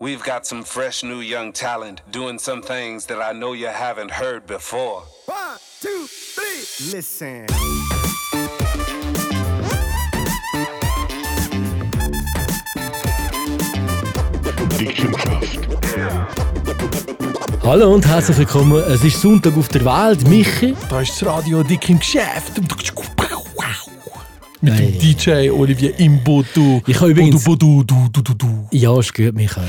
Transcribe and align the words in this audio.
We've 0.00 0.22
got 0.22 0.46
some 0.46 0.62
fresh 0.62 1.02
new 1.02 1.18
young 1.18 1.52
talent 1.52 2.02
doing 2.12 2.38
some 2.38 2.62
things 2.62 3.06
that 3.06 3.20
I 3.20 3.32
know 3.32 3.52
you 3.52 3.66
haven't 3.66 4.12
heard 4.12 4.46
before. 4.46 5.02
One, 5.26 5.58
two, 5.80 6.06
three. 6.06 6.92
Listen. 6.92 7.46
Hallo 17.64 17.92
und 17.92 18.06
herzlich 18.06 18.38
willkommen. 18.38 18.80
Es 18.84 19.02
ist 19.02 19.20
Sonntag 19.20 19.56
auf 19.56 19.66
der 19.66 19.84
Welt. 19.84 20.28
Michi. 20.28 20.76
Da 20.88 21.00
ist 21.00 21.20
das 21.20 21.26
Radio 21.26 21.64
dick 21.64 21.88
im 21.88 21.98
Geschäft. 21.98 22.60
Mit 24.60 24.74
Hey. 24.74 24.92
dem 24.92 24.98
DJ 25.00 25.50
Olivier 25.50 25.98
Imbodu. 26.00 26.82
Ich 26.86 27.00
habe 27.00 27.10
übrigens- 27.12 27.44
Bodu, 27.44 27.84
du, 27.84 28.08
du, 28.12 28.22
du, 28.22 28.34
du. 28.34 28.68
Ja, 28.72 28.98
ist 28.98 29.14
gut, 29.14 29.34
Michael. 29.34 29.66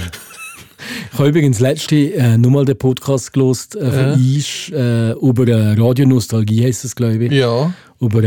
Ich 1.13 1.19
habe 1.19 1.29
übrigens 1.29 1.59
letzte 1.59 1.95
äh, 2.13 2.37
nochmal 2.37 2.65
den 2.65 2.77
Podcast 2.77 3.31
gelost 3.33 3.75
äh, 3.75 3.91
von 3.91 3.99
Ja. 3.99 4.13
Isch 4.37 4.71
äh, 4.71 5.11
über 5.11 5.47
äh, 5.47 5.73
Radionostalgie, 5.79 6.63
heisst 6.65 6.85
es, 6.85 6.95
glaube 6.95 7.23
ich. 7.25 7.31
Ja. 7.31 7.71
Über, 8.01 8.23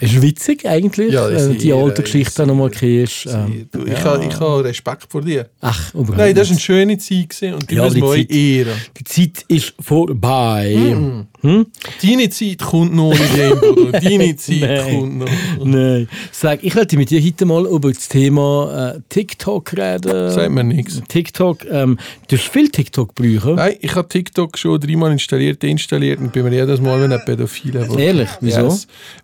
äh, 0.00 0.04
ist 0.04 0.20
witzig 0.20 0.66
eigentlich, 0.66 1.12
Ja, 1.12 1.28
äh, 1.28 1.54
die 1.54 1.72
alte 1.72 2.02
Geschichte 2.02 2.32
sehr. 2.32 2.46
nochmal 2.46 2.70
kennst. 2.70 3.26
Ähm, 3.26 3.68
Du, 3.70 3.84
ich 3.86 4.02
habe 4.02 4.24
ich 4.24 4.40
ha 4.40 4.56
Respekt 4.58 5.06
vor 5.08 5.22
dir. 5.22 5.48
ach, 5.60 5.94
überhaupt 5.94 6.18
Nein, 6.18 6.34
das 6.34 6.48
war 6.48 6.52
eine 6.54 6.60
schöne 6.60 6.98
Zeit 6.98 7.28
gewesen 7.28 7.54
und 7.54 7.70
die 7.70 7.76
Ja, 7.76 7.94
wir 7.94 8.02
euch 8.04 8.26
Zeit- 8.28 8.36
ehren. 8.36 8.72
Die 8.98 9.04
Zeit 9.04 9.44
ist 9.46 9.74
vorbei. 9.78 10.96
Hm? 11.42 11.66
Deine 12.02 12.30
Zeit 12.30 12.58
kommt 12.58 12.94
noch, 12.94 13.12
Imbodu. 13.12 13.90
Deine 13.92 14.36
Zeit 14.36 14.60
Nein. 14.60 14.98
kommt 15.00 15.18
noch. 15.18 15.64
Nein. 15.64 16.08
Sag, 16.30 16.62
ich 16.62 16.74
wollte 16.76 16.96
mit 16.96 17.10
dir 17.10 17.20
heute 17.22 17.44
mal 17.46 17.66
über 17.66 17.92
das 17.92 18.08
Thema 18.08 18.94
äh, 18.96 19.00
TikTok 19.08 19.72
reden. 19.76 20.30
Sagt 20.30 20.50
mir 20.52 20.62
nichts. 20.64 21.00
TikTok, 21.08 21.64
ähm, 21.70 21.98
du 22.28 22.36
hast 22.36 22.48
viel 22.48 22.68
TikTok 22.70 23.14
brauchen. 23.14 23.54
Nein, 23.56 23.74
ich 23.80 23.94
habe 23.94 24.08
TikTok 24.08 24.56
schon 24.58 24.80
dreimal 24.80 25.10
installiert, 25.12 25.62
deinstalliert 25.62 26.18
und 26.20 26.32
bin 26.32 26.44
mir 26.44 26.52
jedes 26.54 26.80
Mal, 26.80 27.00
wenn 27.00 27.12
ein 27.12 27.24
Pädophile. 27.24 27.88
Ehrlich? 27.98 28.28
Wieso? 28.40 28.76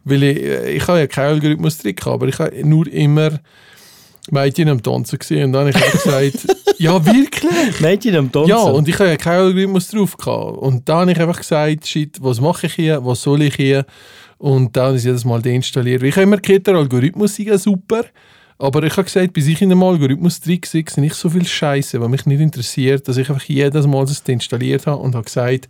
Weil 0.05 0.23
ich, 0.23 0.37
äh, 0.39 0.71
ich 0.73 0.87
habe 0.87 1.01
ja 1.01 1.07
keinen 1.07 1.35
Algorithmus-Trick, 1.35 2.07
aber 2.07 2.29
ich 2.29 2.39
habe 2.39 2.67
nur 2.67 2.87
immer 2.89 3.39
Mädchen 4.31 4.69
am 4.69 4.83
Tanzen 4.83 5.19
gesehen 5.19 5.45
und 5.45 5.53
dann 5.53 5.69
habe 5.69 5.71
ich 5.71 5.93
gesagt, 5.93 6.57
ja 6.79 7.05
wirklich? 7.05 7.81
Mädchen 7.81 8.17
am 8.17 8.31
Tanzen? 8.31 8.51
Ja, 8.51 8.63
und 8.63 8.89
ich 8.89 8.99
habe 8.99 9.11
ja 9.11 9.17
keinen 9.17 9.41
Algorithmus 9.41 9.89
drauf 9.89 10.17
gehabt. 10.17 10.59
Und 10.59 10.89
dann 10.89 11.01
habe 11.01 11.13
ich 11.13 11.21
einfach 11.21 11.39
gesagt, 11.39 11.87
shit, 11.87 12.17
was 12.21 12.41
mache 12.41 12.67
ich 12.67 12.75
hier, 12.75 13.05
was 13.05 13.23
soll 13.23 13.43
ich 13.43 13.57
hier? 13.57 13.87
Und 14.39 14.77
dann 14.77 14.95
ist 14.95 15.05
jedes 15.05 15.25
Mal 15.25 15.43
deinstalliert. 15.43 16.03
Ich 16.03 16.15
habe 16.15 16.23
immer 16.23 16.37
gehört, 16.37 16.67
der 16.67 16.77
Algorithmus 16.77 17.39
ja 17.39 17.59
super. 17.59 18.05
Aber 18.59 18.83
ich 18.83 18.93
habe 18.93 19.05
gesagt, 19.05 19.33
bis 19.33 19.47
ich 19.47 19.63
in 19.63 19.71
einem 19.71 19.83
Algorithmus-Trick 19.85 20.67
sehe, 20.67 20.85
sind 20.89 21.05
nicht 21.05 21.15
so 21.15 21.31
viel 21.31 21.47
Scheiße, 21.47 22.01
was 22.01 22.09
mich 22.09 22.27
nicht 22.27 22.41
interessiert, 22.41 23.07
dass 23.07 23.17
ich 23.17 23.29
einfach 23.29 23.45
jedes 23.45 23.87
Mal 23.87 24.05
das 24.05 24.23
deinstalliert 24.23 24.87
habe 24.87 25.01
und 25.01 25.15
habe 25.15 25.25
gesagt, 25.25 25.69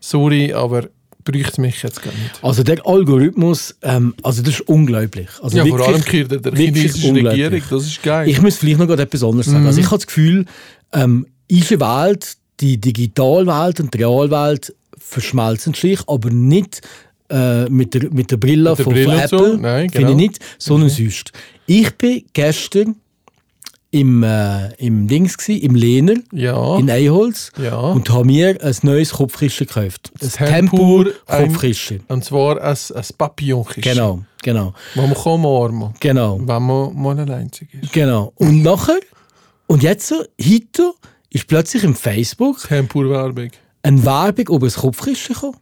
sorry, 0.00 0.52
aber 0.52 0.88
bräuchte 1.24 1.60
mich 1.60 1.82
jetzt 1.82 2.02
gar 2.02 2.12
nicht. 2.12 2.38
Also 2.42 2.62
der 2.62 2.86
Algorithmus, 2.86 3.74
ähm, 3.82 4.14
also 4.22 4.42
das 4.42 4.54
ist 4.54 4.68
unglaublich. 4.68 5.28
Also 5.42 5.56
Ja, 5.58 5.64
vor 5.66 5.78
wirklich- 5.78 5.94
allem 5.94 6.04
gehört 6.04 6.30
der, 6.30 6.38
der 6.52 6.54
chinesischen. 6.54 7.26
Regierung, 7.26 7.62
das 7.70 7.86
ist 7.86 8.02
geil. 8.02 8.28
Ich 8.28 8.40
muss 8.42 8.56
vielleicht 8.56 8.78
noch 8.78 8.88
etwas 8.90 9.22
anderes 9.22 9.46
sagen. 9.46 9.66
Also 9.66 9.80
ich 9.80 9.86
habe 9.86 9.96
das 9.98 10.06
Gefühl, 10.06 10.44
ähm, 10.92 11.26
unsere 11.50 11.80
Welt, 11.80 12.36
die 12.60 12.78
Digitalwelt 12.78 13.80
und 13.80 13.92
die 13.94 13.98
Realwelt 13.98 14.74
verschmelzen 14.98 15.74
sich, 15.74 16.00
aber 16.06 16.30
nicht 16.30 16.80
äh, 17.30 17.68
mit, 17.70 17.94
der, 17.94 18.10
mit 18.12 18.30
der 18.30 18.36
Brille 18.36 18.70
Mit 18.70 18.78
der 18.78 18.84
von, 18.84 18.92
Brille 18.94 19.06
von 19.06 19.18
Apple, 19.18 19.38
so? 19.52 19.56
Nein, 19.56 19.90
finde 19.90 19.98
genau. 19.98 20.10
ich 20.10 20.16
nicht, 20.16 20.38
sondern 20.58 20.90
sonst. 20.90 21.32
Ich 21.66 21.90
bin 21.96 22.24
gestern 22.32 22.96
im, 23.92 24.22
äh, 24.22 24.72
im 24.76 25.06
Dings 25.06 25.36
gsi, 25.36 25.58
im 25.58 25.74
Lehner 25.74 26.14
ja, 26.32 26.78
in 26.78 26.90
Eiholz 26.90 27.52
ja. 27.62 27.78
und 27.78 28.08
habe 28.10 28.24
mir 28.24 28.58
ein 28.62 28.74
neues 28.82 29.12
Kopfkissen 29.12 29.66
gekauft. 29.66 30.10
Ein 30.20 30.30
Tempur, 30.30 31.04
Tempur 31.04 31.12
ein- 31.26 31.46
Kopfkissen. 31.52 32.00
und 32.08 32.24
zwar 32.24 32.60
ein, 32.60 32.76
ein 32.94 33.04
Papillonkissen. 33.18 33.82
Genau, 33.82 34.22
genau, 34.42 34.72
Das 34.94 35.04
man 35.04 35.14
kann 35.14 35.32
umarmen 35.32 35.94
genau. 36.00 36.38
wenn 36.40 36.62
man 36.62 36.94
mal 37.00 37.18
allein 37.20 37.48
ist. 37.48 37.92
Genau. 37.92 38.32
Und 38.36 38.62
nachher, 38.62 38.98
und 39.66 39.82
jetzt, 39.82 40.08
so, 40.08 40.16
heute, 40.40 40.92
ist 41.30 41.46
plötzlich 41.46 41.84
im 41.84 41.94
Facebook 41.94 42.58
Tempur-Werbung. 42.66 43.50
eine 43.82 44.04
Werbung 44.04 44.48
über 44.56 44.66
das 44.66 44.76
Kopfkissen 44.76 45.34
gekommen. 45.34 45.56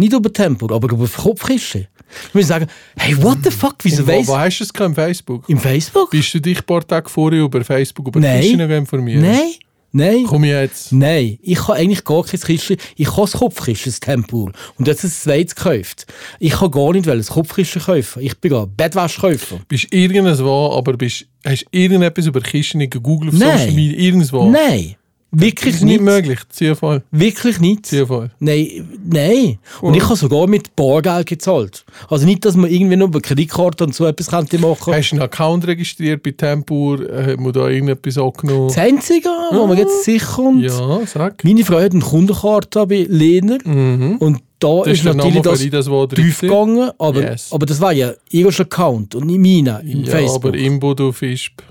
Nicht 0.00 0.14
über 0.14 0.32
Tempo, 0.32 0.74
aber 0.74 0.90
über 0.90 1.04
das 1.04 1.14
Kopfkissen. 1.14 1.86
Ich 2.28 2.34
muss 2.34 2.46
sagen, 2.46 2.66
hey, 2.96 3.22
what 3.22 3.38
the 3.44 3.50
fuck, 3.50 3.76
wieso 3.82 4.02
Und 4.02 4.08
wo, 4.08 4.12
weiss 4.12 4.28
wo 4.28 4.38
hast 4.38 4.58
du 4.58 4.64
es 4.64 4.72
gehabt, 4.72 4.88
im 4.88 4.94
Facebook? 4.94 5.48
Im 5.48 5.58
Facebook? 5.58 6.10
Bist 6.10 6.32
du 6.32 6.40
dich 6.40 6.58
ein 6.58 6.64
paar 6.64 6.86
Tage 6.86 7.08
vorher 7.10 7.42
über 7.42 7.62
Facebook 7.62 8.08
über 8.08 8.18
Nein. 8.18 8.40
Kisten 8.40 8.60
informiert? 8.60 9.20
Nein, 9.20 9.52
nein. 9.92 10.24
Komm 10.26 10.44
jetzt. 10.44 10.90
Nein, 10.90 11.38
ich 11.42 11.60
habe 11.68 11.74
eigentlich 11.74 12.02
gar 12.02 12.24
kein 12.24 12.40
Kissen. 12.40 12.78
Ich 12.96 13.08
habe 13.08 13.20
das 13.20 13.32
Kopfkissen, 13.32 13.92
das 13.92 14.00
Tempur. 14.00 14.52
Und 14.78 14.88
jetzt 14.88 15.04
ein 15.04 15.10
zweites 15.10 15.54
gekauft. 15.54 16.06
Ich 16.38 16.58
habe 16.58 16.70
gar 16.70 16.92
nicht 16.94 17.06
das 17.06 17.28
Kopfkissen 17.28 17.82
kaufen. 17.82 18.22
Ich 18.22 18.38
bin 18.40 18.54
ein 18.54 18.74
Bettwäschkäufer. 18.74 19.60
Bist 19.68 19.86
irgendwo, 19.92 20.72
aber 20.72 20.94
bist, 20.94 21.26
hast 21.44 21.66
du 21.70 21.78
irgendetwas 21.78 22.24
über 22.24 22.40
Kisten 22.40 22.88
gegoogelt 22.88 23.34
auf 23.34 23.38
Nein. 23.38 23.58
Social 23.58 23.74
Media? 23.74 23.98
Irgendwo? 23.98 24.50
Nein, 24.50 24.96
Das 25.32 25.40
wirklich 25.42 25.74
ist 25.76 25.82
nicht 25.82 26.00
nicht. 26.00 26.02
möglich. 26.02 26.38
Zufall. 26.48 27.02
Wirklich 27.12 27.60
nicht. 27.60 27.86
Zufall. 27.86 28.30
Nein, 28.40 28.88
nein. 29.08 29.58
Und 29.80 29.94
ich 29.94 30.02
habe 30.04 30.16
sogar 30.16 30.46
mit 30.48 30.74
Bargeld 30.74 31.26
gezahlt. 31.26 31.84
Also 32.08 32.26
nicht, 32.26 32.44
dass 32.44 32.56
man 32.56 32.68
irgendwie 32.70 32.96
nur 32.96 33.08
über 33.08 33.20
Kreditkarte 33.20 33.84
und 33.84 33.94
so 33.94 34.06
etwas 34.06 34.28
könnte 34.28 34.58
machen. 34.58 34.92
Hast 34.92 35.10
du 35.10 35.16
einen 35.16 35.22
Account 35.22 35.66
registriert 35.66 36.22
bei 36.22 36.32
Tempur? 36.32 37.08
Äh, 37.08 37.32
Hat 37.32 37.40
man 37.40 37.52
da 37.52 37.68
irgendetwas 37.68 38.18
angenommen? 38.18 38.68
Das 38.68 38.78
Einzige, 38.78 39.28
wo 39.52 39.66
man 39.66 39.78
jetzt 39.78 40.04
sicher 40.04 40.26
kommt, 40.34 40.64
Ja, 40.64 41.00
sag. 41.06 41.44
meine 41.44 41.64
Frau 41.64 41.80
hat 41.80 41.92
eine 41.92 42.00
Kundenkarte 42.00 42.86
bei 42.86 43.06
Lehner 43.08 43.58
Mhm. 43.64 44.16
und 44.18 44.40
da 44.58 44.82
Das 44.84 44.88
ist 44.98 45.04
natürlich 45.04 45.40
das 45.42 45.64
das, 45.70 46.08
tief 46.14 46.40
gegangen, 46.40 46.90
aber, 46.98 47.22
Yes. 47.22 47.48
aber 47.50 47.64
das 47.64 47.80
war 47.80 47.92
ja 47.92 48.12
ihr 48.30 48.46
Account 48.48 49.14
und 49.14 49.26
nicht 49.26 49.38
meiner 49.38 49.80
im 49.80 50.04
Ja, 50.04 50.10
Facebook. 50.10 50.44
aber 50.44 50.58
Imbo, 50.58 50.92
du 50.92 51.12
Fischb. 51.12 51.62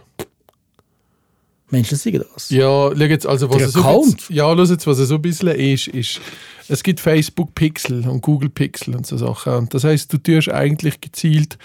Menschen 1.71 1.97
sagen 1.97 2.23
das. 2.33 2.49
Ja, 2.49 2.89
schau 2.89 2.93
jetzt, 2.95 3.27
also 3.27 3.49
was 3.49 3.61
er 3.61 3.69
so 3.69 3.81
bisschen- 3.83 4.35
ja, 4.35 4.43
schau 4.55 4.63
jetzt, 4.63 4.87
was 4.87 4.99
er 4.99 5.05
so 5.05 5.15
ein 5.15 5.21
bisschen 5.21 5.47
ist, 5.49 5.87
ist, 5.87 6.21
es 6.67 6.83
gibt 6.83 6.99
Facebook 6.99 7.55
Pixel 7.55 8.07
und 8.07 8.21
Google 8.21 8.49
Pixel 8.49 8.95
und 8.95 9.05
so 9.07 9.17
Sachen. 9.17 9.53
Und 9.53 9.73
das 9.73 9.83
heißt, 9.83 10.11
du 10.13 10.17
tust 10.17 10.49
eigentlich 10.49 11.01
gezielt, 11.01 11.57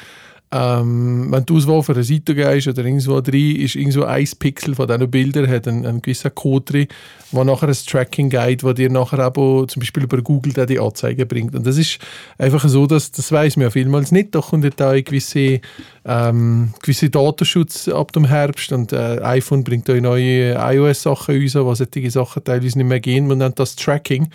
ähm, 0.54 1.32
wenn 1.32 1.44
du 1.44 1.59
für 1.82 1.92
eine 1.94 2.04
Seite 2.04 2.32
gehst 2.32 2.69
oder 2.69 2.84
irgendwo 2.84 3.20
drin, 3.20 3.56
ist 3.56 3.75
irgendwo 3.75 4.04
ein 4.04 4.28
Pixel 4.38 4.76
von 4.76 4.87
diesen 4.87 5.10
Bildern, 5.10 5.50
hat 5.50 5.66
einen, 5.66 5.84
einen 5.84 6.00
gewissen 6.00 6.32
Code 6.32 6.65
drin, 6.65 6.87
wo 7.32 7.42
nachher 7.42 7.69
ein 7.69 7.75
Tracking 7.75 8.31
Guide, 8.31 8.62
wo 8.62 8.72
dir 8.72 8.88
nachher 8.88 9.26
auch 9.26 9.66
zum 9.66 9.81
Beispiel 9.81 10.04
über 10.04 10.22
Google 10.22 10.53
dann 10.53 10.69
die 10.69 10.78
Anzeigen 10.78 11.26
bringt. 11.26 11.56
Und 11.56 11.66
das 11.66 11.76
ist 11.76 11.98
einfach 12.38 12.69
so, 12.69 12.87
dass, 12.87 13.10
das 13.10 13.32
weiß 13.32 13.56
man 13.56 13.65
ja 13.65 13.70
vielmals 13.70 14.12
nicht, 14.12 14.32
da 14.32 14.41
kommt 14.42 14.78
da 14.78 14.91
eine 14.91 15.03
gewisse, 15.03 15.60
ähm, 16.04 16.72
gewisse 16.81 17.10
Datenschutz 17.10 17.88
ab 17.88 18.12
dem 18.12 18.26
Herbst 18.26 18.71
und 18.71 18.92
äh, 18.92 19.21
iPhone 19.22 19.65
bringt 19.65 19.91
euch 19.91 20.00
neue 20.00 20.54
iOS-Sachen 20.54 21.42
raus, 21.42 21.54
wo 21.56 21.75
solche 21.75 22.10
Sachen 22.12 22.44
teilweise 22.44 22.78
nicht 22.78 22.86
mehr 22.86 23.00
gehen. 23.00 23.26
Man 23.26 23.38
nennt 23.38 23.59
das 23.59 23.75
Tracking. 23.75 24.28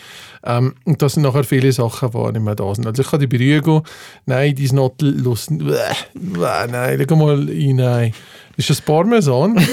Ähm, 0.43 0.75
und 0.83 1.01
das 1.01 1.13
sind 1.13 1.23
nachher 1.23 1.45
viele 1.45 1.71
Sachen, 1.71 2.11
die 2.11 2.31
nicht 2.33 2.43
mehr 2.43 2.55
da 2.55 2.75
sind. 2.75 2.87
Also 2.87 3.03
ich 3.03 3.09
kann 3.09 3.21
die 3.21 3.27
beruhigen, 3.27 3.83
nein, 4.25 4.53
die 4.53 4.65
ist 4.65 4.73
not 4.73 5.01
bäh, 6.13 6.67
nein, 6.69 7.05
schau 7.07 7.15
mal 7.15 7.45
rein. 7.45 8.13
Ist 8.57 8.69
das 8.69 8.81
Parmesan? 8.81 9.57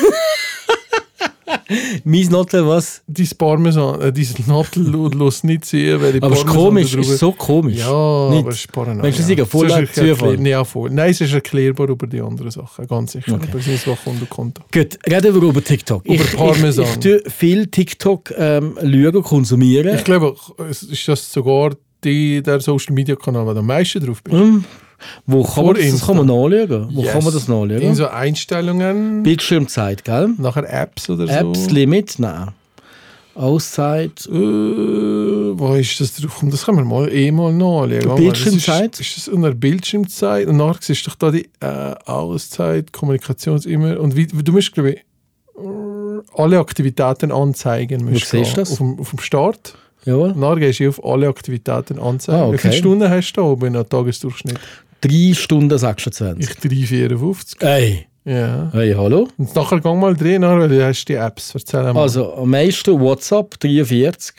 Mein 2.04 2.26
Notel 2.28 2.66
was? 2.66 3.02
Dein 3.06 3.28
Parmesan, 3.36 4.00
äh, 4.00 4.12
dein 4.12 4.26
Nattel 4.46 5.10
lässt 5.16 5.44
nicht 5.44 5.64
sehen, 5.64 6.00
weil 6.00 6.12
die 6.12 6.22
Aber 6.22 6.34
es 6.34 6.41
ist 6.41 6.46
komisch, 6.46 6.94
ist 6.94 7.19
so 7.19 7.32
komisch. 7.32 7.78
Ja, 7.78 8.30
Nicht? 8.30 8.41
aber 8.41 8.50
es 8.50 8.60
ist 8.60 8.72
Paranoia. 8.72 9.02
Meinst 9.02 9.19
du, 9.19 9.22
sie 9.22 9.36
gehen 9.36 9.46
voll 9.46 9.70
Es 9.70 9.78
ist 9.78 9.94
Zufall? 9.94 10.46
Ja, 10.46 10.64
voll. 10.64 10.91
Nein, 10.91 11.10
es 11.10 11.20
ist 11.20 11.32
erklärbar 11.32 11.88
über 11.88 12.06
die 12.06 12.20
anderen 12.20 12.50
Sachen, 12.50 12.86
ganz 12.86 13.12
sicher. 13.12 13.34
Okay. 13.34 13.46
Aber 13.48 13.58
es 13.58 13.66
ist 13.66 13.86
was 13.86 14.02
Kunde 14.02 14.26
Konto. 14.26 14.62
Gut, 14.72 14.98
reden 15.08 15.34
wir 15.34 15.42
über 15.42 15.62
TikTok. 15.62 16.04
Über 16.04 16.14
ich, 16.14 16.36
Parmesan. 16.36 16.84
Ich, 16.84 16.91
ich 16.91 16.98
tue 16.98 17.30
viel 17.30 17.66
TikTok 17.66 18.32
ähm, 18.37 18.76
schauen, 18.81 19.22
konsumieren. 19.22 19.96
Ich 19.96 20.05
glaube, 20.05 20.37
es 20.69 20.82
ist 20.82 21.08
das 21.08 21.32
sogar 21.32 21.75
die, 22.05 22.43
der 22.43 22.61
Social 22.61 22.94
Media 22.94 23.16
Kanal, 23.16 23.46
wo 23.46 23.50
am 23.50 23.66
meisten 23.66 24.05
drauf 24.05 24.22
bist. 24.22 24.37
Hm, 24.37 24.64
Wo 25.26 25.43
kann 25.43 25.52
Vor 25.54 25.64
man 25.64 25.75
das, 25.76 25.90
das 25.90 26.06
kann 26.06 26.16
man 26.16 26.26
nachschauen? 26.26 26.88
Wo 26.93 27.02
Yes. 27.02 27.12
kann 27.12 27.25
man 27.25 27.32
das 27.32 27.48
nachschauen? 27.48 27.70
In 27.81 27.94
so 27.94 28.06
Einstellungen, 28.08 29.22
Bildschirmzeit, 29.22 30.04
gell? 30.04 30.31
nachher 30.38 30.69
Apps 30.72 31.10
oder 31.10 31.26
so. 31.26 31.32
Apps, 31.32 31.70
Limit, 31.70 32.14
nein. 32.19 32.48
Auszeit. 33.34 34.26
Äh, 34.26 34.32
wo 34.32 35.75
ist 35.75 36.00
das 36.00 36.14
drauf? 36.14 36.43
Das 36.44 36.64
können 36.64 36.78
wir 36.78 36.84
mal 36.84 37.12
eh 37.12 37.31
mal 37.31 37.52
nachschauen. 37.52 38.16
Bildschirmzeit? 38.16 38.94
Das 38.94 39.00
Ist, 39.00 39.19
ist 39.19 39.26
das 39.26 39.34
unter 39.34 39.52
Bildschirmzeit? 39.54 40.46
Und 40.46 40.56
nachher 40.56 40.94
du 40.94 41.10
doch 41.10 41.14
da 41.16 41.31
die 41.31 41.49
äh, 41.60 41.94
Auszeit, 42.06 42.92
Kommunikations 42.92 43.66
immer. 43.66 44.00
Und 44.00 44.16
wie, 44.16 44.26
du 44.26 44.52
musst, 44.52 44.72
glaube 44.72 44.92
ich, 44.92 45.00
alle 46.34 46.58
Aktivitäten 46.58 47.31
anzeigen. 47.32 48.08
Wo 48.10 48.14
siehst 48.19 48.52
du 48.52 48.60
das? 48.60 48.72
Auf 48.72 48.78
dem, 48.78 48.99
auf 49.00 49.10
dem 49.10 49.19
Start. 49.19 49.75
Jawohl. 50.04 50.34
Nachher 50.34 50.60
gehst 50.60 50.81
du 50.81 50.88
auf 50.88 51.04
alle 51.04 51.28
Aktivitäten 51.28 51.99
anzeigen. 51.99 52.40
Ah, 52.40 52.52
Wie 52.52 52.58
viele 52.58 52.72
okay. 52.72 52.78
Stunden 52.81 53.10
hast 53.10 53.32
du 53.32 53.40
da 53.40 53.46
oben 53.46 53.75
im 53.75 53.88
Tagesdurchschnitt? 53.88 54.58
Drei 55.00 55.32
Stunden 55.34 55.76
26. 55.78 56.48
Ich 56.50 56.56
3,54. 56.56 57.62
Ey, 57.64 58.06
Ja. 58.25 58.70
Hey, 58.72 58.94
hallo? 58.94 59.28
Und 59.38 59.54
nachher 59.54 59.81
gang 59.81 60.00
mal 60.00 60.14
drin, 60.16 60.43
weil 60.43 60.69
du 60.69 60.84
hast 60.84 61.04
die 61.06 61.14
Apps. 61.14 61.54
Erzähl 61.54 61.82
mal. 61.93 62.02
Also 62.02 62.34
am 62.34 62.50
meisten 62.50 62.98
WhatsApp 63.00 63.58
43. 63.60 64.34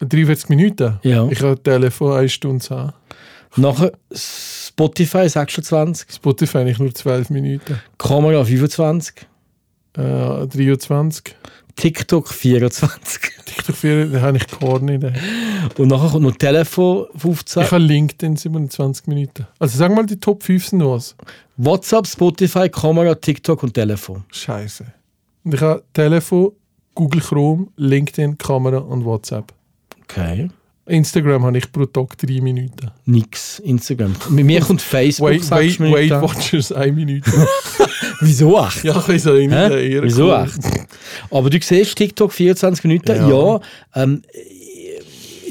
43 0.00 0.48
Minuten? 0.48 0.98
Ja. 1.02 1.28
Ich 1.30 1.42
habe 1.42 1.62
Telefon 1.62 2.12
eine 2.16 2.28
Stunde 2.28 2.64
haben. 2.70 2.92
Nachher 3.56 3.92
Spotify 4.14 5.28
26. 5.28 6.14
Spotify 6.14 6.58
eigentlich 6.58 6.78
nur 6.78 6.94
12 6.94 7.30
Minuten. 7.30 7.78
Kamera 7.98 8.44
25. 8.44 9.14
Äh, 9.98 10.46
23. 10.46 11.36
TikTok 11.80 12.28
24. 12.28 13.20
TikTok 13.46 13.74
4, 13.74 14.06
da 14.06 14.20
habe 14.20 14.36
ich 14.36 14.46
gar 14.46 14.78
nicht. 14.80 15.02
ey. 15.02 15.12
Und 15.78 15.88
nachher 15.88 16.10
kommt 16.10 16.24
noch 16.24 16.36
Telefon 16.36 17.06
15. 17.16 17.62
Ich 17.62 17.70
habe 17.70 17.82
LinkedIn 17.82 18.36
27 18.36 19.06
Minuten. 19.06 19.46
Also 19.58 19.78
sag 19.78 19.94
mal, 19.94 20.04
die 20.04 20.20
Top 20.20 20.42
5 20.42 20.66
sind 20.66 20.84
was. 20.84 21.16
WhatsApp, 21.56 22.06
Spotify, 22.06 22.68
Kamera, 22.68 23.14
TikTok 23.14 23.62
und 23.62 23.72
Telefon. 23.72 24.24
Scheiße. 24.30 24.84
Und 25.44 25.54
ich 25.54 25.60
habe 25.62 25.82
Telefon, 25.94 26.52
Google 26.94 27.22
Chrome, 27.22 27.68
LinkedIn, 27.76 28.36
Kamera 28.36 28.76
und 28.78 29.06
WhatsApp. 29.06 29.50
Okay. 30.02 30.50
Instagram 30.84 31.44
habe 31.44 31.56
ich 31.56 31.72
pro 31.72 31.86
Tag 31.86 32.18
3 32.18 32.42
Minuten. 32.42 32.90
Nix. 33.06 33.58
Instagram. 33.60 34.14
Mit 34.28 34.44
mir 34.44 34.60
kommt 34.66 34.82
Facebook 34.82 35.30
Wait, 35.30 35.44
6 35.44 35.50
wait, 35.50 35.80
Minuten. 35.80 36.10
Weight 36.10 36.22
Watchers 36.22 36.72
1 36.72 36.94
Minute. 36.94 37.30
Wieso 38.26 38.58
echt? 38.64 38.84
ja, 38.84 39.02
ich 39.08 39.22
so 39.22 39.34
in 39.34 39.50
Hä? 39.50 40.00
Wieso 40.02 40.26
cool. 40.26 40.44
echt? 40.44 40.58
Aber 41.30 41.50
du 41.50 41.58
siehst 41.60 41.96
TikTok 41.96 42.32
24 42.32 42.84
Minuten, 42.84 43.16
ja. 43.16 43.28
Ja. 43.28 43.60
ähm, 43.94 44.22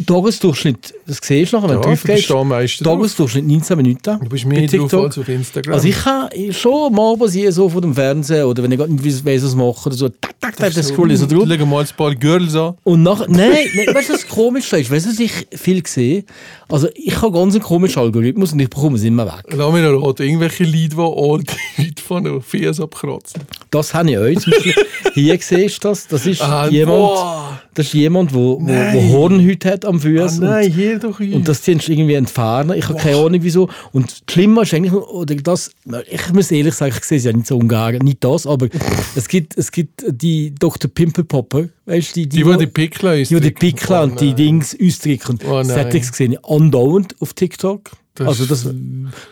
Tagesdurchschnitt, 0.05 0.93
das 1.05 1.19
siehst 1.21 1.51
du 1.51 1.57
nachher, 1.57 1.69
wenn 1.69 1.75
Ja, 1.81 1.95
du 2.27 2.43
meisten 2.45 2.83
drauf. 2.83 2.95
Tagesdurchschnitt 2.97 3.45
19 3.45 3.77
Minuten. 3.77 4.19
Du 4.21 4.29
bist 4.29 4.45
mehr 4.45 4.61
drauf 4.61 4.69
TikTok. 4.69 5.03
als 5.05 5.17
auf 5.17 5.27
Instagram. 5.27 5.73
Also 5.73 5.87
ich 5.87 5.97
kann 5.97 6.29
schon 6.51 6.93
mal 6.93 7.17
passieren, 7.17 7.51
so 7.51 7.67
vor 7.67 7.81
dem 7.81 7.93
Fernsehen 7.93 8.45
oder 8.45 8.63
wenn 8.63 8.71
ich 8.71 8.77
gerade 8.77 8.93
nicht 8.93 9.25
weiss, 9.25 9.43
was 9.43 9.55
machen 9.55 9.87
oder 9.87 9.95
so, 9.95 10.09
tak, 10.09 10.39
tak, 10.39 10.55
tak, 10.55 10.73
das 10.73 10.87
scroll 10.87 11.11
ich 11.11 11.19
so 11.19 11.25
drauf. 11.25 11.45
Legen 11.45 11.69
mal 11.69 11.81
ein 11.83 11.89
paar 11.97 12.15
Girls 12.15 12.55
an. 12.55 12.75
Und 12.83 13.03
nach, 13.03 13.27
nein, 13.27 13.51
nein, 13.75 13.93
weißt 13.93 14.09
du, 14.09 14.13
was 14.13 14.27
komisch 14.27 14.71
ist? 14.71 14.89
Weißt 14.89 15.05
du, 15.05 15.09
was 15.09 15.19
ich 15.19 15.33
viel 15.55 15.85
sehe? 15.85 16.23
Also, 16.69 16.87
ich 16.95 17.19
habe 17.21 17.31
ganz 17.31 17.55
einen 17.55 17.63
komischen 17.63 18.01
Algorithmus 18.01 18.53
und 18.53 18.59
ich 18.59 18.69
bekomme 18.69 18.95
es 18.95 19.03
immer 19.03 19.25
weg. 19.25 19.43
Lass 19.49 19.73
mich 19.73 19.81
noch 19.83 20.05
raten. 20.07 20.23
Irgendwelche 20.23 20.63
Leute, 20.65 20.89
die 20.89 20.97
all 20.97 21.39
die 21.39 21.55
Leute 21.83 22.03
von 22.03 22.23
den 22.23 22.41
Fies 22.41 22.79
abkratzen. 22.79 23.41
Das 23.71 23.93
habe 23.93 24.11
ich 24.11 24.17
euch. 24.17 24.39
Zum 24.39 24.51
Beispiel, 24.53 24.73
hier 25.15 25.37
siehst 25.41 25.83
du 25.83 25.89
das. 25.89 26.07
Das 26.07 26.25
ist 26.25 26.41
Ah, 26.41 26.67
jemand, 26.67 26.97
boah. 26.99 27.59
das 27.73 27.87
ist 27.87 27.93
jemand, 27.93 28.33
wo, 28.33 28.55
wo, 28.59 28.59
wo 28.61 28.71
Nein. 28.71 29.09
Hornhäute 29.11 29.69
hat 29.71 29.85
am 29.85 29.97
Ah, 29.97 29.99
Fuß. 29.99 30.39
nein, 30.39 30.71
hier 30.71 30.99
doch 30.99 31.17
hier. 31.17 31.35
und, 31.35 31.47
das 31.47 31.61
du 31.87 31.91
irgendwie 31.91 32.13
entfernen. 32.13 32.77
Ich 32.77 32.87
habe 32.87 32.99
keine 32.99 33.17
Ahnung 33.17 33.39
wieso. 33.41 33.67
Und 33.91 34.05
das 34.11 34.21
Schlimme 34.33 34.61
ist 34.61 34.73
eigentlich, 34.73 34.93
oder 34.93 35.35
das, 35.35 35.71
ich 36.09 36.33
muss 36.33 36.51
ehrlich 36.51 36.73
sagen, 36.75 36.93
ich 36.97 37.03
sehe 37.03 37.17
es 37.17 37.23
ja 37.23 37.33
nicht 37.33 37.47
so 37.47 37.57
ungern, 37.57 37.97
nicht 38.03 38.23
das, 38.23 38.45
aber 38.45 38.67
es 39.15 39.27
gibt, 39.27 39.57
es 39.57 39.71
gibt 39.71 40.03
die 40.07 40.53
Dr. 40.57 40.89
Pimple 40.93 41.23
Popper, 41.23 41.69
weißt 41.89 42.15
die, 42.15 42.29
die, 42.29 42.43
die 42.43 42.57
die 42.57 42.67
Pickler 42.67 43.17
ist. 43.17 43.31
die, 43.31 43.39
die 43.39 43.51
Pickler 43.51 44.03
und 44.03 44.19
die. 44.21 44.33
Dings 44.33 44.77
ausdrücken. 44.81 45.39
Oh 45.49 45.61
ich 45.61 46.09
gesehen, 46.11 46.37
andauernd 46.43 47.15
auf 47.19 47.33
TikTok. 47.33 47.91
Das- 48.15 48.27
also 48.27 48.45
das 48.45 48.69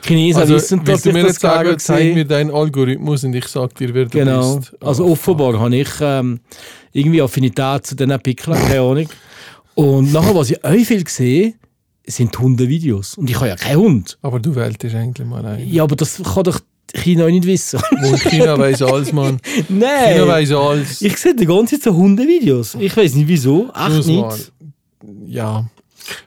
Chinesen 0.06 0.42
Also, 0.42 0.54
wissen, 0.56 0.83
dass 0.83 1.06
ich 1.06 1.12
mir 1.13 1.24
das 1.24 1.31
jetzt 1.33 1.42
sagen, 1.42 1.77
zeig 1.77 2.13
mir 2.13 2.25
deinen 2.25 2.51
Algorithmus 2.51 3.24
und 3.25 3.33
ich 3.33 3.45
sag 3.48 3.75
dir, 3.75 3.94
wer 3.94 4.06
du 4.06 4.09
Genau. 4.18 4.56
bist. 4.57 4.75
Also 4.81 5.06
Ah, 5.06 5.09
offenbar 5.12 5.59
habe 5.59 5.75
ich 5.75 5.89
ähm, 6.00 6.39
irgendwie 6.94 7.21
Affinität 7.21 7.86
zu 7.86 7.95
diesen 7.95 8.18
Pickeln, 8.19 8.57
keine 8.57 8.80
Ahnung. 8.81 9.10
Und 9.75 10.12
nachher, 10.13 10.33
was 10.36 10.50
ich 10.51 10.63
auch 10.63 10.71
viel 10.74 11.07
sehe, 11.07 11.53
sind 12.06 12.38
Hundevideos. 12.39 13.15
Und 13.18 13.30
ich 13.30 13.36
habe 13.36 13.50
ja 13.50 13.56
keinen 13.57 13.80
Hund. 13.80 14.18
Aber 14.21 14.39
du 14.39 14.56
wähltest 14.56 14.95
eigentlich 14.95 15.27
mal 15.27 15.45
ein. 15.45 15.68
Ja, 15.69 15.83
aber 15.83 15.95
das 15.98 16.21
kann 16.24 16.44
doch 16.45 16.60
China 16.94 17.28
nicht 17.28 17.45
wissen. 17.45 17.80
Wo 18.01 18.16
China 18.18 18.57
weiss 18.57 18.81
alles, 18.81 19.12
Mann. 19.12 19.39
China 19.68 19.88
Nein! 19.88 20.28
weiss 20.28 20.51
alles. 20.51 21.01
Ich 21.01 21.18
sehe 21.18 21.36
die 21.36 21.45
ganze 21.45 21.75
Zeit 21.75 21.84
so 21.84 21.95
Hundevideos. 21.95 22.75
Ich 22.80 22.95
weiß 22.95 23.16
nicht 23.16 23.28
wieso. 23.28 23.69
Echt 23.74 24.07
nicht. 24.07 24.51
Ja. 25.25 25.66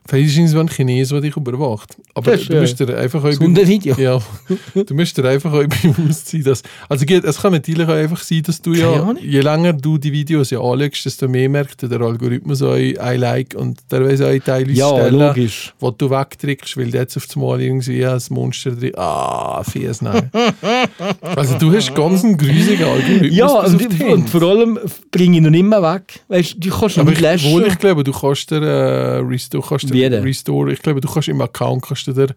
Vielleicht 0.06 0.36
ist 0.38 0.50
es 0.50 0.54
ein 0.56 0.68
Chines, 0.68 1.08
der 1.10 1.20
dich 1.20 1.36
überwacht. 1.36 1.96
Aber 2.14 2.32
Das 2.32 2.44
du 2.46 2.56
musst 2.60 2.80
dir 2.80 2.96
einfach 2.96 3.22
auch 3.24 3.38
Hundevideo. 3.38 3.94
Ja, 3.98 4.20
du 4.74 4.94
musst 4.94 5.16
dir 5.16 5.24
einfach 5.24 5.52
auch 5.52 5.64
bewusst 5.66 6.28
sein, 6.28 6.42
dass. 6.42 6.62
Also, 6.88 7.04
es 7.06 7.40
kann 7.40 7.52
natürlich 7.52 7.86
auch 7.86 7.92
einfach 7.92 8.22
sein, 8.22 8.42
dass 8.42 8.60
du 8.60 8.74
ja, 8.74 9.12
je 9.20 9.40
länger 9.40 9.72
du 9.72 9.98
die 9.98 10.12
Videos 10.12 10.50
ja 10.50 10.60
anschaust, 10.60 11.06
desto 11.06 11.28
mehr 11.28 11.48
merkt 11.48 11.82
der 11.82 12.00
Algorithmus 12.00 12.62
auch 12.62 12.74
ein 12.74 13.20
Like 13.20 13.54
und 13.56 13.78
der 13.90 14.04
weiß 14.04 14.22
auch 14.22 14.38
Teile 14.44 14.72
Ja, 14.72 14.88
Stellen, 14.88 15.14
logisch. 15.18 15.74
wo 15.78 15.90
du 15.90 16.10
wegdrückst, 16.10 16.76
weil 16.76 16.88
jetzt 16.88 17.16
auf 17.16 17.26
das 17.26 17.36
Mal 17.36 17.60
irgendwie 17.60 18.04
ein 18.04 18.20
Monster 18.30 18.72
drin. 18.72 18.92
Ah, 18.96 19.62
fies, 19.64 20.02
nein. 20.02 20.30
also, 21.20 21.58
du 21.58 21.72
hast 21.72 21.94
ganz 21.94 22.24
einen 22.24 22.36
grusigen 22.36 22.84
Algorithmus. 22.84 23.34
Ja, 23.36 23.48
und, 23.48 24.00
und 24.02 24.30
vor 24.30 24.42
allem 24.42 24.78
bringe 25.10 25.36
ich 25.36 25.42
noch 25.42 25.50
nicht 25.50 25.64
mehr 25.64 25.82
weg. 25.82 26.20
Weißt 26.28 26.56
du, 26.58 26.70
kannst 26.70 26.96
ihn 26.96 27.04
nicht 27.04 27.14
ich, 27.14 27.20
löschen. 27.20 27.52
wohl, 27.52 27.66
ich 27.66 27.78
glaube, 27.78 28.04
du 28.04 28.12
kannst 28.12 28.50
der 28.50 28.62
äh, 28.62 29.16
Restore, 29.18 29.69
kannst 29.70 29.92
Wie 29.92 30.00
denn? 30.08 30.22
Restore, 30.22 30.72
ich 30.72 30.82
glaube, 30.82 31.00
du 31.00 31.08
kannst 31.08 31.28
im 31.28 31.40
Account 31.40 31.82
kannst 31.82 32.06
du 32.06 32.12
der, 32.12 32.28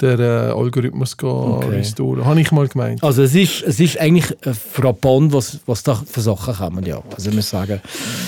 der 0.00 0.18
äh, 0.18 0.52
Algorithmus 0.58 1.14
Okay. 1.22 1.68
restoren. 1.68 2.24
Habe 2.24 2.40
ich 2.40 2.50
mal 2.50 2.66
gemeint. 2.66 3.04
Also 3.04 3.22
es 3.22 3.34
ist, 3.34 3.62
es 3.62 3.78
ist 3.78 4.00
eigentlich 4.00 4.30
äh, 4.44 4.54
frappant, 4.54 5.32
was, 5.32 5.60
was 5.66 5.82
da 5.82 5.94
für 5.94 6.20
Sachen 6.22 6.54
kommen. 6.54 6.84
Ja. 6.86 7.02
Also 7.14 7.28
ich 7.28 7.36
muss 7.36 7.50
sagen, 7.50 7.78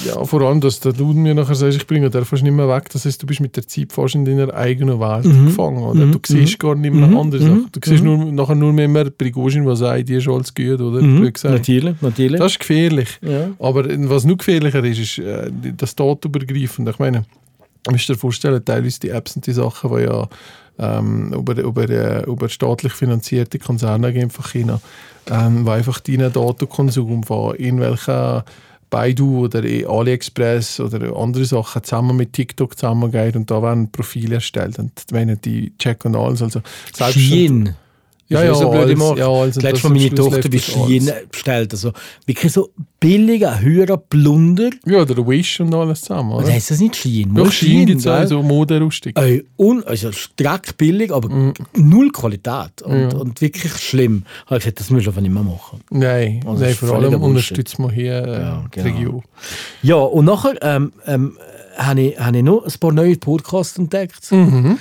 Ja, 0.06 0.22
vor 0.24 0.42
allem, 0.42 0.60
dass 0.60 0.78
der 0.80 0.92
du 0.92 1.06
mir 1.14 1.34
nachher 1.34 1.54
sagst, 1.54 1.78
ich 1.78 1.86
bringe 1.86 2.10
den 2.10 2.24
fast 2.26 2.42
nicht 2.44 2.52
mehr 2.52 2.68
weg. 2.68 2.90
Das 2.92 3.06
heißt, 3.06 3.20
du 3.22 3.26
bist 3.26 3.40
mit 3.40 3.56
der 3.56 3.66
Zeit 3.66 3.92
fast 3.92 4.14
in 4.14 4.24
deiner 4.26 4.52
eigenen 4.54 5.00
Welt 5.00 5.24
Mhm. 5.24 5.46
gefangen. 5.46 5.82
Oder? 5.82 6.06
Du 6.06 6.18
siehst 6.24 6.58
gar 6.60 6.74
nicht 6.76 6.94
mehr 6.94 7.08
andere 7.18 7.42
Sachen. 7.42 7.68
Du 7.72 7.80
siehst 7.82 8.04
nur, 8.04 8.18
nachher 8.18 8.54
nur 8.54 8.72
mehr, 8.72 8.86
mehr 8.86 9.10
Prigozhin, 9.10 9.66
was 9.66 9.78
sagt, 9.80 10.08
die 10.08 10.14
ist 10.16 10.28
alles 10.28 10.54
gut, 10.54 10.80
oder? 10.80 11.00
mhm, 11.02 11.32
natürlich, 11.44 11.94
natürlich. 12.02 12.38
Das 12.40 12.52
ist 12.52 12.60
gefährlich. 12.60 13.08
ja. 13.22 13.48
Aber 13.58 13.84
was 14.10 14.24
noch 14.24 14.36
gefährlicher 14.36 14.84
ist, 14.84 14.98
ist 15.00 15.18
äh, 15.18 15.50
das 15.76 15.96
Datenübergreifende. 15.96 16.90
Ich 16.92 16.98
meine, 16.98 17.24
musst 17.92 18.08
dir 18.08 18.16
vorstellen, 18.16 18.64
teilweise 18.64 19.00
die 19.00 19.10
Apps 19.10 19.36
und 19.36 19.46
die 19.46 19.52
Sachen, 19.52 19.94
die 19.96 20.04
ja 20.04 20.28
ähm, 20.78 21.32
über, 21.32 21.56
über, 21.56 21.88
äh, 21.88 22.24
über 22.24 22.48
staatlich 22.48 22.92
finanzierte 22.92 23.58
Konzerne 23.58 24.12
gehen 24.12 24.30
von 24.30 24.44
China, 24.44 24.80
ähm, 25.30 25.64
wo 25.66 25.70
einfach 25.70 26.00
deinen 26.00 26.32
Datenkonsum 26.32 27.22
von 27.22 27.54
irgendwelchen 27.56 28.42
Baidu 28.90 29.44
oder 29.44 29.64
eh 29.64 29.86
AliExpress 29.86 30.80
oder 30.80 31.16
andere 31.16 31.44
Sachen 31.44 31.82
zusammen 31.82 32.16
mit 32.16 32.32
TikTok 32.32 32.78
zusammengeht 32.78 33.34
und 33.36 33.50
da 33.50 33.62
werden 33.62 33.90
Profile 33.90 34.36
erstellt 34.36 34.78
und 34.78 34.92
wenn 35.10 35.36
die 35.40 35.72
checken 35.78 36.14
alles, 36.14 36.42
also 36.42 36.60
Shein. 36.96 37.74
Ja, 38.28 38.42
ja, 38.42 38.54
so 38.54 38.70
blöd 38.70 38.82
alles, 38.82 39.18
ja, 39.18 39.28
alles. 39.28 39.56
Und 39.56 39.62
Letztes 39.62 39.82
das 39.82 39.82
Mal 39.82 39.88
am 39.88 39.92
meine 39.96 40.08
Schluss 40.08 40.30
Tochter 40.30 40.48
alles. 40.50 40.64
Shein 40.64 41.10
bestellt. 41.30 41.72
Also 41.72 41.92
wirklich 42.26 42.52
so 42.52 42.70
billiger, 42.98 43.60
höherer 43.60 43.98
Plunder. 43.98 44.70
Ja, 44.86 45.04
der 45.04 45.26
Wish 45.26 45.60
und 45.60 45.74
alles 45.74 46.00
zusammen, 46.00 46.32
Oder 46.32 46.44
oder? 46.44 46.54
heisst 46.54 46.70
das 46.70 46.80
nicht 46.80 46.96
Shein? 46.96 47.28
Doch, 47.34 47.44
Nur 47.44 47.52
Schien 47.52 47.84
gibt 47.84 48.00
es 48.00 48.06
auch 48.06 48.26
so 48.26 48.42
Moderustig. 48.42 49.18
Ey, 49.18 49.44
un, 49.58 49.84
also 49.84 50.10
aber 51.10 51.52
null 51.76 52.10
Qualität. 52.12 52.82
Und. 52.82 53.12
Ja. 53.12 53.18
und 53.18 53.40
wirklich 53.40 53.72
schlimm. 53.76 54.24
Habe 54.46 54.56
ich 54.56 54.64
gesagt, 54.64 54.80
das 54.80 54.90
müssen 54.90 55.04
wir 55.04 55.10
einfach 55.10 55.22
nicht 55.22 55.34
mehr 55.34 55.42
machen. 55.42 55.80
Nein, 55.90 56.40
Also 56.46 56.64
nein 56.64 56.74
vor 56.74 56.94
allem 56.96 57.22
unterstützt 57.22 57.78
man 57.78 57.90
hier 57.90 58.24
äh, 58.24 58.40
Ja, 58.40 58.64
die 58.74 58.80
genau. 58.80 58.96
Region. 58.96 59.22
Ja, 59.82 59.96
und 59.96 60.24
nachher 60.24 60.54
ähm, 60.62 60.92
ähm, 61.06 61.36
habe 61.76 62.00
ich, 62.00 62.18
habe 62.18 62.36
ich 62.38 62.42
noch 62.42 62.64
ein 62.64 62.72
paar 62.80 62.92
neue 62.92 63.16
Podcasts 63.16 63.76
entdeckt. 63.78 64.32
Mhm. 64.32 64.78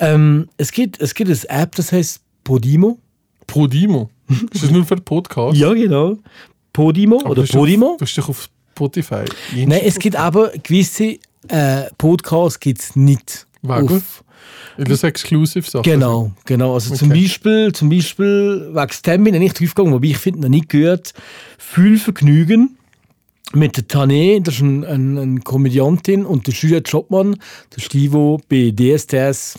Ähm, 0.00 0.48
es, 0.56 0.72
gibt, 0.72 1.00
es 1.00 1.14
gibt 1.14 1.30
eine 1.30 1.62
App, 1.62 1.76
das 1.76 1.92
heißt 1.92 2.20
Podimo. 2.44 2.98
Podimo. 3.46 4.10
ist 4.52 4.64
das 4.64 4.70
nur 4.70 4.84
für 4.84 4.96
Podcast? 4.96 5.56
Ja, 5.56 5.72
genau. 5.74 6.18
Podimo 6.72 7.20
Aber 7.20 7.30
oder 7.32 7.42
Podimo. 7.44 7.96
Du 7.98 8.04
bist 8.04 8.16
doch 8.18 8.28
auf 8.28 8.48
Spotify. 8.74 9.24
Nein, 9.54 9.80
es 9.84 9.98
gibt 9.98 10.16
aber 10.16 10.50
gewisse 10.62 11.18
äh, 11.48 11.82
Podcasts 11.98 12.58
gibt's 12.60 12.96
nicht. 12.96 13.46
Warum? 13.62 13.96
Auf, 13.98 14.24
Das 14.78 14.88
ist 14.90 15.04
exklusiv 15.04 15.68
Sachen. 15.68 15.82
genau, 15.84 16.32
genau. 16.46 16.74
Also 16.74 16.94
zum 16.94 17.10
Okay. 17.10 17.22
Beispiel, 17.22 17.72
zum 17.72 17.90
Beispiel, 17.90 18.70
wegen 18.72 18.92
dem 19.06 19.24
bin 19.24 19.34
ich 19.34 19.40
nicht 19.40 19.60
draufgegangen, 19.60 19.92
wobei 19.92 20.08
ich 20.08 20.18
finde, 20.18 20.40
noch 20.40 20.48
nicht 20.48 20.68
gehört, 20.68 21.12
Fühlvergnügen 21.58 22.76
mit 23.54 23.76
der 23.76 23.84
Tané, 23.86 24.40
das 24.42 24.54
ist 24.54 24.60
ein, 24.62 24.84
ein, 24.84 25.18
eine 25.18 25.40
Komödiantin, 25.40 26.24
und 26.24 26.46
der 26.46 26.54
Julia 26.54 26.78
Jobmann, 26.78 27.36
der 27.76 27.82
Stivo 27.82 28.40
bei 28.48 28.72
DSDS 28.74 29.58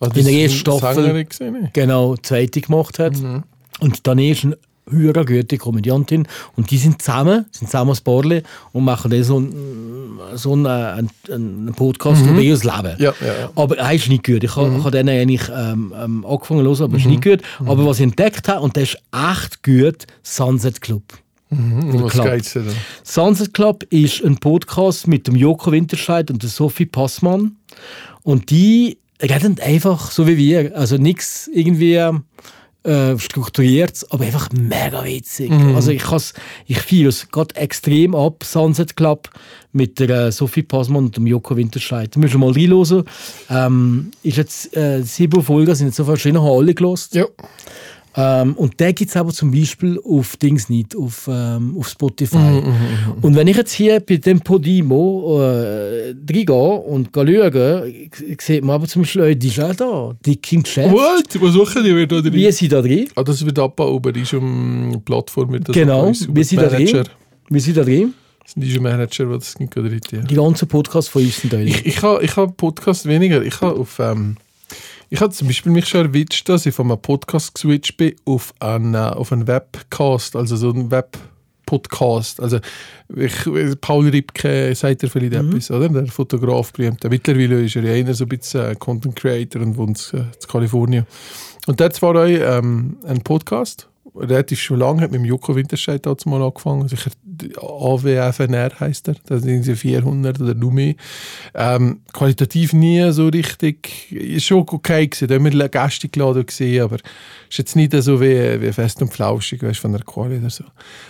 Also, 0.00 0.18
in 0.18 0.24
der 0.26 0.34
das 0.34 0.42
ersten 0.42 0.58
Staffel. 0.58 1.24
Gewesen, 1.24 1.68
genau 1.72 2.16
zweite 2.16 2.60
gemacht 2.60 2.98
hat. 2.98 3.14
Und 3.80 4.02
Tané 4.02 4.32
ist 4.32 4.44
eine 4.44 4.58
höhere 4.90 5.24
gute 5.24 5.58
Komödiantin 5.58 6.26
und 6.56 6.70
die 6.70 6.78
sind 6.78 7.02
zusammen, 7.02 7.46
sind 7.50 7.68
zusammen 7.68 7.90
als 7.90 8.00
Paarle 8.00 8.42
und 8.72 8.84
machen 8.84 9.10
dann 9.10 9.22
so 9.22 9.36
einen, 9.36 10.18
so 10.34 10.52
einen, 10.52 10.66
einen, 10.66 11.10
einen 11.30 11.74
Podcast 11.74 12.24
über 12.24 12.40
ihr 12.40 12.56
Leben. 12.56 12.96
Ja, 12.98 12.98
ja, 12.98 13.12
ja. 13.40 13.50
Aber 13.54 13.76
er 13.78 13.92
ist 13.94 14.08
nicht 14.08 14.24
gut. 14.24 14.42
Ich 14.44 14.56
habe 14.56 14.70
mhm. 14.70 14.90
den 14.90 15.08
eigentlich 15.08 15.48
ähm, 15.54 15.92
ähm, 15.96 16.24
angefangen 16.26 16.64
hören, 16.64 16.82
aber 16.82 16.94
er 16.94 16.98
ist 16.98 17.06
nicht 17.06 17.22
gut. 17.22 17.42
Aber 17.60 17.86
was 17.86 17.98
ich 17.98 18.04
entdeckt 18.04 18.48
habe, 18.48 18.60
und 18.60 18.76
der 18.76 18.84
ist 18.84 18.98
echt 19.12 19.62
gut, 19.62 20.06
Sunset 20.22 20.80
Club. 20.80 21.02
Mhm. 21.50 22.02
Was 22.02 22.12
geht's 22.12 22.52
denn? 22.54 22.66
Sunset 23.02 23.54
Club 23.54 23.84
ist 23.90 24.22
ein 24.22 24.36
Podcast 24.36 25.06
mit 25.06 25.26
dem 25.26 25.36
Joko 25.36 25.72
Winterscheid 25.72 26.30
und 26.30 26.42
der 26.42 26.50
Sophie 26.50 26.86
Passmann. 26.86 27.56
Und 28.22 28.50
die 28.50 28.98
reden 29.22 29.58
einfach 29.60 30.10
so 30.10 30.26
wie 30.26 30.36
wir. 30.36 30.76
Also 30.76 30.96
nichts 30.96 31.48
irgendwie 31.52 31.94
äh, 32.84 33.18
strukturiert, 33.18 34.06
aber 34.10 34.24
einfach 34.24 34.48
mega 34.52 35.04
witzig. 35.04 35.50
Also 35.74 35.90
ich, 35.90 36.08
has- 36.10 36.32
ich 36.66 36.78
feiere 36.78 37.08
es 37.08 37.28
gerade 37.28 37.54
extrem 37.56 38.14
ab, 38.14 38.44
Sunset 38.44 38.96
Club 38.96 39.28
mit 39.72 39.98
der 39.98 40.08
äh, 40.10 40.32
Sophie 40.32 40.62
Passmann 40.62 41.06
und 41.06 41.16
dem 41.16 41.26
Joko 41.26 41.56
Winterscheid. 41.56 42.14
Da 42.14 42.20
müssen 42.20 42.40
wir 42.40 42.46
mal 42.46 42.52
reinhören. 42.54 43.04
Ähm, 43.50 44.10
ist 44.22 44.36
jetzt 44.36 44.76
äh, 44.76 45.02
sieben 45.02 45.42
Folgen, 45.42 45.74
sind 45.74 45.88
jetzt 45.88 45.96
so 45.96 46.04
verschiedene, 46.04 46.40
haben 46.42 46.56
alle 46.58 46.72
gelost. 46.74 47.14
Ja. 47.14 47.26
Ähm, 48.20 48.54
und 48.54 48.80
den 48.80 48.94
gibt 48.96 49.10
es 49.10 49.16
aber 49.16 49.32
zum 49.32 49.52
Beispiel 49.52 50.00
auf 50.04 50.36
Dings 50.38 50.68
nicht, 50.68 50.96
auf, 50.96 51.30
ähm, 51.32 51.76
auf 51.78 51.88
Spotify. 51.88 52.36
Mhm, 52.36 53.22
und 53.22 53.36
wenn 53.36 53.46
ich 53.46 53.56
jetzt 53.56 53.72
hier 53.72 54.00
bei 54.00 54.16
dem 54.16 54.40
Podimo 54.40 55.40
äh, 55.40 56.14
reingehe 56.28 56.52
und 56.52 57.10
schaue, 57.14 57.92
sieht 58.40 58.64
man 58.64 58.74
aber 58.74 58.88
zum 58.88 59.02
Beispiel 59.02 59.22
auch, 59.22 59.38
die 59.38 59.46
ist 59.46 59.60
auch 59.60 59.72
da, 59.72 60.16
die 60.26 60.34
King 60.34 60.64
Chef. 60.64 60.90
What? 60.90 61.40
Was 61.40 61.54
machen 61.54 61.84
die 61.84 61.94
wieder 61.94 62.20
drin? 62.20 62.32
Wie 62.32 62.50
sind 62.50 62.72
da 62.72 62.82
drin? 62.82 63.08
Ah, 63.14 63.22
das 63.22 63.44
wird 63.46 63.56
abgebaut, 63.56 64.04
aber 64.04 64.18
ist 64.18 64.34
um 64.34 65.00
Plattform. 65.04 65.56
Das 65.62 65.72
Genau, 65.72 66.10
wie 66.10 66.42
sind 66.42 66.60
da 66.60 66.70
Manager. 66.72 67.04
drin? 67.04 67.12
Wie 67.50 67.60
sind 67.60 67.76
da 67.76 67.84
drin? 67.84 68.14
Das 68.42 68.52
sind 68.54 68.64
diese 68.64 68.80
Manager, 68.80 69.26
die 69.26 69.38
das 69.38 69.60
nicht 69.60 69.76
drin 69.76 70.00
ja. 70.10 70.22
Die 70.22 70.34
ganzen 70.34 70.66
Podcasts 70.66 71.08
von 71.08 71.22
uns 71.22 71.40
sind 71.40 71.52
da 71.52 71.58
drin. 71.58 71.68
Ich, 71.68 71.86
ich 71.86 72.02
habe 72.02 72.24
ich 72.24 72.34
ha 72.34 72.46
Podcast 72.46 73.06
weniger. 73.06 73.42
Ich 73.44 73.60
habe 73.60 73.78
auf 73.78 74.00
ähm, 74.00 74.36
ich 75.10 75.20
habe 75.20 75.32
zum 75.32 75.46
Beispiel 75.46 75.72
mich 75.72 75.86
schon 75.86 76.06
erwischt, 76.06 76.48
dass 76.48 76.66
ich 76.66 76.74
von 76.74 76.90
einem 76.90 77.00
Podcast 77.00 77.54
geswitcht 77.54 77.96
bin 77.96 78.14
auf 78.24 78.52
einen, 78.60 78.94
äh, 78.94 78.98
auf 78.98 79.32
einen 79.32 79.46
Webcast, 79.46 80.36
also 80.36 80.56
so 80.56 80.70
einen 80.70 80.90
Web-Podcast. 80.90 82.40
Also 82.40 82.58
ich, 83.16 83.34
Paul 83.80 84.08
Ripke 84.08 84.74
sagt 84.74 85.02
er 85.02 85.08
vielleicht 85.08 85.34
etwas, 85.34 85.70
oder? 85.70 85.88
Der 85.88 86.06
Fotograf, 86.08 86.72
berühmter. 86.72 87.08
Mittlerweile 87.08 87.62
ist 87.62 87.76
er 87.76 87.84
ja 87.84 87.94
einer 87.94 88.12
so 88.12 88.24
ein 88.24 88.28
bisschen 88.28 88.78
Content 88.78 89.16
Creator 89.16 89.62
und 89.62 89.76
wohnt 89.78 90.12
äh, 90.12 90.18
in 90.18 90.48
Kalifornien. 90.48 91.06
Und 91.66 91.80
der 91.80 91.86
hat 91.86 91.94
zwar 91.94 92.14
auch 92.14 92.26
ähm, 92.26 92.98
einen 93.06 93.22
Podcast, 93.22 93.88
relativ 94.14 94.60
schon 94.60 94.78
lange, 94.78 95.02
hat 95.02 95.10
mit 95.10 95.20
dem 95.20 95.24
Joko 95.24 95.56
Winterscheid 95.56 96.04
damals 96.04 96.26
mal 96.26 96.42
angefangen. 96.42 96.86
Sicher 96.88 97.10
AWFNR 97.60 98.70
heisst 98.80 99.08
er. 99.08 99.14
Das 99.26 99.42
sind 99.42 99.50
irgendwie 99.50 99.74
400 99.74 100.40
oder 100.40 100.54
nur 100.54 100.72
mehr. 100.72 100.94
Ähm, 101.54 102.00
qualitativ 102.12 102.72
nie 102.72 103.10
so 103.12 103.28
richtig. 103.28 104.10
Ist 104.12 104.44
schon 104.46 104.58
okay 104.68 105.06
gewesen. 105.06 105.28
Da 105.28 105.34
haben 105.36 105.44
wir 105.58 105.68
Gäste 105.68 106.08
geladen 106.08 106.46
gesehen, 106.46 106.82
aber 106.82 106.96
ist 107.48 107.58
jetzt 107.58 107.76
nicht 107.76 107.92
so 108.02 108.20
wie, 108.20 108.60
wie 108.60 108.72
fest 108.72 109.00
und 109.02 109.12
flauschig, 109.12 109.62
weißt, 109.62 109.80
von 109.80 109.92
der 109.92 110.02
Quali 110.02 110.38
oder 110.38 110.50
so. 110.50 110.64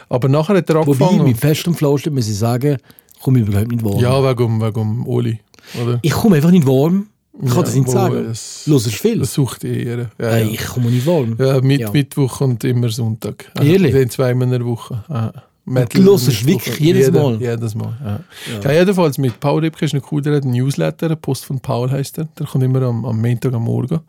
Aber 0.08 0.28
nachher 0.28 0.56
hat 0.56 0.68
er 0.70 0.76
Wobei, 0.76 0.90
angefangen. 1.06 1.24
mit 1.24 1.38
Fest 1.38 1.66
und 1.68 1.74
Flausch 1.74 2.06
muss 2.06 2.28
ich 2.28 2.36
sagen, 2.36 2.78
komme 3.22 3.40
ich 3.40 3.46
überhaupt 3.48 3.68
nicht 3.70 3.84
warm. 3.84 3.98
ja, 4.00 4.22
wegen, 4.22 4.60
wegen 4.60 5.04
Oli. 5.06 5.40
Oder? 5.82 5.98
Ich 6.02 6.12
komme 6.12 6.36
einfach 6.36 6.50
nicht 6.50 6.66
warm. 6.66 7.08
Ich 7.40 7.52
kann 7.52 7.62
das 7.62 7.74
nicht 7.76 7.88
sagen. 7.88 8.24
Das, 8.26 8.66
Los 8.66 8.86
ist 8.86 8.96
viel. 8.96 9.20
das 9.20 9.32
sucht 9.32 9.62
eher. 9.62 10.10
Ja, 10.18 10.28
Ey, 10.30 10.44
ja. 10.46 10.50
ich 10.50 10.66
komme 10.66 10.90
nicht 10.90 11.06
warm. 11.06 11.36
Ja, 11.38 11.60
mit, 11.60 11.80
Ja. 11.80 11.90
Mittwoch 11.92 12.40
und 12.40 12.64
immer 12.64 12.88
Sonntag. 12.88 13.52
Aha, 13.54 13.64
Ehrlich? 13.64 13.92
Den 13.92 14.10
zweimal 14.10 14.44
in 14.48 14.50
der 14.50 14.64
Woche. 14.66 15.04
Aha. 15.08 15.32
Du 15.68 16.02
hörst 16.02 16.46
wirklich 16.46 16.78
jedes 16.78 17.06
Jeder- 17.06 17.22
Mal? 17.22 17.40
Jedes 17.40 17.74
Mal, 17.74 17.96
ja. 18.04 18.20
ja. 18.62 18.72
jedenfalls 18.80 19.18
mit 19.18 19.38
Paul 19.40 19.60
Ripke 19.60 19.84
ist 19.84 19.94
noch 19.94 20.12
cool, 20.12 20.22
der 20.22 20.36
hat 20.36 20.44
einen 20.44 20.52
Newsletter, 20.52 21.14
Post 21.16 21.44
von 21.44 21.60
Paul 21.60 21.90
heißt 21.90 22.18
er. 22.18 22.28
Der 22.38 22.46
kommt 22.46 22.64
immer 22.64 22.82
am, 22.82 23.04
am 23.04 23.20
Montag 23.20 23.52
am 23.54 23.64
Morgen. 23.64 24.00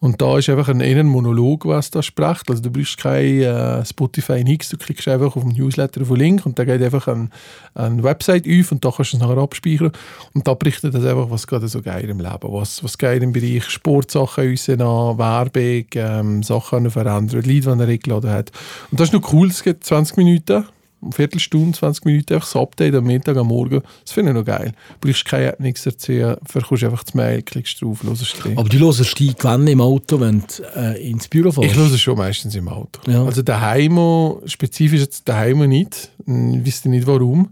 Und 0.00 0.20
da 0.20 0.36
ist 0.36 0.48
einfach 0.48 0.68
ein, 0.68 0.82
ein 0.82 1.06
Monolog, 1.06 1.64
was 1.64 1.92
da 1.92 2.02
spricht. 2.02 2.50
Also 2.50 2.60
du 2.60 2.70
brauchst 2.72 2.98
kein 2.98 3.40
äh, 3.40 3.84
Spotify 3.84 4.42
nix, 4.42 4.68
du 4.68 4.76
klickst 4.76 5.06
einfach 5.06 5.36
auf 5.36 5.44
den 5.44 5.52
Newsletter 5.52 6.00
auf 6.02 6.08
den 6.08 6.16
Link 6.16 6.44
und 6.44 6.58
der 6.58 6.66
geht 6.66 6.82
einfach 6.82 7.06
eine 7.06 8.02
Website 8.02 8.44
auf 8.48 8.72
und 8.72 8.84
da 8.84 8.90
kannst 8.90 9.12
du 9.12 9.16
es 9.18 9.22
nachher 9.22 9.38
abspeichern. 9.38 9.92
Und 10.34 10.48
da 10.48 10.54
berichtet 10.54 10.92
das 10.92 11.04
einfach, 11.04 11.30
was 11.30 11.46
gerade 11.46 11.68
so 11.68 11.80
geil 11.82 12.10
im 12.10 12.18
Leben, 12.18 12.40
was, 12.42 12.82
was 12.82 12.98
geil 12.98 13.22
im 13.22 13.32
Bereich 13.32 13.62
Sportsachen 13.70 14.50
uns 14.50 14.68
an, 14.68 14.78
Werbung, 14.80 15.84
ähm, 15.94 16.42
Sachen 16.42 16.90
verändern, 16.90 17.42
Leute, 17.44 17.60
die 17.60 17.66
er 17.68 17.88
eingeladen 17.88 18.30
hat. 18.30 18.50
Und 18.90 18.98
das 18.98 19.10
ist 19.10 19.12
noch 19.14 19.32
cool, 19.32 19.46
es 19.50 19.62
geht 19.62 19.84
20 19.84 20.16
Minuten, 20.16 20.64
eine 21.02 21.12
Viertelstunde, 21.12 21.76
20 21.76 22.04
Minuten, 22.04 22.34
einfach 22.34 22.46
das 22.46 22.56
Update 22.56 22.94
am 22.94 23.04
Mittag, 23.04 23.36
am 23.36 23.48
Morgen. 23.48 23.82
Das 24.04 24.12
finde 24.12 24.30
ich 24.30 24.36
noch 24.36 24.44
geil. 24.44 24.72
Du 25.00 25.08
brauchst 25.08 25.24
keine 25.24 25.46
App, 25.46 25.60
nichts 25.60 25.84
erzählen, 25.84 26.36
verkaufst 26.44 26.84
einfach 26.84 27.04
das 27.04 27.14
Mail, 27.14 27.42
klickst 27.42 27.82
drauf, 27.82 28.02
hörst 28.02 28.42
drin. 28.42 28.58
Aber 28.58 28.68
du 28.68 28.78
hörst 28.78 29.18
die 29.18 29.34
Gewänne 29.34 29.70
im 29.72 29.80
Auto, 29.80 30.20
wenn 30.20 30.40
du 30.40 30.62
äh, 30.76 31.10
ins 31.10 31.28
Büro 31.28 31.50
fährst. 31.50 31.70
Ich 31.70 31.76
höre 31.76 31.92
es 31.92 32.00
schon 32.00 32.16
meistens 32.16 32.54
im 32.54 32.68
Auto. 32.68 33.00
Ja. 33.10 33.24
Also 33.24 33.42
daheim, 33.42 34.38
spezifisch 34.46 35.00
jetzt 35.00 35.28
daheim 35.28 35.68
nicht. 35.68 36.10
Ich 36.26 36.66
wüsste 36.66 36.88
nicht 36.88 37.06
warum. 37.06 37.50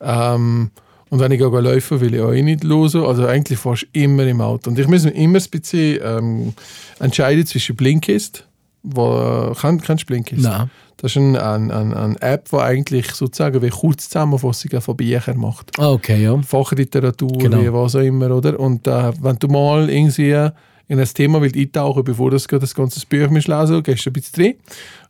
Ähm, 0.00 0.70
und 1.10 1.20
wenn 1.20 1.32
ich 1.32 1.42
auch 1.44 1.52
laufen 1.52 2.00
will 2.00 2.14
ich 2.14 2.20
auch 2.20 2.32
nicht 2.32 2.64
hören. 2.64 3.04
Also 3.04 3.26
eigentlich 3.26 3.58
fast 3.58 3.86
immer 3.92 4.26
im 4.26 4.40
Auto. 4.40 4.70
Und 4.70 4.78
ich 4.78 4.88
muss 4.88 5.04
mir 5.04 5.10
immer 5.10 5.38
ein 5.38 5.50
bisschen 5.50 6.00
ähm, 6.02 6.54
entscheiden 6.98 7.46
zwischen 7.46 7.76
Blinkist. 7.76 8.46
Wo, 8.84 9.52
kenn, 9.58 9.80
kennst 9.80 10.02
du 10.04 10.06
Blinkist? 10.06 10.42
Nein. 10.42 10.70
Das 10.98 11.10
ist 11.12 11.16
eine 11.16 11.42
ein, 11.42 11.70
ein, 11.70 11.92
ein 11.92 12.16
App, 12.18 12.48
die 12.50 12.56
eigentlich 12.56 13.12
sozusagen 13.12 13.60
wie 13.62 13.70
Kurzzusammenfassungen 13.70 14.80
von 14.80 14.96
Büchern 14.96 15.38
macht. 15.38 15.78
Ah, 15.78 15.90
okay, 15.92 16.22
ja. 16.22 16.40
Fachliteratur, 16.40 17.38
Genau. 17.38 17.82
was 17.82 17.96
auch 17.96 18.00
immer, 18.00 18.30
oder? 18.30 18.60
Und 18.60 18.86
äh, 18.86 19.12
wenn 19.20 19.36
du 19.38 19.48
mal 19.48 19.90
irgendwie 19.90 20.50
in 20.86 21.00
ein 21.00 21.08
Thema 21.14 21.40
willst 21.40 21.56
eintauchen 21.56 22.04
bevor 22.04 22.30
du 22.30 22.36
das 22.36 22.46
ganze 22.46 23.06
Buch 23.06 23.30
musst 23.30 23.48
lesen 23.48 23.82
gehst 23.82 24.04
du 24.04 24.10
ein 24.10 24.12
bisschen 24.12 24.32
drin. 24.34 24.54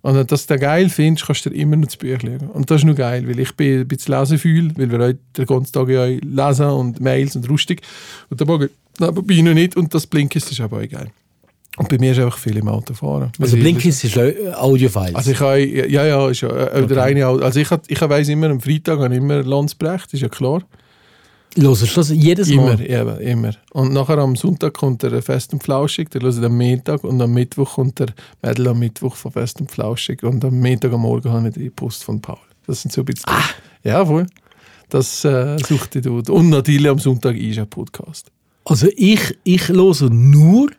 Und 0.03 0.13
wenn 0.15 0.21
du 0.21 0.27
das 0.27 0.47
dann 0.47 0.61
geil 0.61 0.89
findest, 0.89 1.27
kannst 1.27 1.47
du 1.47 1.51
dir 1.51 1.57
immer 1.57 1.75
noch 1.77 1.87
das 1.87 1.97
Buch 1.97 2.23
lesen. 2.23 2.49
Und 2.53 2.71
das 2.71 2.83
ist 2.83 2.85
nur 2.85 2.95
geil, 2.95 3.27
weil 3.27 3.41
ich 3.41 3.53
bin 3.57 3.81
ein 3.81 3.89
bisschen 3.89 4.19
lesefühl, 4.19 4.73
weil 4.77 4.91
wir 4.91 4.99
heute 5.01 5.19
den 5.37 5.47
ganzen 5.47 5.73
Tag 5.73 5.89
ja 5.89 6.05
lesen 6.07 6.67
und 6.67 7.01
Mails 7.01 7.35
und 7.35 7.49
rustig. 7.51 7.83
Und 8.31 8.41
da 8.41 8.45
mag 8.45 8.71
ich 9.29 9.43
noch 9.43 9.55
nicht 9.55 9.77
und 9.77 9.93
das 9.93 10.07
Blinkist 10.07 10.51
ist 10.53 10.61
aber 10.61 10.79
auch 10.79 10.89
geil. 10.89 11.11
Und 11.77 11.89
bei 11.89 11.99
mir 11.99 12.13
ist 12.13 12.21
einfach 12.21 12.39
viel 12.39 12.57
im 12.57 12.69
Auto 12.69 12.95
fahren. 12.95 13.33
Also 13.41 13.57
Blinkist 13.57 14.05
ist 14.05 14.17
Audiofiles. 14.17 15.15
also 15.15 15.31
ich 15.33 15.41
habe, 15.41 15.65
ja, 15.91 16.07
ja, 16.07 16.29
ist 16.29 16.41
ja, 16.41 16.49
äh, 16.49 16.87
der 16.87 17.03
eine, 17.03 17.27
also 17.27 17.59
ich, 17.59 17.69
ich 17.89 18.01
weiss 18.01 18.29
immer, 18.29 18.49
am 18.51 18.61
Freitag 18.61 19.01
habe 19.01 19.13
ich 19.13 19.21
immer 19.21 19.43
Landsbrecht, 19.43 20.15
ist 20.15 20.21
ja 20.21 20.29
klar. 20.29 20.63
hörst 21.57 21.83
du 21.83 21.87
das 21.97 22.11
jedes 22.11 22.49
Immer, 22.49 22.77
Mal? 22.77 22.81
eben, 22.81 23.19
immer. 23.21 23.51
Und 23.73 23.93
nachher 23.93 24.19
am 24.19 24.37
Sonntag 24.37 24.75
kommt 24.75 25.03
der 25.03 25.21
Fest 25.21 25.53
und 25.53 25.65
Flauschig, 25.65 26.11
der 26.11 26.23
hört 26.23 26.45
am 26.45 26.57
Mittag 26.57 27.03
und 27.03 27.21
am 27.21 27.33
Mittwoch 27.33 27.75
kommt 27.75 27.99
der 27.99 28.09
Mädel 28.41 28.69
am 28.69 28.79
Mittwoch 28.79 29.17
von 29.17 29.33
Fest 29.33 29.61
und 29.61 29.69
Flauschig 29.69 30.23
und 30.23 30.45
am 30.45 30.61
Mittag 30.61 30.93
am 30.93 31.01
Morgen 31.01 31.33
habe 31.33 31.49
ich 31.49 31.55
die 31.55 31.71
Post 31.71 32.05
von 32.05 32.21
Paul. 32.21 32.39
Das 32.69 32.83
sind 32.83 32.93
so 32.93 33.03
ein 33.03 33.07
bisschen... 33.07 33.33
Ja, 33.83 34.07
voll. 34.07 34.27
Das 34.89 35.25
äh, 35.25 35.59
suchte 35.59 35.99
ich 35.99 36.05
dort. 36.05 36.31
Und 36.31 36.51
natürlich 36.51 36.89
am 36.89 37.01
Sonntag 37.01 37.37
ist 37.37 37.59
ein 37.59 37.69
Podcast. 37.69 38.31
Also 38.65 38.87
ich, 38.97 39.37
ich 39.43 39.69
höre 39.69 40.09
nur, 40.09 40.71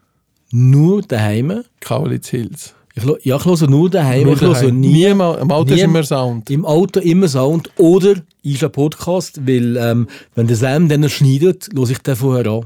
nur 0.55 1.01
daheim. 1.01 1.63
Kaulitz 1.81 2.29
Hills. 2.29 2.73
Ich, 2.97 3.03
ja, 3.25 3.35
ich 3.35 3.45
höre 3.45 3.69
nur 3.69 3.89
daheim. 3.89 4.23
Nur 4.23 4.33
ich 4.35 4.41
höre 4.41 4.71
nie, 4.71 5.05
am 5.07 5.19
Auto 5.21 5.71
ist 5.71 5.75
nie- 5.75 5.81
immer 5.81 6.03
Sound. 6.03 6.49
im 6.49 6.65
Auto 6.65 7.01
immer 7.01 7.27
Sound 7.27 7.69
oder 7.77 8.15
ist 8.41 8.63
ein 8.63 8.71
Podcast, 8.71 9.45
weil 9.45 9.75
ähm, 9.75 10.07
wenn 10.35 10.47
der 10.47 10.55
Sam 10.55 10.87
dann 10.87 11.09
schneidet, 11.09 11.67
höre 11.75 11.89
ich 11.89 11.97
den 11.99 12.15
vorher 12.15 12.49
an. 12.49 12.65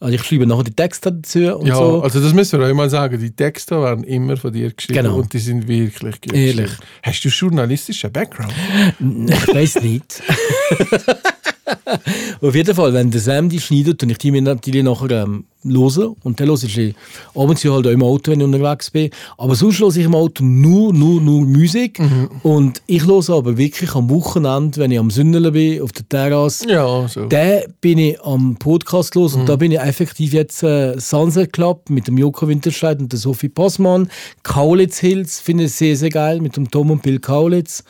Also 0.00 0.16
ich 0.16 0.22
schreibe 0.22 0.46
nachher 0.46 0.64
die 0.64 0.72
Texte 0.74 1.12
dazu 1.12 1.56
und 1.56 1.66
Ja, 1.66 1.76
so. 1.76 2.02
also 2.02 2.20
das 2.20 2.34
müssen 2.34 2.60
wir 2.60 2.66
euch 2.66 2.74
mal 2.74 2.90
sagen. 2.90 3.18
Die 3.18 3.30
Texte 3.30 3.80
werden 3.80 4.04
immer 4.04 4.36
von 4.36 4.52
dir 4.52 4.70
geschrieben 4.70 5.02
Genau. 5.04 5.16
und 5.16 5.32
die 5.32 5.38
sind 5.38 5.66
wirklich 5.66 6.20
gut 6.20 6.34
Ehrlich. 6.34 6.70
Hast 7.02 7.24
du 7.24 7.30
journalistischen 7.30 8.12
Background? 8.12 8.52
Ich 9.00 9.54
weiß 9.54 9.80
nicht. 9.82 10.22
Auf 12.40 12.54
jeden 12.54 12.74
Fall, 12.74 12.92
wenn 12.92 13.10
der 13.10 13.20
Sam 13.20 13.48
die 13.48 13.60
schneidet, 13.60 14.02
und 14.02 14.10
ich 14.10 14.18
die 14.18 14.30
mir 14.30 14.42
natürlich 14.42 14.82
nachher 14.82 15.10
ähm, 15.10 15.44
hören. 15.64 16.14
Und 16.22 16.40
dann 16.40 16.48
höre 16.48 16.62
ich 16.62 16.94
ab 17.34 17.48
und 17.48 17.58
zu 17.58 17.72
halt 17.72 17.86
auch 17.86 17.90
im 17.90 18.02
Auto, 18.02 18.30
wenn 18.30 18.40
ich 18.40 18.46
unterwegs 18.46 18.90
bin. 18.90 19.10
Aber 19.38 19.54
sonst 19.54 19.80
höre 19.80 19.88
ich 19.88 20.04
im 20.04 20.14
Auto 20.14 20.44
nur, 20.44 20.92
nur, 20.92 21.20
nur 21.20 21.46
Musik. 21.46 22.00
Und 22.42 22.82
ich 22.86 23.06
höre 23.06 23.28
aber 23.30 23.56
wirklich 23.56 23.94
am 23.94 24.10
Wochenende, 24.10 24.78
wenn 24.78 24.90
ich 24.90 24.98
am 24.98 25.10
Sündeln 25.10 25.52
bin, 25.52 25.82
auf 25.82 25.92
der 25.92 26.08
Terrasse, 26.08 26.68
Ja, 26.70 27.08
so. 27.08 27.26
da 27.26 27.60
bin 27.80 27.98
ich 27.98 28.20
am 28.22 28.56
Podcast 28.56 29.14
los 29.14 29.34
und 29.34 29.48
da 29.48 29.56
bin 29.56 29.72
ich 29.72 29.78
effektiv 29.80 30.32
jetzt 30.32 30.62
äh, 30.62 30.98
Sunset 30.98 31.52
Club 31.52 31.88
mit 31.90 32.08
dem 32.08 32.18
Joko 32.18 32.46
Winterscheid 32.48 32.98
und 32.98 33.10
der 33.12 33.18
Sophie 33.18 33.48
Passmann. 33.48 34.10
Kaulitz 34.42 34.98
Hills 34.98 35.40
finde 35.40 35.64
ich 35.64 35.72
sehr, 35.72 35.96
sehr 35.96 36.10
geil 36.10 36.40
mit 36.40 36.56
dem 36.56 36.70
Tom 36.70 36.90
und 36.90 37.02
Bill 37.02 37.18
Kaulitz. 37.18 37.84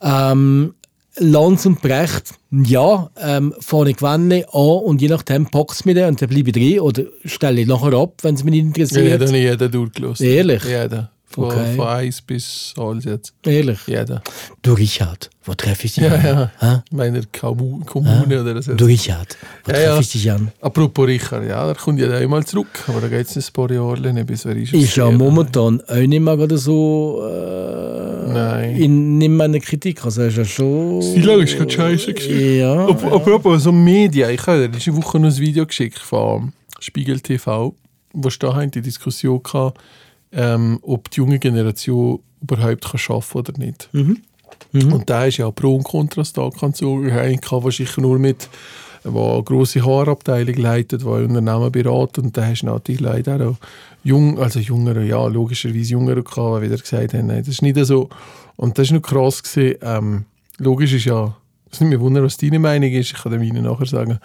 Ähm, 0.00 0.74
Lanz 1.20 1.66
und 1.66 1.80
Brecht, 1.82 2.34
ja, 2.50 3.10
ähm, 3.20 3.54
fange 3.60 3.90
ich 3.90 3.96
gewenne 3.96 4.44
an 4.52 4.62
und 4.62 5.00
je 5.02 5.08
nachdem 5.08 5.46
packt 5.46 5.72
es 5.72 5.84
mich 5.84 5.94
dann 5.96 6.10
und 6.10 6.22
dann 6.22 6.28
bleibe 6.28 6.48
ich 6.50 6.54
drin 6.54 6.80
oder 6.80 7.02
stelle 7.24 7.60
ich 7.60 7.66
nachher 7.66 7.92
ab, 7.94 8.14
wenn 8.22 8.34
es 8.34 8.44
mich 8.44 8.52
nicht 8.52 8.62
Ja, 8.62 8.66
interessiert. 8.84 9.04
jeder, 9.06 9.24
nicht 9.32 9.42
jeder 9.42 9.68
durchgelassen. 9.68 10.26
Ehrlich? 10.26 10.64
Jeder. 10.64 11.10
Von, 11.30 11.44
Okay. 11.44 11.76
von 11.76 11.86
eins 11.88 12.22
bis 12.22 12.72
alles 12.78 13.04
jetzt. 13.04 13.34
Ehrlich. 13.44 13.78
Jeder. 13.86 14.22
Du 14.62 14.72
Richard, 14.72 15.28
wo 15.44 15.52
treffe 15.52 15.84
ich 15.86 15.94
dich 15.94 16.04
Ja, 16.04 16.14
an? 16.14 16.24
ja. 16.24 16.50
Hä? 16.58 16.80
Meiner 16.90 17.20
Kommu- 17.20 17.84
Kommune 17.84 18.40
oder 18.40 18.62
so. 18.62 18.72
Du 18.74 18.86
Richard, 18.86 19.36
wo 19.64 19.70
Ja, 19.72 19.76
treffe 19.76 19.88
ja. 19.90 20.00
ich 20.00 20.10
dich 20.12 20.30
an? 20.32 20.50
Apropos 20.62 21.06
Richard, 21.06 21.46
ja, 21.46 21.66
der 21.66 21.74
kommt 21.74 22.00
ja 22.00 22.10
einmal 22.10 22.46
zurück, 22.46 22.68
aber 22.86 23.02
da 23.02 23.08
geht 23.08 23.26
es 23.28 23.36
ein 23.36 23.52
paar 23.52 23.70
Jahre 23.70 24.10
nicht, 24.12 24.26
bis 24.26 24.46
er 24.46 24.56
ist. 24.56 24.72
Ist 24.72 24.96
ja 24.96 25.10
momentan 25.10 25.82
auch 25.86 25.94
nicht 25.96 26.18
mehr 26.20 26.34
gerade 26.36 26.56
so 26.56 27.22
äh, 27.30 28.32
Nein. 28.32 28.76
in, 28.76 29.20
in 29.20 29.36
meiner 29.36 29.60
Kritik. 29.60 30.02
Also 30.06 30.22
er 30.22 30.28
ist 30.28 30.36
ja 30.38 30.44
schon. 30.46 31.00
Die 31.00 31.20
Lage 31.20 31.42
ist 31.42 31.56
gerade 31.58 31.70
scheiße 31.70 32.14
gewesen. 32.14 32.58
Ja. 32.58 32.86
Ap- 32.88 33.04
Apropos 33.04 33.62
so 33.64 33.72
Medien, 33.72 34.30
ich 34.30 34.46
habe 34.46 34.60
dir 34.66 34.68
diese 34.68 34.96
Woche 34.96 35.18
noch 35.18 35.28
ein 35.28 35.36
Video 35.38 35.66
geschickt 35.66 35.98
von 35.98 36.52
Spiegel 36.80 37.20
TV, 37.20 37.74
wo 38.14 38.28
da 38.38 38.54
haben 38.54 38.70
die 38.70 38.80
Diskussion 38.80 39.42
gehabt, 39.42 39.78
ähm, 40.32 40.78
ob 40.82 41.10
die 41.10 41.18
junge 41.18 41.38
Generation 41.38 42.20
überhaupt 42.40 42.84
kann 42.84 43.00
arbeiten 43.08 43.38
oder 43.38 43.58
nicht. 43.58 43.88
Und 44.92 45.08
da 45.10 45.26
ist 45.26 45.38
ja 45.38 45.50
Pro 45.50 45.76
und 45.76 45.84
Kontras 45.84 46.32
da 46.32 46.50
kann 46.50 46.72
sagen, 46.72 47.10
einen 47.10 47.40
kann 47.40 47.64
wahrscheinlich 47.64 47.96
nur 47.96 48.18
mit 48.18 48.48
der 49.04 49.14
eine 49.14 49.42
grosse 49.42 49.84
Haarabteilung 49.84 50.56
leitet, 50.56 51.02
der 51.02 51.08
Unternehmen 51.08 51.72
berät 51.72 52.18
und 52.18 52.36
da 52.36 52.44
hast 52.44 52.62
du 52.62 52.66
natürlich 52.66 53.00
leider 53.00 53.48
auch 53.48 53.56
jung, 54.04 54.38
also 54.38 54.58
jüngere, 54.58 55.02
ja 55.02 55.26
logischerweise 55.26 55.92
jüngere 55.92 56.22
gehabt, 56.22 56.62
die 56.62 56.66
wieder 56.66 56.76
gesagt 56.76 57.14
haben, 57.14 57.28
nein, 57.28 57.38
das 57.38 57.48
ist 57.48 57.62
nicht 57.62 57.78
so. 57.84 58.08
Und 58.56 58.78
das 58.78 58.88
ist 58.88 58.92
noch 58.92 59.02
krass 59.02 59.42
gewesen, 59.42 59.78
ähm, 59.82 60.24
logisch 60.58 60.92
ist 60.92 61.04
ja, 61.04 61.36
es 61.70 61.80
nimmt 61.80 61.92
mich 61.92 62.00
wunder, 62.00 62.22
was 62.22 62.36
deine 62.36 62.58
Meinung 62.58 62.90
ist, 62.90 63.12
ich 63.12 63.22
kann 63.22 63.32
dem 63.32 63.42
Ihnen 63.42 63.64
nachher 63.64 63.86
sagen, 63.86 64.18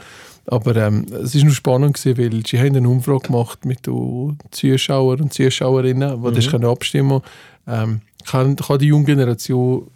aber 0.46 0.76
ähm, 0.76 1.06
es 1.24 1.36
ist 1.36 1.44
noch 1.44 1.54
spannend 1.54 1.96
gewesen, 1.96 2.18
weil 2.18 2.46
sie 2.46 2.60
haben 2.60 2.76
eine 2.76 2.90
Umfrage 2.90 3.28
gemacht 3.28 3.66
mit 3.66 3.88
den 3.88 4.38
Zuschauern 4.52 5.22
und 5.22 5.34
Zuschauerinnen, 5.34 6.24
die 6.24 6.34
das 6.34 6.50
können 6.50 6.66
abstimmen 6.66 7.22
ähm, 7.68 8.02
kann, 8.26 8.56
kann 8.56 8.80
die 8.80 8.88
junge 8.88 9.06
Generation 9.06 9.88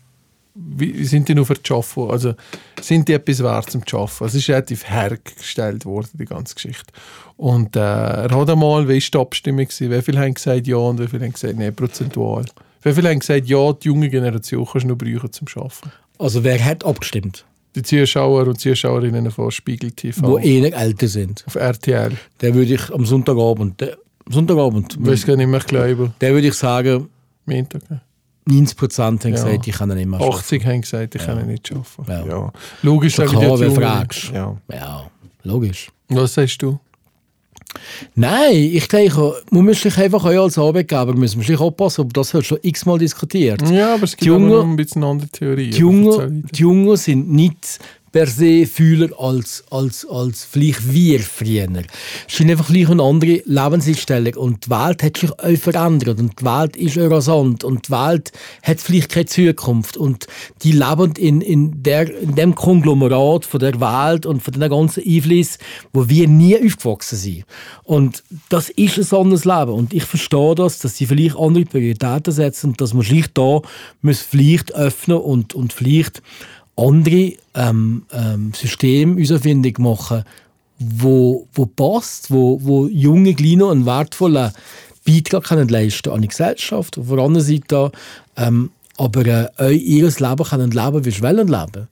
wie 0.60 1.06
sind 1.06 1.30
die 1.30 1.36
noch 1.36 1.46
für 1.46 1.54
das 1.54 1.72
Arbeiten? 1.72 2.12
Also 2.12 2.34
sind 2.82 3.08
die 3.08 3.14
etwas 3.14 3.44
wert 3.44 3.70
zum 3.70 3.84
Arbeiten? 3.92 4.26
Es 4.26 4.34
ist 4.34 4.50
relativ 4.50 4.90
hergestellt 4.90 5.86
worden, 5.86 6.10
die 6.14 6.26
ganze 6.26 6.56
Geschichte. 6.56 6.92
Und 7.36 7.76
äh, 7.76 7.80
er 7.80 8.32
hat 8.32 8.50
einmal, 8.50 8.88
wie 8.88 8.94
war 8.96 9.00
die 9.00 9.18
Abstimmung? 9.18 9.66
Gewesen? 9.66 9.92
Wie 9.92 10.02
viele 10.02 10.20
haben 10.20 10.34
gesagt 10.34 10.66
ja 10.66 10.78
und 10.78 11.00
wie 11.00 11.08
viele 11.08 11.26
haben 11.26 11.34
gesagt 11.34 11.58
nein, 11.58 11.76
prozentual? 11.76 12.46
Wie 12.82 12.94
viele 12.94 13.10
haben 13.10 13.20
gesagt 13.20 13.46
ja, 13.48 13.74
die 13.74 13.88
junge 13.88 14.10
Generation 14.10 14.66
kannst 14.66 14.86
du 14.86 14.90
noch 14.90 14.98
brauchen 14.98 15.32
zum 15.32 15.48
Arbeiten? 15.56 15.92
Also 16.18 16.44
wer 16.44 16.64
hat 16.64 16.84
abgestimmt? 16.84 17.46
Die 17.78 17.84
Zuschauer 17.84 18.48
und 18.48 18.60
Zuschauerinnen 18.60 19.30
von 19.30 19.52
Spiegel 19.52 19.92
TV 19.92 20.28
Wo 20.28 20.38
eher 20.40 20.76
älter 20.76 21.08
sind. 21.08 21.44
auf 21.46 21.54
RTL. 21.56 22.12
Der 22.42 22.54
würde 22.56 22.74
ich 22.74 22.92
am 22.92 23.06
Sonntagabend, 23.06 23.80
der, 23.80 23.98
Sonntagabend, 24.28 24.98
Ich 25.00 25.06
weiß 25.06 25.26
gar 25.28 25.36
nicht 25.38 25.48
mehr, 25.48 25.60
ich 25.60 25.66
glaube, 25.68 26.12
der 26.20 26.34
würde 26.34 26.48
ich 26.48 26.56
sagen, 26.56 27.08
Montag. 27.46 27.88
ne? 27.92 28.02
90 28.46 28.78
Prozent 28.78 29.24
haben 29.26 29.32
Ja. 29.32 29.44
gesagt, 29.44 29.68
ich 29.68 29.76
kann 29.76 29.92
ihn 29.92 29.98
nicht 29.98 30.08
mehr 30.08 30.20
schaffen. 30.20 30.34
80 30.34 30.66
haben 30.66 30.82
gesagt, 30.82 31.16
ich 31.16 31.22
kann 31.24 31.40
ihn 31.40 31.48
nicht 31.48 31.72
arbeiten. 31.72 32.28
Ja. 32.30 32.36
Ja. 32.38 32.54
Logisch 32.82 33.14
Schon 33.16 33.28
die 33.28 33.36
klar, 33.36 33.60
wer 33.60 33.68
Jungen- 33.68 33.80
fragst. 33.82 34.32
Ja. 34.34 34.58
Ja, 34.74 35.12
logisch. 35.44 35.90
Was 36.10 36.34
sagst 36.34 36.62
du? 36.62 36.80
Nein, 38.16 38.56
ich 38.56 38.88
denke, 38.88 39.34
man 39.52 39.66
muss 39.66 39.82
sich 39.82 39.98
einfach 39.98 40.24
auch 40.26 40.44
als 40.44 40.58
Arbeitgeber 40.58 41.14
müssen 41.14 41.42
sich 41.42 41.60
aufpassen, 41.60 42.02
aber 42.02 42.10
das 42.14 42.34
hat 42.34 42.46
schon 42.46 42.60
x-mal 42.62 42.98
diskutiert. 42.98 43.62
Ja, 43.70 43.94
aber 43.96 44.04
es 44.04 44.12
gibt 44.12 44.24
Die 44.24 44.30
auch 44.32 44.36
Jungen- 44.36 44.50
noch 44.50 44.64
ein 44.64 44.76
bisschen 44.76 45.04
andere 45.04 45.30
Theorie. 45.30 45.70
Die 45.70 45.78
Jungen, 45.80 46.48
die 46.54 46.62
Jungen 46.62 46.98
sind 46.98 47.32
nicht 47.32 47.80
per 48.18 48.26
se 48.26 48.66
Fühler 48.66 49.10
als, 49.20 49.64
als, 49.70 50.04
als 50.10 50.44
vielleicht 50.44 50.92
wir 50.92 51.20
früher. 51.20 51.68
Es 52.28 52.36
sind 52.36 52.50
einfach 52.50 52.66
vielleicht 52.66 52.90
eine 52.90 53.04
andere 53.04 53.44
Lebenseinstellung. 53.46 54.34
Und 54.34 54.66
die 54.66 54.70
Welt 54.72 55.04
hat 55.04 55.18
sich 55.18 55.32
auch 55.32 55.58
verändert. 55.58 56.20
Und 56.20 56.42
die 56.42 56.44
Welt 56.44 56.76
ist 56.76 56.98
rasant. 56.98 57.64
Und 57.64 57.88
die 57.88 57.92
Welt 57.92 58.32
hat 58.64 58.82
vielleicht 58.82 59.10
keine 59.10 59.28
Zukunft. 59.28 59.98
Und 59.98 60.26
die 60.64 60.72
leben 60.72 61.14
in, 61.16 61.42
in, 61.42 61.84
der, 61.84 62.12
in 62.20 62.34
dem 62.34 62.56
Konglomerat 62.56 63.46
von 63.46 63.60
der 63.60 63.80
Welt 63.80 64.26
und 64.26 64.42
von 64.42 64.52
den 64.52 64.68
ganzen 64.68 65.04
Einflüssen, 65.06 65.60
wo 65.94 66.10
wir 66.10 66.28
nie 66.28 66.56
aufgewachsen 66.56 67.20
sind. 67.20 67.46
Und 67.84 68.24
das 68.50 68.70
ist 68.70 68.98
ein 68.98 69.20
anderes 69.20 69.46
Leben. 69.46 69.74
Und 69.74 69.94
ich 69.94 70.06
verstehe 70.06 70.56
das, 70.56 70.80
dass 70.80 70.98
sie 70.98 71.06
vielleicht 71.06 71.38
andere 71.38 71.66
Prioritäten 71.66 72.34
setzen 72.34 72.72
und 72.72 72.82
dass 72.82 72.96
man 72.96 73.04
sich 73.04 73.28
da 73.36 73.62
vielleicht 74.02 74.74
öffnen 74.74 75.18
und, 75.18 75.54
und 75.54 75.72
vielleicht 75.72 76.24
andere 76.78 77.34
ähm, 77.56 78.06
ähm, 78.14 78.54
Systeme 78.54 79.22
herausfindig 79.22 79.80
machen, 79.80 80.24
wo, 80.80 81.48
wo 81.54 81.66
passt, 81.66 82.32
wo, 82.32 82.60
wo 82.64 82.88
junge 82.88 83.34
Kleine 83.34 83.70
einen 83.70 83.86
wertvollen 83.86 84.52
Beitrag 85.06 85.46
können 85.46 85.68
leisten 85.70 86.12
an 86.12 86.22
die 86.22 86.28
Gesellschaft. 86.28 86.98
Auf 86.98 87.08
der 87.08 87.20
anderen 87.20 87.46
Seite 87.46 87.92
ähm, 88.36 88.70
aber 88.98 89.50
äh, 89.60 89.76
ihr 89.76 90.04
Leben 90.04 90.44
können 90.44 90.72
leben, 90.72 91.06
wie 91.06 91.12
sie 91.12 91.22
wollen 91.22 91.48
leben. 91.48 91.88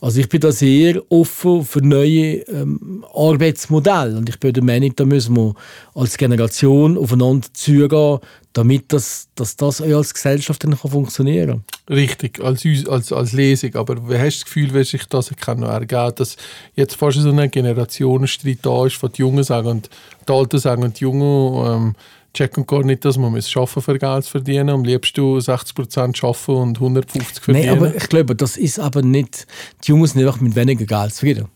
Also 0.00 0.20
ich 0.20 0.28
bin 0.28 0.40
da 0.40 0.52
sehr 0.52 1.02
offen 1.10 1.64
für 1.64 1.80
neue 1.80 2.40
ähm, 2.48 3.04
Arbeitsmodelle 3.14 4.16
und 4.16 4.28
ich 4.28 4.38
bin 4.38 4.52
der 4.52 4.62
Meinung, 4.62 4.94
da 4.94 5.04
müssen 5.04 5.36
wir 5.36 5.54
als 5.94 6.18
Generation 6.18 6.98
aufeinander 6.98 7.48
zugehen, 7.54 8.18
damit 8.52 8.92
das, 8.92 9.28
dass 9.34 9.56
das 9.56 9.80
auch 9.80 9.86
als 9.86 10.12
Gesellschaft 10.12 10.64
dann 10.64 10.76
kann 10.76 10.90
funktionieren 10.90 11.62
kann. 11.86 11.96
Richtig, 11.96 12.42
als, 12.42 12.64
als, 12.88 13.12
als 13.12 13.32
Lesung. 13.32 13.74
Aber 13.76 14.08
wie 14.08 14.18
hast 14.18 14.36
du 14.36 14.40
das 14.40 14.44
Gefühl, 14.44 14.74
wie 14.74 14.84
sich 14.84 15.06
das 15.06 15.30
kann 15.36 15.60
noch 15.60 15.68
ergeben 15.68 16.12
dass 16.16 16.36
jetzt 16.74 16.96
fast 16.96 17.18
so 17.20 17.30
ein 17.30 17.50
Generationenstreit 17.50 18.58
da 18.62 18.86
ist, 18.86 18.96
von 18.96 19.12
die 19.12 19.22
Jungen 19.22 19.44
sagen 19.44 19.68
und 19.68 19.90
die 20.28 20.32
Alten 20.32 20.58
sagen 20.58 20.82
und 20.82 21.00
die 21.00 21.04
Jungen 21.04 21.66
ähm, 21.66 21.94
checken 22.36 22.66
gar 22.66 22.82
nicht, 22.84 23.04
dass 23.04 23.16
man 23.18 23.32
muss 23.32 23.54
arbeiten 23.56 23.82
für 23.82 23.98
Geld 23.98 24.24
zu 24.24 24.30
verdienen. 24.32 24.68
Am 24.70 24.84
liebsten 24.84 25.20
du 25.20 25.38
60% 25.38 26.24
arbeiten 26.24 26.50
und 26.62 26.76
150 26.78 27.42
verdienen. 27.42 27.66
Nein, 27.66 27.76
aber 27.76 27.94
ich 27.96 28.08
glaube, 28.08 28.36
das 28.36 28.56
ist 28.56 28.78
aber 28.78 29.02
nicht, 29.02 29.46
die 29.84 29.90
Jungen 29.90 30.06
sind 30.06 30.24
einfach 30.24 30.40
mit 30.40 30.54
weniger 30.54 30.84
Geld 30.84 31.14
zufrieden. 31.14 31.48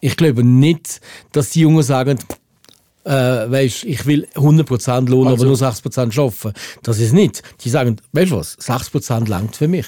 Ich 0.00 0.16
glaube 0.16 0.44
nicht, 0.44 1.00
dass 1.32 1.50
die 1.50 1.60
Jungen 1.60 1.82
sagen, 1.82 2.18
äh, 3.04 3.10
weißt, 3.10 3.84
ich 3.84 4.04
will 4.06 4.26
100% 4.34 5.08
Lohn, 5.08 5.26
Also- 5.28 5.42
aber 5.42 5.46
nur 5.46 5.56
60% 5.56 6.18
arbeiten. 6.18 6.52
Das 6.82 6.98
ist 6.98 7.12
nicht. 7.12 7.42
Die 7.62 7.70
sagen, 7.70 7.96
weißt 8.12 8.32
du 8.32 8.36
was, 8.36 8.56
60% 8.58 9.28
langt 9.28 9.56
für 9.56 9.68
mich. 9.68 9.86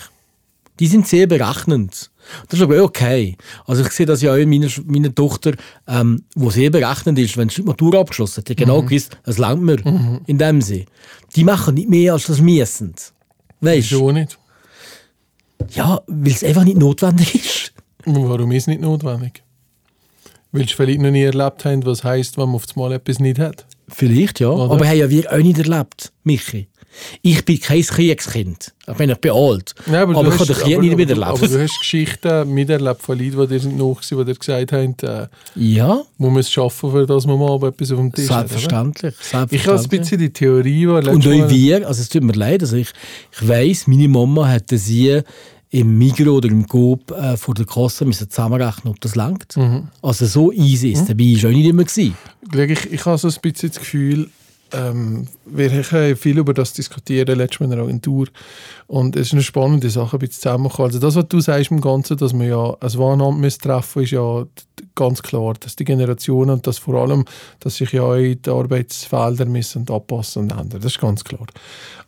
Die 0.78 0.86
sind 0.86 1.08
sehr 1.08 1.26
berechnend. 1.26 2.10
Das 2.48 2.58
ist 2.58 2.64
aber 2.64 2.82
okay. 2.82 3.36
Also 3.66 3.82
ich 3.82 3.90
sehe 3.90 4.06
das 4.06 4.22
ja 4.22 4.32
auch 4.32 4.36
in 4.36 4.48
meiner, 4.48 4.68
meiner 4.86 5.14
Tochter, 5.14 5.52
ähm, 5.86 6.22
wo 6.34 6.50
sehr 6.50 6.70
berechnend 6.70 7.18
ist, 7.18 7.36
wenn 7.36 7.48
sie 7.48 7.62
die 7.62 7.68
Matur 7.68 7.94
abgeschlossen 7.94 8.38
hat. 8.38 8.48
Die 8.48 8.56
genau 8.56 8.82
gewusst, 8.82 9.16
es 9.24 9.38
langt 9.38 9.62
mir 9.62 9.78
in 10.26 10.38
dem 10.38 10.60
Sinn. 10.60 10.86
Die 11.36 11.44
machen 11.44 11.74
nicht 11.74 11.88
mehr, 11.88 12.12
als 12.14 12.26
das 12.26 12.40
müssen. 12.40 12.94
Weißt 13.60 13.92
du? 13.92 14.10
Nicht? 14.12 14.38
Ja, 15.70 16.00
weil 16.06 16.32
es 16.32 16.44
einfach 16.44 16.64
nicht 16.64 16.78
notwendig 16.78 17.34
ist. 17.34 17.72
Und 18.04 18.28
Warum 18.28 18.52
ist 18.52 18.62
es 18.62 18.66
nicht 18.68 18.80
notwendig? 18.80 19.42
Weil 20.52 20.66
sie 20.66 20.74
vielleicht 20.74 21.00
noch 21.00 21.10
nie 21.10 21.22
erlebt 21.22 21.64
haben, 21.64 21.84
was 21.84 22.04
heisst, 22.04 22.38
wenn 22.38 22.46
man 22.46 22.54
auf 22.54 22.64
einmal 22.74 22.92
etwas 22.92 23.18
nicht 23.18 23.38
hat. 23.38 23.66
Vielleicht, 23.88 24.40
ja. 24.40 24.48
Oder? 24.48 24.74
Aber 24.74 24.86
haben 24.86 24.96
ja 24.96 25.10
wir 25.10 25.30
auch 25.32 25.38
nicht 25.38 25.58
erlebt, 25.58 26.12
Michi. 26.24 26.68
Ich 27.22 27.44
bin 27.44 27.60
kein 27.60 27.82
Kriegskind. 27.82 28.72
Ich 28.90 28.98
meine, 28.98 29.12
ich 29.12 29.18
bin 29.18 29.30
alt. 29.32 29.74
Ja, 29.90 30.02
aber, 30.02 30.14
du 30.14 30.20
ich 30.30 30.38
habe 30.38 30.46
den 30.46 30.56
Krieg 30.56 30.74
aber- 30.74 30.82
nicht 30.82 30.92
aber- 30.92 30.96
miterlebt. 30.96 31.26
Aber 31.28 31.46
du 31.48 31.62
hast 31.62 31.78
Geschichten 31.80 32.54
miterlebt 32.54 33.02
von 33.02 33.18
Leuten, 33.18 33.48
die 33.48 33.58
dir 33.58 33.68
noch 33.68 34.00
waren, 34.00 34.18
die 34.18 34.24
dir 34.24 34.34
gesagt 34.38 34.72
haben, 34.72 34.96
äh, 35.02 35.26
ja, 35.54 36.00
man 36.18 36.32
muss 36.32 36.56
arbeiten, 36.58 36.90
für 36.90 37.06
das 37.06 37.26
man 37.26 37.38
mal 37.38 37.56
etwas 37.68 37.90
auf 37.92 37.98
dem 37.98 38.12
Tisch 38.12 38.28
hat. 38.30 38.46
oder? 38.46 38.48
selbstverständlich. 38.48 39.14
Ich 39.20 39.32
habe 39.34 39.42
ein 39.42 39.48
selbstverständlich. 39.48 40.00
bisschen 40.00 40.18
die 40.18 40.30
Theorie, 40.32 40.80
die 40.80 40.86
Und 40.86 41.26
auch 41.26 41.50
wir, 41.50 41.86
also 41.86 42.00
es 42.02 42.08
tut 42.08 42.22
mir 42.22 42.32
leid, 42.32 42.62
also 42.62 42.76
ich, 42.76 42.88
ich 43.32 43.48
weiss, 43.48 43.86
meine 43.86 44.08
Mama 44.08 44.48
hätte 44.48 44.78
sie 44.78 45.20
im 45.70 45.98
Migros 45.98 46.28
oder 46.38 46.48
im 46.48 46.66
Coop 46.66 47.10
äh, 47.10 47.36
vor 47.36 47.52
der 47.54 47.66
Kasse 47.66 48.06
müssen 48.06 48.30
zusammenrechnen, 48.30 48.90
ob 48.94 49.00
das 49.02 49.14
langt. 49.14 49.54
Mhm. 49.56 49.88
Also 50.00 50.24
so 50.24 50.50
easy 50.50 50.92
ist 50.92 51.08
dabei 51.10 51.24
ist 51.24 51.44
auch 51.44 51.50
nicht 51.50 51.66
immer 51.66 51.84
gewesen. 51.84 52.16
Ich, 52.54 52.92
ich 52.92 53.04
habe 53.04 53.18
so 53.18 53.28
ein 53.28 53.34
bisschen 53.42 53.68
das 53.68 53.78
Gefühl, 53.78 54.30
ähm, 54.72 55.26
wir 55.46 55.70
haben 55.70 56.16
viel 56.16 56.38
über 56.38 56.54
das 56.54 56.72
diskutieren, 56.72 57.38
letztes 57.38 57.60
Mal 57.60 57.66
in 57.66 57.70
der 57.72 57.80
Agentur. 57.80 58.28
Und 58.86 59.16
es 59.16 59.28
ist 59.28 59.32
eine 59.32 59.42
spannende 59.42 59.90
Sache, 59.90 60.16
ein 60.16 60.20
bisschen 60.20 60.42
zusammenkommen. 60.42 60.86
Also 60.88 60.98
das, 60.98 61.14
was 61.14 61.28
du 61.28 61.40
sagst 61.40 61.70
im 61.70 61.80
Ganzen, 61.80 62.16
dass 62.16 62.32
man 62.32 62.48
ja 62.48 62.76
ein 62.80 63.18
muss 63.40 63.58
treffen 63.58 64.02
ist 64.02 64.12
ja 64.12 64.46
ganz 64.94 65.22
klar, 65.22 65.54
dass 65.60 65.76
die 65.76 65.84
Generationen 65.84 66.50
und 66.50 66.66
das 66.66 66.78
vor 66.78 66.94
allem, 66.94 67.24
dass 67.60 67.76
sich 67.76 67.92
ja 67.92 68.02
auch 68.02 68.16
die 68.16 68.50
Arbeitsfelder 68.50 69.46
müssen 69.46 69.88
anpassen 69.88 70.42
und 70.42 70.50
ändern. 70.52 70.80
Das 70.80 70.92
ist 70.92 71.00
ganz 71.00 71.24
klar. 71.24 71.46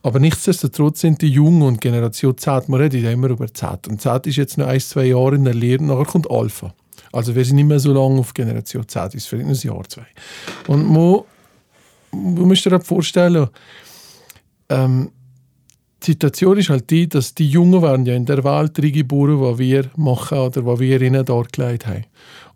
Aber 0.03 0.18
nichtsdestotrotz 0.18 1.01
sind 1.01 1.20
die 1.23 1.29
Jungen 1.29 1.62
und 1.62 1.81
Generation 1.81 2.37
Z, 2.37 2.68
man 2.68 2.81
redet 2.81 3.03
ja 3.03 3.11
immer 3.11 3.29
über 3.29 3.53
Z. 3.53 3.88
Und 3.88 4.01
Z 4.01 4.27
ist 4.27 4.37
jetzt 4.37 4.59
noch 4.59 4.66
ein, 4.66 4.81
zwei 4.81 5.05
Jahre 5.07 5.35
in 5.35 5.44
der 5.44 5.55
Lehre, 5.55 5.83
nachher 5.83 6.07
kommt 6.07 6.31
Alpha. 6.31 6.75
Also 7.12 7.35
wir 7.35 7.44
sind 7.44 7.57
nicht 7.57 7.66
mehr 7.66 7.81
so 7.81 7.92
lange 7.92 8.20
auf 8.20 8.35
Generation 8.35 8.87
Z, 8.87 9.14
ist 9.14 9.27
vielleicht 9.27 9.49
ein 9.49 9.68
Jahr, 9.68 9.83
zwei. 9.88 10.07
Und 10.68 10.88
man, 10.88 11.23
du 12.12 12.46
musst 12.46 12.64
dir 12.64 12.81
vorstellen, 12.81 13.49
ähm, 14.68 15.11
die 16.03 16.12
Situation 16.12 16.57
ist 16.57 16.70
halt 16.70 16.88
die, 16.88 17.09
dass 17.09 17.35
die 17.35 17.49
Jungen 17.49 17.83
werden 17.83 18.07
ja 18.07 18.14
in 18.14 18.25
der 18.25 18.42
Welt 18.42 18.79
reingeboren, 18.79 19.57
die 19.57 19.59
wir 19.59 19.90
machen 19.96 20.38
oder 20.38 20.62
die 20.62 20.81
wir 20.81 21.03
ihnen 21.03 21.25
dargelegt 21.25 21.87
haben. 21.87 22.07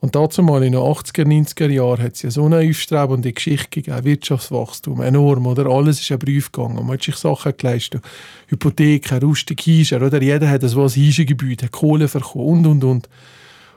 Und 0.01 0.15
dazu 0.15 0.43
mal 0.43 0.63
in 0.63 0.73
den 0.73 0.81
80er, 0.81 1.25
90er 1.25 1.69
Jahren 1.69 2.03
hat 2.03 2.15
es 2.15 2.23
ja 2.23 2.31
so 2.31 2.45
eine 2.45 2.69
aufstrebende 2.69 3.33
Geschichte 3.33 3.83
gegeben, 3.83 4.05
Wirtschaftswachstum, 4.05 5.03
enorm, 5.03 5.47
oder? 5.47 5.67
Alles 5.67 6.01
ist 6.01 6.11
ein 6.11 6.19
Brief 6.19 6.53
gegangen, 6.53 6.77
man 6.77 6.95
hat 6.95 7.03
sich 7.03 7.17
Sachen 7.17 7.53
geleistet, 7.57 8.03
Hypotheken, 8.49 9.19
Rustig, 9.19 9.61
Hischer, 9.61 10.03
oder? 10.03 10.21
Jeder 10.21 10.49
hat 10.49 10.65
ein 10.65 10.77
was 10.77 10.95
Hischengebäude, 10.95 11.67
hat 11.67 11.73
Kohle 11.73 12.09
verkauft 12.09 12.37
und, 12.37 12.67
und, 12.67 12.85
und. 12.85 13.09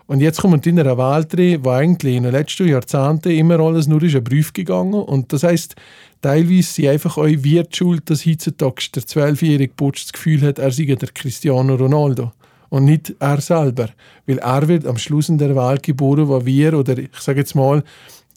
Und 0.08 0.22
jetzt 0.22 0.42
kommen 0.42 0.62
in 0.62 0.80
einer 0.80 0.98
Welt 0.98 1.64
wo 1.64 1.70
eigentlich 1.70 2.16
in 2.16 2.24
den 2.24 2.32
letzten 2.32 2.68
Jahrzehnten 2.68 3.30
immer 3.30 3.60
alles 3.60 3.88
nur 3.88 4.02
ist 4.04 4.16
ein 4.16 4.24
Brief 4.24 4.54
gegangen. 4.54 4.94
Und 4.94 5.34
das 5.34 5.44
heisst, 5.44 5.76
teilweise 6.22 6.64
sind 6.64 6.88
einfach 6.88 7.18
euch 7.18 7.44
wir 7.44 7.64
die 7.64 7.76
schuld, 7.76 8.10
dass 8.10 8.26
heutzutage 8.26 8.88
der 8.96 9.06
zwölfjährige 9.06 9.74
Butsch 9.76 10.06
das 10.06 10.14
Gefühl 10.14 10.42
hat, 10.42 10.60
er 10.60 10.72
sei 10.72 10.86
der 10.86 11.10
Cristiano 11.14 11.76
Ronaldo. 11.76 12.32
Und 12.70 12.86
nicht 12.86 13.16
er 13.20 13.42
selber. 13.42 13.90
Weil 14.26 14.40
er 14.40 14.68
wird 14.68 14.88
am 14.88 14.98
Schluss 14.98 15.28
in 15.28 15.38
der 15.38 15.56
Welt 15.56 15.84
geboren, 15.84 16.30
wo 16.30 16.46
wir, 16.46 16.78
oder 16.78 16.98
ich 16.98 17.10
sage 17.20 17.40
jetzt 17.40 17.56
mal, 17.56 17.84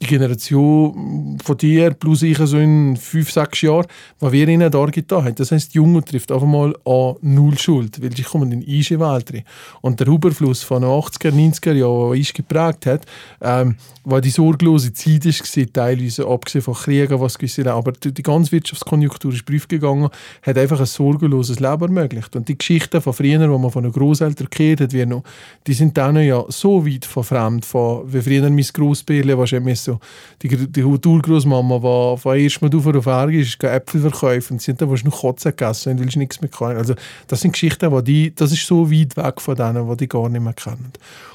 die 0.02 0.06
Generation 0.06 1.38
von 1.44 1.56
dir 1.58 1.92
plus 1.92 2.22
ich 2.22 2.38
so 2.38 2.56
in 2.56 2.96
fünf, 2.96 3.30
sechs 3.30 3.60
Jahren, 3.60 3.86
was 4.18 4.32
wir 4.32 4.48
ihnen 4.48 4.70
da 4.70 4.84
getan 4.86 5.24
haben. 5.24 5.34
Das 5.34 5.52
heisst, 5.52 5.74
die 5.74 5.78
Jungen 5.78 6.02
trifft 6.02 6.32
einfach 6.32 6.46
mal 6.46 6.74
an 6.86 7.16
null 7.20 7.58
Schuld, 7.58 8.02
weil 8.02 8.16
sie 8.16 8.22
kommen 8.22 8.50
in 8.50 8.60
die 8.60 8.98
Welt 8.98 9.32
rein. 9.32 9.44
Und 9.82 10.00
der 10.00 10.06
Überfluss 10.06 10.62
von 10.62 10.82
den 10.82 10.90
80er, 10.90 11.32
90er 11.32 11.72
Jahren, 11.72 12.10
der 12.10 12.18
uns 12.18 12.32
geprägt 12.32 12.86
hat, 12.86 13.04
ähm, 13.42 13.76
war 14.04 14.22
die 14.22 14.30
sorglose 14.30 14.92
Zeit 14.94 15.26
war, 15.26 15.72
teilweise 15.72 16.26
abgesehen 16.26 16.62
von 16.62 16.74
Kriegen, 16.74 17.20
was 17.20 17.36
gewisse 17.36 17.70
aber 17.70 17.92
die, 17.92 18.22
ganze 18.22 18.52
Wirtschaftskonjunktur 18.52 19.34
ist 19.34 19.44
prüf 19.44 19.68
gegangen, 19.68 20.08
hat 20.42 20.56
einfach 20.56 20.80
ein 20.80 20.86
sorgenloses 20.86 21.60
Leben 21.60 21.96
ermöglicht. 21.96 22.34
Und 22.34 22.48
die 22.48 22.56
Geschichten 22.56 23.02
von 23.02 23.12
früher, 23.12 23.38
die 23.38 23.46
man 23.46 23.70
von 23.70 23.82
den 23.82 23.92
Großeltern 23.92 24.48
gehört 24.50 24.80
hat, 24.80 24.92
wie 24.94 25.04
noch, 25.04 25.22
die 25.66 25.74
sind 25.74 25.96
dann 25.98 26.16
ja 26.16 26.42
so 26.48 26.86
weit 26.86 27.04
von 27.04 27.22
fremd, 27.22 27.66
von, 27.66 28.10
wie 28.10 28.22
früher 28.22 28.48
mein 28.48 28.64
Grossbärle, 28.72 29.36
was 29.36 29.50
so, 29.92 30.00
die, 30.42 30.48
die 30.48 30.84
Urgroßmama, 30.84 31.82
war 31.82 32.16
von 32.16 32.36
erst 32.36 32.62
mal 32.62 32.74
auf 32.74 32.84
der 32.84 33.02
Fahrt 33.02 33.32
ist, 33.32 33.62
Äpfel 33.62 34.00
verkaufen 34.00 34.54
und 34.54 34.62
sie 34.62 34.72
hat 34.72 34.80
dann 34.80 34.88
noch 34.88 35.20
Kotzen 35.20 35.50
gegessen, 35.50 35.98
weil 35.98 36.10
sie 36.10 36.18
nichts 36.18 36.40
mehr 36.40 36.50
kann. 36.50 36.76
Also 36.76 36.94
das 37.26 37.40
sind 37.40 37.52
Geschichten, 37.52 37.90
die, 37.90 38.02
die 38.04 38.34
das 38.34 38.52
ist 38.52 38.66
so 38.66 38.90
weit 38.90 39.16
weg 39.16 39.40
von 39.40 39.56
denen, 39.56 39.88
die 39.88 39.96
die 39.96 40.08
gar 40.08 40.28
nicht 40.28 40.42
mehr 40.42 40.52
kennen. 40.52 40.92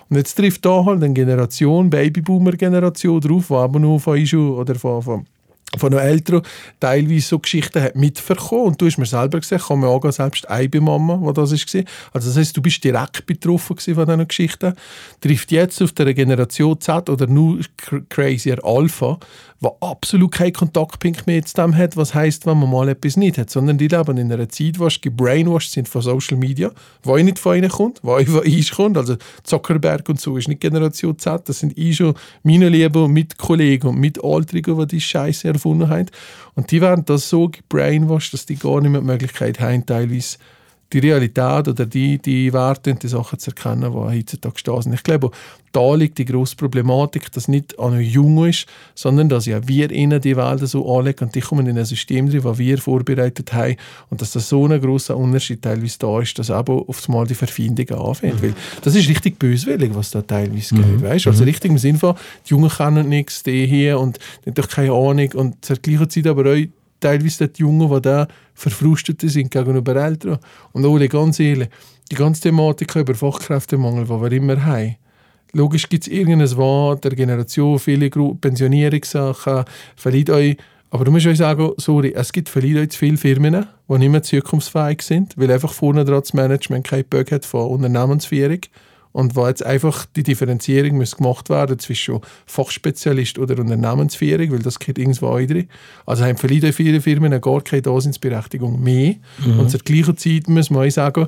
Und 0.10 0.18
jetzt 0.18 0.36
trifft 0.36 0.66
da 0.66 0.86
halt 0.86 1.04
eine 1.04 1.14
Generation, 1.14 1.90
Babyboomer-Generation 1.90 3.22
drauf, 3.22 3.48
die 3.48 3.54
aber 3.54 3.80
nur 3.80 4.00
von 4.00 4.18
Ischu 4.18 4.60
oder 4.60 4.76
von, 4.76 5.02
von 5.02 5.26
von 5.78 5.92
den 5.92 6.00
Eltern 6.00 6.42
teilweise 6.80 7.28
so 7.28 7.40
Geschichten 7.40 7.82
hat 7.82 7.96
mitverkommen 7.96 8.66
und 8.66 8.82
du 8.82 8.86
hast 8.86 8.98
mir 8.98 9.06
selber 9.06 9.40
gesagt, 9.40 9.64
ich 9.70 9.76
mir 9.76 9.88
auch 9.88 10.12
selbst 10.12 10.50
eine 10.50 10.82
Mama, 10.82 11.18
wo 11.20 11.32
das 11.32 11.52
ist 11.52 11.74
Also 12.14 12.30
das 12.30 12.38
heißt, 12.38 12.58
du 12.58 12.62
bist 12.62 12.84
direkt 12.84 13.26
betroffen 13.26 13.78
von 13.78 14.06
diesen 14.06 14.28
Geschichten. 14.28 14.74
Trifft 15.22 15.52
jetzt 15.52 15.82
auf 15.82 15.92
der 15.94 16.14
Generation 16.14 16.80
Z 16.80 17.10
oder 17.10 17.28
nur 17.28 17.60
crazier 18.10 18.64
Alpha, 18.64 19.20
wo 19.60 19.78
absolut 19.80 20.32
keinen 20.32 20.54
Kontaktpunkt 20.54 21.28
mehr 21.28 21.44
zu 21.46 21.56
dem 21.56 21.76
hat, 21.76 21.96
was 21.96 22.14
heißt, 22.14 22.46
wenn 22.46 22.60
man 22.60 22.70
mal 22.70 22.90
etwas 22.90 23.18
nicht 23.18 23.38
hat, 23.38 23.50
sondern 23.50 23.78
die 23.78 23.88
leben 23.88 24.18
in 24.18 24.32
einer 24.32 24.50
Zeit, 24.50 24.80
wo 24.80 24.90
sie 24.90 25.02
gebrainwashed 25.02 25.72
sind 25.72 25.88
von 25.88 26.02
Social 26.02 26.38
Media, 26.38 26.72
wo 27.04 27.18
nicht 27.18 27.40
von 27.40 27.58
ihnen 27.58 27.70
kommt, 27.70 28.00
wo 28.04 28.18
von 28.20 28.40
uns 28.40 28.72
kommt, 28.72 28.98
also 28.98 29.16
Zuckerberg 29.44 30.08
und 30.10 30.20
so 30.20 30.38
ist 30.38 30.48
nicht 30.48 30.62
Generation 30.62 31.18
Z, 31.18 31.48
das 31.48 31.60
sind 31.60 31.78
ich 31.78 31.96
schon 31.96 32.16
meine 32.44 32.70
Lieben 32.70 33.12
mit 33.12 33.38
Kollegen 33.38 33.88
und 33.88 34.00
mit 34.00 34.24
Altrigen, 34.24 34.78
die 34.80 34.88
die 34.88 35.02
Scheiße 35.02 35.48
erfunden 35.48 35.90
haben. 35.90 36.08
Und 36.56 36.72
die 36.72 36.82
werden 36.82 37.06
das 37.06 37.30
so 37.30 37.50
gebrainwashed, 37.50 38.34
dass 38.34 38.46
die 38.46 38.56
gar 38.56 38.82
nicht 38.82 38.92
mehr 38.92 39.02
die 39.02 39.08
Möglichkeit 39.08 39.60
haben, 39.60 39.86
teilweise 39.86 40.38
die 40.94 41.00
Realität 41.00 41.68
oder 41.68 41.86
die, 41.86 42.20
die 42.20 42.54
Werte 42.54 42.92
und 42.92 43.02
die 43.02 43.08
Sachen 43.08 43.40
zu 43.40 43.52
erkennen, 43.52 43.92
die 43.92 43.98
heutzutage 43.98 44.62
da 44.64 44.82
sind. 44.82 44.94
Ich 44.94 45.04
glaube, 45.04 45.32
da 45.72 45.94
liegt 45.94 46.18
die 46.20 46.26
grosse 46.26 46.56
Problematik, 46.56 47.32
dass 47.34 47.50
nicht 47.50 47.78
an 47.80 48.00
jung 48.00 48.46
ist, 48.46 48.66
sondern 48.94 49.28
dass 49.28 49.46
ja 49.46 49.68
wir 49.68 49.92
ihnen 49.92 50.22
die 50.22 50.38
Welt 50.38 50.66
so 50.68 50.98
anlegen 50.98 51.26
und 51.26 51.36
die 51.36 51.42
kommen 51.42 51.68
in 51.68 51.78
ein 51.78 51.84
System 51.84 52.30
drin, 52.30 52.44
das 52.44 52.58
wir 52.58 52.78
vorbereitet 52.78 53.52
haben 53.52 53.76
und 54.10 54.22
dass 54.22 54.32
das 54.32 54.48
so 54.48 54.66
ein 54.68 54.80
grosser 54.80 55.18
Unterschied 55.18 55.62
teilweise 55.62 56.00
da 56.00 56.22
ist, 56.22 56.40
dass 56.40 56.50
aber 56.50 56.88
oft 56.88 57.10
mal 57.10 57.28
die 57.28 57.36
Verfindungen 57.36 58.00
anfängt. 58.00 58.36
Mhm. 58.36 58.44
Weil 58.44 58.54
das 58.82 58.96
ist 58.96 59.10
richtig 59.10 59.38
böswillig, 59.38 59.94
was 59.94 60.12
da 60.12 60.22
teilweise 60.22 60.76
mhm. 60.76 61.00
geht. 61.00 61.04
Weißt? 61.04 61.28
Also 61.28 61.44
mhm. 61.44 61.50
richtig 61.50 61.72
im 61.72 61.78
Sinne 61.78 61.98
von, 61.98 62.16
die 62.46 62.52
Jungen 62.52 62.70
kennen 62.70 63.10
nichts, 63.10 63.44
die 63.44 63.66
hier 63.66 64.00
und 64.00 64.18
die 64.46 64.52
haben 64.52 64.56
doch 64.56 64.70
keine 64.70 64.94
Ahnung 64.94 65.32
und 65.34 65.66
zur 65.66 65.76
gleichen 65.78 66.10
Zeit 66.10 66.28
aber 66.28 66.54
auch 66.54 66.85
teilweise 67.06 67.48
die 67.48 67.62
Jungen, 67.62 67.90
die 67.90 68.02
da 68.02 68.28
verfrustet 68.54 69.22
sind 69.22 69.52
gegenüber 69.52 69.96
Eltern. 69.96 70.40
Und 70.72 70.86
alle, 70.86 71.08
ganz 71.08 71.40
ehrlich, 71.40 71.70
die 72.12 72.16
ganze 72.16 72.42
Thematik 72.42 72.96
über 72.96 73.14
Fachkräftemangel, 73.14 74.06
die 74.06 74.10
wir 74.10 74.32
immer 74.32 74.66
haben, 74.66 74.96
logisch 75.54 75.88
gibt 75.88 76.08
es 76.08 76.14
irgendein 76.14 76.56
Wort 76.58 77.04
der 77.04 77.12
Generation, 77.12 77.80
viele 77.80 78.10
Pensionierungssachen, 78.10 79.66
vielleicht 79.96 80.30
euch 80.30 80.58
aber 80.92 81.04
du 81.04 81.12
musst 81.12 81.26
euch 81.26 81.40
sagen, 81.40 81.72
sorry, 81.76 82.14
es 82.16 82.32
gibt 82.32 82.48
vielleicht 82.48 82.94
zu 82.94 83.00
viele 83.00 83.18
Firmen, 83.18 83.66
die 83.90 83.98
nicht 83.98 84.10
mehr 84.10 84.24
zukunftsfähig 84.24 85.02
sind, 85.02 85.38
weil 85.38 85.52
einfach 85.52 85.74
vorne 85.74 86.06
dran 86.06 86.22
das 86.22 86.34
Management 86.34 86.88
keinen 86.88 87.04
Bock 87.04 87.32
hat 87.34 87.44
von 87.44 87.68
Unternehmensführung 87.70 88.60
und 89.16 89.38
wo 89.38 89.48
jetzt 89.48 89.66
einfach 89.66 90.06
die 90.14 90.24
Differenzierung 90.24 90.98
muss 90.98 91.16
gemacht 91.16 91.50
werden 91.50 91.80
zwischen 91.80 92.20
Fachspezialist 92.46 93.40
oder 93.40 93.58
Unternehmensführung, 93.58 94.52
weil 94.52 94.60
das 94.60 94.78
geht 94.78 94.98
irgendwo 94.98 95.28
auch 95.28 95.40
drin. 95.40 95.70
Also 96.06 96.26
haben 96.26 96.36
vielleicht 96.36 96.76
viele 96.76 97.00
Firmen 97.00 97.40
gar 97.40 97.62
keine 97.62 97.82
Daseinsberechtigung 97.82 98.84
mehr. 98.84 99.16
Mhm. 99.46 99.62
Und 99.62 99.70
zur 99.70 99.80
gleichen 99.80 100.18
Zeit 100.18 100.50
muss 100.50 100.70
man 100.70 100.86
auch 100.86 100.92
sagen, 100.92 101.28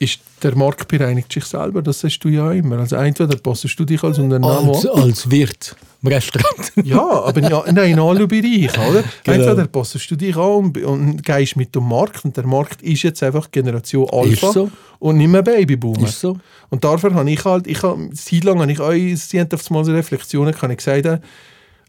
ist 0.00 0.20
der 0.42 0.56
Markt 0.56 0.88
bereinigt 0.88 1.30
sich 1.30 1.44
selber, 1.44 1.82
das 1.82 2.00
sagst 2.00 2.24
du 2.24 2.30
ja 2.30 2.50
immer. 2.52 2.78
Also 2.78 2.96
entweder 2.96 3.36
passest 3.36 3.78
du 3.78 3.84
dich 3.84 4.02
als 4.02 4.18
Unternehmer 4.18 4.66
als, 4.66 4.86
als 4.86 5.30
Wirt 5.30 5.76
im 6.02 6.08
Restaurant. 6.08 6.72
ja, 6.82 7.02
aber 7.02 7.42
ja, 7.42 7.62
nein, 7.70 7.92
in 7.92 7.98
allen 8.00 8.26
Bereichen, 8.26 8.80
oder? 8.88 9.04
Genau. 9.24 9.44
Entweder 9.44 9.66
passest 9.66 10.10
du 10.10 10.16
dich 10.16 10.34
an 10.34 10.42
und, 10.42 10.78
und 10.82 11.22
gehst 11.22 11.56
mit 11.56 11.74
dem 11.74 11.86
Markt 11.86 12.24
und 12.24 12.34
der 12.34 12.46
Markt 12.46 12.80
ist 12.80 13.02
jetzt 13.02 13.22
einfach 13.22 13.50
Generation 13.50 14.08
Alpha 14.10 14.52
so. 14.52 14.70
und 15.00 15.18
nicht 15.18 15.28
mehr 15.28 15.42
Babyboomer. 15.42 16.08
Ist 16.08 16.20
so. 16.20 16.38
Und 16.70 16.82
dafür 16.82 17.12
habe 17.12 17.30
ich 17.30 17.44
halt, 17.44 17.66
ich 17.66 17.82
habe, 17.82 18.08
seit 18.14 18.44
langem 18.44 18.62
habe 18.62 18.72
ich 18.72 18.80
auch, 18.80 19.16
sie 19.18 19.38
haben 19.38 19.48
mal 19.68 19.84
so 19.84 19.92
Reflexionen, 19.92 20.54
kann 20.54 20.70
ich 20.70 20.78
gesagt 20.78 21.22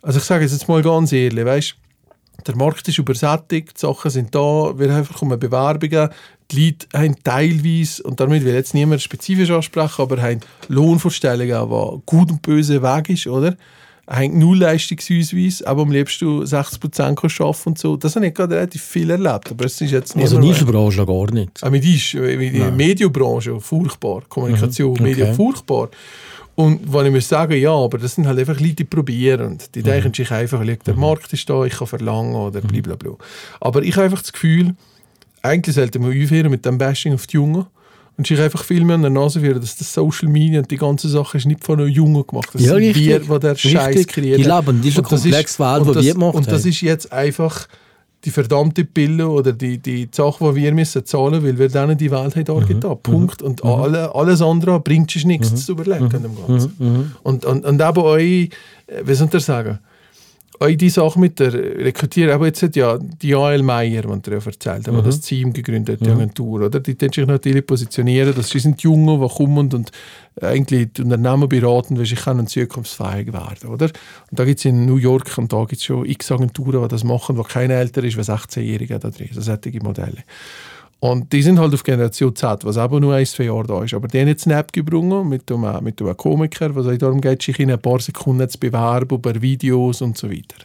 also 0.01 0.17
ich 0.17 0.25
sage 0.25 0.43
es 0.45 0.51
jetzt 0.51 0.67
mal 0.67 0.81
ganz 0.81 1.11
ehrlich, 1.11 1.45
weißt 1.45 1.75
der 2.47 2.55
Markt 2.55 2.87
ist 2.87 2.97
übersättigt, 2.97 3.75
die 3.75 3.79
Sachen 3.79 4.11
sind 4.11 4.33
da, 4.33 4.73
wir 4.77 4.89
haben 4.91 4.99
einfach 4.99 5.21
Bewerbungen, 5.37 6.09
die 6.51 6.65
Leute 6.65 6.87
haben 6.93 7.15
teilweise, 7.23 8.03
und 8.03 8.19
damit 8.19 8.43
will 8.43 8.49
ich 8.49 8.55
jetzt 8.55 8.73
niemand 8.73 9.01
spezifisch 9.01 9.51
ansprechen, 9.51 10.01
aber 10.01 10.21
haben 10.21 10.39
Lohnvorstellungen, 10.67 11.69
die 11.69 12.01
gut 12.05 12.31
und 12.31 12.41
böse 12.41 12.81
Weg 12.81 13.09
ist, 13.09 13.27
oder? 13.27 13.55
Haben 14.07 14.39
null 14.39 14.57
Leistungsausweis, 14.57 15.61
aber 15.63 15.83
am 15.83 15.91
liebsten 15.91 16.25
du 16.25 16.43
60% 16.43 17.01
arbeiten 17.01 17.69
und 17.69 17.77
so. 17.77 17.95
Das 17.95 18.15
habe 18.15 18.27
ich 18.27 18.33
gerade 18.33 18.55
relativ 18.55 18.81
viel 18.81 19.09
erlebt, 19.09 19.51
aber 19.51 19.65
es 19.65 19.79
ist 19.79 19.91
jetzt 19.91 20.15
nicht 20.15 20.25
Also 20.25 20.39
Nischenbranche 20.39 21.05
gar 21.05 21.31
nicht? 21.31 21.51
Ah, 21.61 21.69
mit 21.69 21.85
ist, 21.85 22.15
mit 22.15 22.53
der 22.53 22.71
Medienbranche 22.71 23.59
furchtbar, 23.61 24.23
Kommunikation, 24.27 24.89
mhm. 24.89 24.95
okay. 24.95 25.03
Medien 25.03 25.33
furchtbar. 25.35 25.89
Und 26.61 26.93
wenn 26.93 27.07
ich 27.07 27.11
muss 27.11 27.27
sagen, 27.27 27.59
ja, 27.59 27.71
aber 27.73 27.97
das 27.97 28.15
sind 28.15 28.27
halt 28.27 28.37
einfach 28.37 28.59
Leute, 28.59 28.75
die 28.75 28.83
probieren. 28.83 29.57
Die 29.73 29.79
mhm. 29.79 29.83
denken 29.83 30.13
sich 30.13 30.31
einfach, 30.31 30.63
der 30.63 30.93
mhm. 30.93 30.99
Markt 30.99 31.33
ist 31.33 31.49
da, 31.49 31.63
ich 31.65 31.73
kann 31.73 31.87
verlangen 31.87 32.35
oder 32.35 32.61
blablabla. 32.61 33.15
Aber 33.59 33.81
ich 33.81 33.95
habe 33.95 34.05
einfach 34.05 34.21
das 34.21 34.31
Gefühl, 34.31 34.75
eigentlich 35.41 35.75
sollte 35.75 35.97
man 35.97 36.09
aufhören 36.09 36.51
mit 36.51 36.65
dem 36.65 36.77
Bashing 36.77 37.13
auf 37.15 37.25
die 37.25 37.37
Jungen 37.37 37.65
und 38.17 38.27
sich 38.27 38.39
einfach 38.39 38.63
viel 38.63 38.85
mehr 38.85 38.95
an 38.95 39.01
der 39.01 39.09
Nase 39.09 39.39
führen, 39.39 39.59
dass 39.59 39.75
das 39.75 39.91
Social 39.91 40.29
Media 40.29 40.59
und 40.59 40.69
die 40.69 40.77
ganze 40.77 41.09
Sache 41.09 41.37
ist 41.37 41.47
nicht 41.47 41.63
von 41.63 41.79
einem 41.79 41.89
Jungen 41.89 42.25
gemacht. 42.27 42.49
Das 42.53 42.61
ja, 42.61 42.75
sind 42.75 42.77
richtig, 42.77 43.07
wir, 43.07 43.19
die 43.19 43.39
der 43.39 43.55
Scheiß 43.55 44.05
kreieren. 44.05 44.41
Die 44.41 44.47
leben 44.47 44.81
diese 44.83 45.01
komplexe 45.01 45.59
Welt, 45.59 45.87
die 45.87 46.05
wir 46.05 46.13
gemacht 46.13 46.35
Und 46.35 46.51
das 46.51 46.65
ist 46.65 46.81
jetzt 46.81 47.11
einfach 47.11 47.67
die 48.23 48.29
verdammte 48.29 48.85
Pille 48.85 49.27
oder 49.27 49.51
die, 49.51 49.79
die 49.79 50.07
Sache, 50.11 50.51
die 50.51 50.55
wir 50.55 50.73
müssen 50.73 51.05
zahlen 51.05 51.41
müssen, 51.41 51.45
weil 51.45 51.59
wir 51.59 51.69
denen 51.69 51.97
die 51.97 52.11
Welt 52.11 52.35
haben 52.35 52.45
dargetan. 52.45 52.91
Mhm. 52.91 53.01
Punkt. 53.01 53.41
Und 53.41 53.63
mhm. 53.63 53.69
alle, 53.69 54.15
alles 54.15 54.41
andere 54.41 54.79
bringt 54.79 55.09
sich 55.11 55.25
nichts 55.25 55.51
mhm. 55.51 55.55
zu 55.57 55.71
überlegen. 55.71 56.09
Mhm. 56.47 56.55
mhm. 56.55 56.71
mhm. 56.77 57.11
Und, 57.23 57.45
und, 57.45 57.65
und 57.65 57.81
eben 57.81 57.97
euch, 57.97 58.49
äh, 58.87 59.01
wie 59.03 59.13
soll 59.13 59.29
ich 59.33 59.43
sagen, 59.43 59.79
auch 60.61 60.67
die 60.67 60.89
Sache 60.89 61.19
mit 61.19 61.39
der 61.39 61.53
Rekrutierung, 61.53 62.35
aber 62.35 62.45
jetzt 62.45 62.61
hat 62.61 62.75
ja 62.75 62.97
die 62.97 63.29
Joel 63.29 63.63
Meyer, 63.63 64.03
die 64.03 64.29
ja 64.31 64.37
erzählt 64.37 64.87
hat, 64.87 64.93
mhm. 64.93 65.03
das 65.03 65.19
Team 65.21 65.53
gegründet 65.53 65.99
hat, 65.99 66.07
die 66.07 66.11
Agentur, 66.11 66.61
oder? 66.61 66.79
Die 66.79 66.95
sich 66.99 67.25
natürlich 67.25 67.65
positionieren, 67.65 68.35
dass 68.35 68.49
sie 68.49 68.59
sind 68.59 68.81
die 68.81 68.83
Jungen, 68.83 69.19
die 69.19 69.27
kommen 69.27 69.73
und 69.73 69.91
eigentlich 70.39 70.93
die 70.93 71.01
Unternehmen 71.01 71.49
beraten, 71.49 71.99
wie 71.99 72.05
sie 72.05 72.15
können 72.15 72.45
zukunftsfähig 72.45 73.33
werden, 73.33 73.69
oder? 73.69 73.85
Und 73.85 74.39
da 74.39 74.45
gibt 74.45 74.59
es 74.59 74.65
in 74.65 74.85
New 74.85 74.97
York 74.97 75.35
und 75.37 75.51
da 75.51 75.61
gibt 75.61 75.79
es 75.79 75.83
schon 75.83 76.05
x 76.05 76.31
Agenturen, 76.31 76.83
die 76.83 76.87
das 76.89 77.03
machen, 77.03 77.37
die 77.37 77.43
kein 77.43 77.71
älter 77.71 78.03
ist 78.03 78.17
als 78.17 78.29
16-Jährige 78.29 78.99
da 78.99 79.09
drin, 79.09 79.29
so 79.31 79.41
solche 79.41 79.79
Modelle. 79.81 80.23
Und 81.01 81.33
die 81.33 81.41
sind 81.41 81.59
halt 81.59 81.73
auf 81.73 81.83
Generation 81.83 82.35
Z, 82.35 82.63
was 82.63 82.77
aber 82.77 82.99
nur 82.99 83.15
ein, 83.15 83.25
zwei 83.25 83.45
Jahre 83.45 83.65
da 83.65 83.83
ist. 83.83 83.95
Aber 83.95 84.07
die 84.07 84.19
haben 84.19 84.27
jetzt 84.27 84.45
eine 84.45 84.59
App 84.59 84.71
gebrungen 84.71 85.27
mit 85.27 85.51
einem, 85.51 85.83
mit 85.83 85.99
einem 85.99 86.15
Komiker, 86.15 86.75
was 86.75 86.95
darum 86.99 87.19
geht, 87.19 87.41
sich 87.41 87.59
in 87.59 87.71
ein 87.71 87.81
paar 87.81 87.99
Sekunden 87.99 88.47
zu 88.47 88.59
bewerben 88.59 89.15
über 89.15 89.41
Videos 89.41 90.03
und 90.03 90.15
so 90.15 90.29
weiter. 90.29 90.57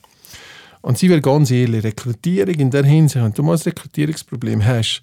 Und 0.82 0.98
sie 0.98 1.08
will 1.08 1.22
ganz 1.22 1.50
ehrlich, 1.50 1.82
Rekrutierung 1.82 2.54
in 2.56 2.70
der 2.70 2.84
Hinsicht, 2.84 3.24
wenn 3.24 3.32
du 3.32 3.42
mal 3.42 3.56
ein 3.56 3.62
Rekrutierungsproblem 3.62 4.62
hast, 4.62 5.02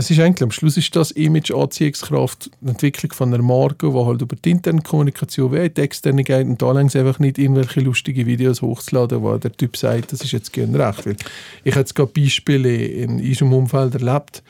es 0.00 0.10
ist 0.10 0.18
eigentlich, 0.18 0.42
am 0.42 0.50
Schluss 0.50 0.76
ist 0.76 0.96
das 0.96 1.10
Image 1.10 1.50
Anziehungskraft, 1.50 2.50
die 2.60 2.68
Entwicklung 2.68 3.12
von 3.12 3.34
einer 3.34 3.42
Marke, 3.42 3.90
die 3.90 4.04
halt 4.04 4.22
über 4.22 4.34
die 4.34 4.50
interne 4.50 4.80
Kommunikation 4.80 5.52
wie 5.52 5.68
die 5.68 5.80
externe 5.80 6.24
geht 6.24 6.46
und 6.46 6.60
da 6.60 6.72
längst 6.72 6.96
einfach 6.96 7.18
nicht 7.18 7.38
irgendwelche 7.38 7.80
lustigen 7.80 8.26
Videos 8.26 8.62
hochzuladen, 8.62 9.22
wo 9.22 9.36
der 9.36 9.52
Typ 9.52 9.76
sagt, 9.76 10.12
das 10.12 10.22
ist 10.22 10.32
jetzt 10.32 10.52
gern 10.52 10.74
recht. 10.74 11.04
Weil 11.04 11.16
ich 11.64 11.72
habe 11.72 11.80
jetzt 11.80 11.94
gerade 11.94 12.12
Beispiele 12.12 12.74
in 12.74 13.20
unserem 13.20 13.52
Umfeld 13.52 13.94
erlebt, 13.94 14.42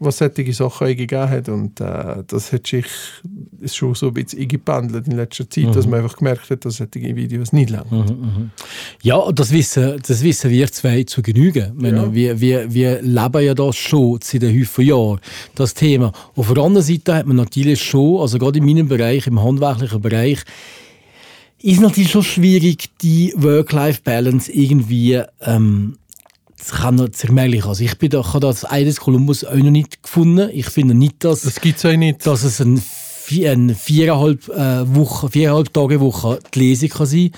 was 0.00 0.18
solche 0.18 0.52
Sachen 0.52 0.86
gegeben 0.88 1.28
hat. 1.28 1.48
Und 1.48 1.80
äh, 1.80 2.22
das 2.26 2.52
hat 2.52 2.66
sich 2.66 2.86
ist 3.60 3.76
schon 3.76 3.94
so 3.94 4.08
ein 4.08 4.14
bisschen 4.14 4.40
eingependelt 4.42 5.06
in 5.06 5.16
letzter 5.16 5.48
Zeit, 5.48 5.64
mhm. 5.64 5.72
dass 5.72 5.86
man 5.86 6.00
einfach 6.00 6.16
gemerkt 6.16 6.50
hat, 6.50 6.64
dass 6.64 6.76
solche 6.76 7.16
Videos 7.16 7.52
nicht 7.52 7.70
lang 7.70 7.86
mhm, 7.90 7.98
mhm. 7.98 8.50
Ja, 9.02 9.30
das 9.32 9.52
wissen, 9.52 10.00
das 10.06 10.22
wissen 10.22 10.50
wir 10.50 10.70
zwei 10.70 11.02
zu 11.04 11.22
genügen. 11.22 11.74
Ja. 11.80 12.12
Wir, 12.14 12.40
wir, 12.40 12.72
wir 12.72 13.02
leben 13.02 13.42
ja 13.42 13.54
das 13.54 13.76
schon 13.76 14.18
seit 14.22 14.44
einem 14.44 14.60
Haufen 14.60 14.84
Jahren, 14.84 15.20
das 15.54 15.74
Thema. 15.74 16.12
Auf 16.36 16.52
der 16.52 16.62
anderen 16.62 16.86
Seite 16.86 17.14
hat 17.14 17.26
man 17.26 17.36
natürlich 17.36 17.82
schon, 17.82 18.20
also 18.20 18.38
gerade 18.38 18.58
in 18.58 18.64
meinem 18.64 18.88
Bereich, 18.88 19.26
im 19.26 19.42
handwerklichen 19.42 20.00
Bereich, 20.00 20.44
ist 21.60 21.80
natürlich 21.80 22.10
schon 22.10 22.22
schwierig, 22.22 22.90
die 23.02 23.32
Work-Life-Balance 23.36 24.52
irgendwie 24.52 25.20
ähm, 25.40 25.98
das 26.58 26.70
kann 26.72 26.96
noch 26.96 27.08
zermählich. 27.10 27.64
Also 27.64 27.84
ich 27.84 27.96
bin 27.98 28.10
da, 28.10 28.20
ich 28.20 28.26
habe 28.28 28.40
das 28.40 28.64
Eides 28.70 29.00
Columbus 29.00 29.44
auch 29.44 29.54
noch 29.54 29.70
nicht 29.70 30.02
gefunden. 30.02 30.50
Ich 30.52 30.66
finde 30.66 30.94
nicht, 30.94 31.24
dass, 31.24 31.42
Das 31.42 31.60
gibt 31.60 31.78
es 31.78 31.84
auch 31.84 31.96
nicht. 31.96 32.26
dass 32.26 32.42
es 32.42 32.60
ein, 32.60 32.82
vi- 33.26 33.48
ein 33.50 33.74
viereinhalb, 33.74 34.48
äh, 34.48 34.94
Woche, 34.94 35.28
viereinhalb 35.30 35.72
Tage 35.72 36.00
Woche 36.00 36.38
die 36.54 36.58
Lesung 36.60 36.88
kann 36.90 37.06
sein 37.06 37.30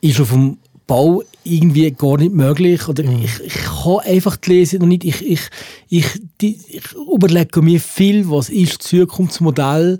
Ist 0.00 0.20
auf 0.20 0.30
dem 0.30 0.58
Bau 0.88 1.22
irgendwie 1.42 1.90
gar 1.92 2.16
nicht 2.16 2.32
möglich. 2.32 2.86
Oder 2.88 3.02
Mhm. 3.04 3.22
ich, 3.24 3.40
ich 3.44 3.54
kann 3.54 3.98
einfach 4.04 4.36
die 4.36 4.50
Lesung 4.50 4.80
noch 4.80 4.86
nicht. 4.86 5.04
Ich, 5.04 5.24
ich, 5.26 5.40
ich, 5.88 6.06
die, 6.40 6.58
ich 6.68 6.92
überlege 7.12 7.60
mir 7.62 7.80
viel, 7.80 8.28
was 8.30 8.48
ist 8.50 8.78
das 8.80 8.88
Zukunftsmodell, 8.88 9.98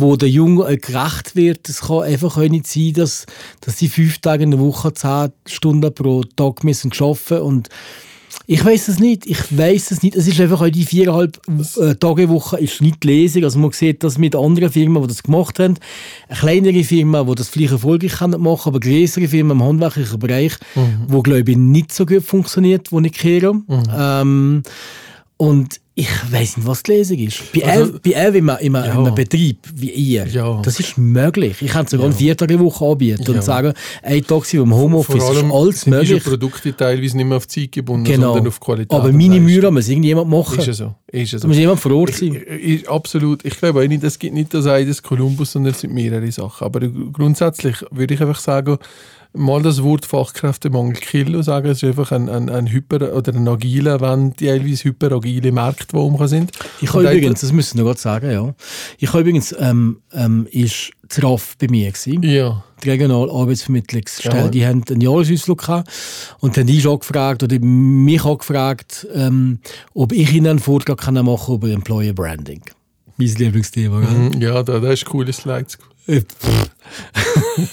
wo 0.00 0.16
der 0.16 0.28
Jungen 0.28 0.62
auch 0.62 0.80
gerecht 0.80 1.34
wird. 1.34 1.68
Es 1.68 1.80
kann 1.80 2.02
einfach 2.02 2.36
auch 2.36 2.48
nicht 2.48 2.66
sein, 2.66 2.92
dass, 2.94 3.26
dass 3.60 3.76
die 3.76 3.88
fünf 3.88 4.18
Tage 4.18 4.44
in 4.44 4.52
der 4.52 4.60
Woche 4.60 4.92
zehn 4.92 5.32
Stunden 5.46 5.92
pro 5.94 6.22
Tag 6.36 6.64
müssen 6.64 6.92
arbeiten 6.92 7.42
und 7.42 7.68
ich 8.46 8.64
weiß 8.64 8.88
es 8.88 8.98
nicht. 8.98 9.26
Ich 9.26 9.56
weiß 9.56 9.90
es 9.90 10.02
nicht. 10.02 10.16
Es 10.16 10.26
ist 10.26 10.40
einfach 10.40 10.62
auch 10.62 10.68
die 10.70 10.84
viereinhalb 10.84 11.38
äh, 11.76 11.94
Tage 11.96 12.28
Woche 12.30 12.58
ist 12.58 12.80
nicht 12.80 13.04
Lesung. 13.04 13.44
Also 13.44 13.58
man 13.58 13.72
sieht 13.72 14.02
das 14.02 14.16
mit 14.16 14.34
anderen 14.34 14.72
Firmen, 14.72 15.02
die 15.02 15.08
das 15.08 15.22
gemacht 15.22 15.58
haben. 15.58 15.74
Eine 16.28 16.38
kleinere 16.38 16.84
Firma, 16.84 17.24
die 17.24 17.34
das 17.34 17.48
vielleicht 17.48 17.72
erfolgreich 17.72 18.12
können 18.12 18.40
machen, 18.40 18.70
aber 18.70 18.80
größere 18.80 19.28
Firmen 19.28 19.58
im 19.58 19.62
handwerklichen 19.62 20.18
Bereich, 20.18 20.54
wo 21.08 21.20
glaube 21.22 21.50
ich 21.50 21.56
nicht 21.58 21.92
so 21.92 22.06
gut 22.06 22.22
funktioniert, 22.22 22.90
wo 22.90 23.00
ich 23.00 23.12
kehre. 23.12 23.52
Ähm, 23.94 24.62
und 25.38 25.80
ich 25.94 26.06
weiß 26.30 26.58
nicht, 26.58 26.66
was 26.68 26.84
die 26.84 26.92
Lesung 26.92 27.18
ist. 27.18 27.52
Bei 27.52 27.64
Also- 27.64 27.80
also, 27.86 27.98
bei 28.04 28.10
Elf 28.12 28.34
in 28.36 28.48
einem, 28.48 28.64
in 28.64 28.76
einem, 28.76 28.86
Ja. 28.86 28.92
in 29.00 29.06
einem 29.06 29.14
Betrieb 29.16 29.58
wie 29.74 29.90
ihr, 29.90 30.26
Ja. 30.28 30.62
das 30.62 30.78
ist 30.78 30.96
möglich. 30.96 31.56
Ich 31.60 31.72
kann 31.72 31.88
sogar 31.88 32.06
eine 32.06 32.14
Viertagewoche 32.14 32.84
anbieten 32.84 33.24
Ja. 33.26 33.34
und 33.34 33.42
sagen, 33.42 33.72
ein 34.04 34.24
Tag 34.24 34.44
sind 34.44 34.60
wir 34.60 34.64
im 34.64 34.74
Homeoffice, 34.74 35.16
ist 35.16 35.22
alles 35.22 35.80
sind 35.80 35.92
diese 36.00 36.12
möglich. 36.14 36.22
Produkte 36.22 36.76
teilweise 36.76 37.16
nicht 37.16 37.26
mehr 37.26 37.36
auf 37.38 37.48
Zeit 37.48 37.72
gebunden, 37.72 38.04
Genau. 38.04 38.28
sondern 38.34 38.46
auf 38.46 38.60
Qualität. 38.60 38.92
Aber 38.92 39.10
meine. 39.12 39.40
Mühe 39.40 39.68
muss 39.72 39.88
irgendjemand 39.88 40.28
machen. 40.30 40.60
Ist 40.60 40.66
ja 40.68 40.72
so. 40.72 40.94
Ist 41.10 41.32
ja 41.32 41.38
Da 41.38 41.42
so. 41.42 41.48
muss 41.48 41.56
jemand 41.56 41.80
vor 41.80 41.92
Ort 41.92 42.14
sein. 42.14 42.36
Ich, 42.60 42.82
ich, 42.82 42.88
absolut. 42.88 43.44
Ich 43.44 43.58
glaube 43.58 43.80
auch 43.82 43.88
nicht, 43.88 44.04
es 44.04 44.18
gibt 44.20 44.34
nicht 44.34 44.54
das 44.54 44.66
eine 44.66 44.86
des 44.86 45.02
Kolumbus, 45.02 45.50
sondern 45.50 45.72
es 45.72 45.80
sind 45.80 45.92
mehrere 45.94 46.30
Sachen. 46.30 46.64
Aber 46.64 46.80
grundsätzlich 46.80 47.74
würde 47.90 48.14
ich 48.14 48.20
einfach 48.20 48.38
sagen, 48.38 48.78
mal 49.32 49.62
das 49.62 49.82
Wort 49.82 50.06
Fachkräftemangel 50.06 50.94
killen 50.96 51.36
und 51.36 51.42
sagen, 51.42 51.68
es 51.68 51.82
ist 51.82 51.88
einfach 51.88 52.12
ein, 52.12 52.28
ein, 52.28 52.48
ein 52.48 52.66
hyper- 52.66 53.14
oder 53.14 53.34
ein 53.34 53.46
agiler, 53.46 54.00
wenn 54.00 54.34
teilweise 54.34 54.84
hyperagile 54.84 55.52
Märkte, 55.52 55.86
die 55.92 55.96
um 55.96 56.26
sind. 56.26 56.52
Ich 56.80 56.92
habe 56.92 57.02
übrigens, 57.04 57.40
das 57.40 57.52
müssen 57.52 57.76
wir 57.78 57.84
noch 57.84 57.90
gerade 57.90 58.00
sagen, 58.00 58.30
ja. 58.30 58.54
Ich 58.98 59.08
habe 59.08 59.20
übrigens, 59.20 59.54
ähm, 59.58 59.98
ähm, 60.12 60.46
ist 60.50 60.90
das 61.08 61.22
RAF 61.22 61.56
bei 61.58 61.68
mir 61.68 61.90
gewesen. 61.92 62.22
Ja. 62.22 62.64
Die 62.82 62.90
regionale 62.90 63.30
Arbeitsvermittlungsstelle, 63.32 64.36
Ja. 64.38 64.48
die 64.48 64.64
haben 64.66 64.84
einen 64.88 65.00
Jahresausflug 65.00 65.58
gehabt 65.58 65.90
und 66.40 66.56
dann 66.56 66.66
die 66.66 66.86
auch 66.86 67.00
gefragt, 67.00 67.42
oder 67.42 67.58
mich 67.60 68.24
auch 68.24 68.38
gefragt, 68.38 69.06
ähm, 69.14 69.58
ob 69.94 70.12
ich 70.12 70.32
ihnen 70.32 70.46
einen 70.46 70.58
Vortrag 70.58 70.98
kann 70.98 71.14
machen 71.24 71.54
über 71.54 71.68
Employer 71.70 72.12
Branding. 72.12 72.62
Mein 73.16 73.28
Lieblingsthema, 73.28 74.00
gell? 74.00 74.10
Mhm, 74.10 74.40
Ja, 74.40 74.62
da, 74.62 74.78
da 74.78 74.92
ist 74.92 75.04
coole 75.06 75.32
Slides. 75.32 75.76
Äh. 76.06 76.22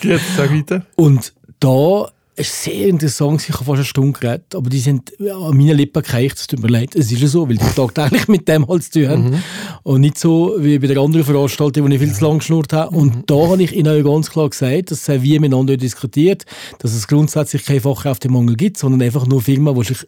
Jetzt 0.01 0.23
sag 0.37 0.51
weiter. 0.51 0.85
Und 0.95 1.33
da 1.59 2.09
ist 2.37 2.63
sehr 2.63 2.87
interessant, 2.89 3.41
ich 3.47 3.55
habe 3.55 3.63
fast 3.63 3.75
eine 3.77 3.85
Stunde 3.85 4.19
geredet, 4.19 4.53
aber 4.55 4.69
die 4.69 4.79
sind 4.79 5.13
ja, 5.19 5.37
an 5.37 5.55
meinen 5.55 5.77
Lippen 5.77 6.03
gereicht, 6.03 6.37
es 6.37 6.47
tut 6.47 6.61
mir 6.61 6.67
leid, 6.67 6.93
es 6.93 7.09
ist 7.09 7.21
ja 7.21 7.27
so, 7.29 7.47
weil 7.47 7.55
die 7.55 7.63
tagtäglich 7.75 8.27
mit 8.27 8.45
dem 8.49 8.67
halt 8.67 8.83
zu 8.83 8.91
tun 8.91 9.07
haben. 9.09 9.43
Und 9.83 10.01
nicht 10.01 10.17
so 10.17 10.53
wie 10.59 10.77
bei 10.77 10.87
der 10.87 10.97
anderen 10.97 11.25
Veranstaltung, 11.25 11.85
wo 11.85 11.87
ich 11.87 11.99
viel 11.99 12.13
zu 12.13 12.25
lang 12.25 12.39
geschnurrt 12.39 12.73
habe. 12.73 12.93
Und 12.93 13.29
da 13.31 13.35
habe 13.47 13.63
ich 13.63 13.73
ihnen 13.73 14.03
ganz 14.03 14.29
klar 14.29 14.49
gesagt, 14.49 14.91
das 14.91 15.07
haben 15.07 15.23
wir 15.23 15.39
miteinander 15.39 15.77
diskutiert, 15.77 16.45
dass 16.79 16.93
es 16.93 17.07
grundsätzlich 17.07 17.63
keinen 17.63 17.79
Fachkräftemangel 17.79 18.57
gibt, 18.57 18.77
sondern 18.79 19.01
einfach 19.01 19.25
nur 19.25 19.41
Firmen, 19.41 19.73
die 19.73 19.85
sich 19.85 20.05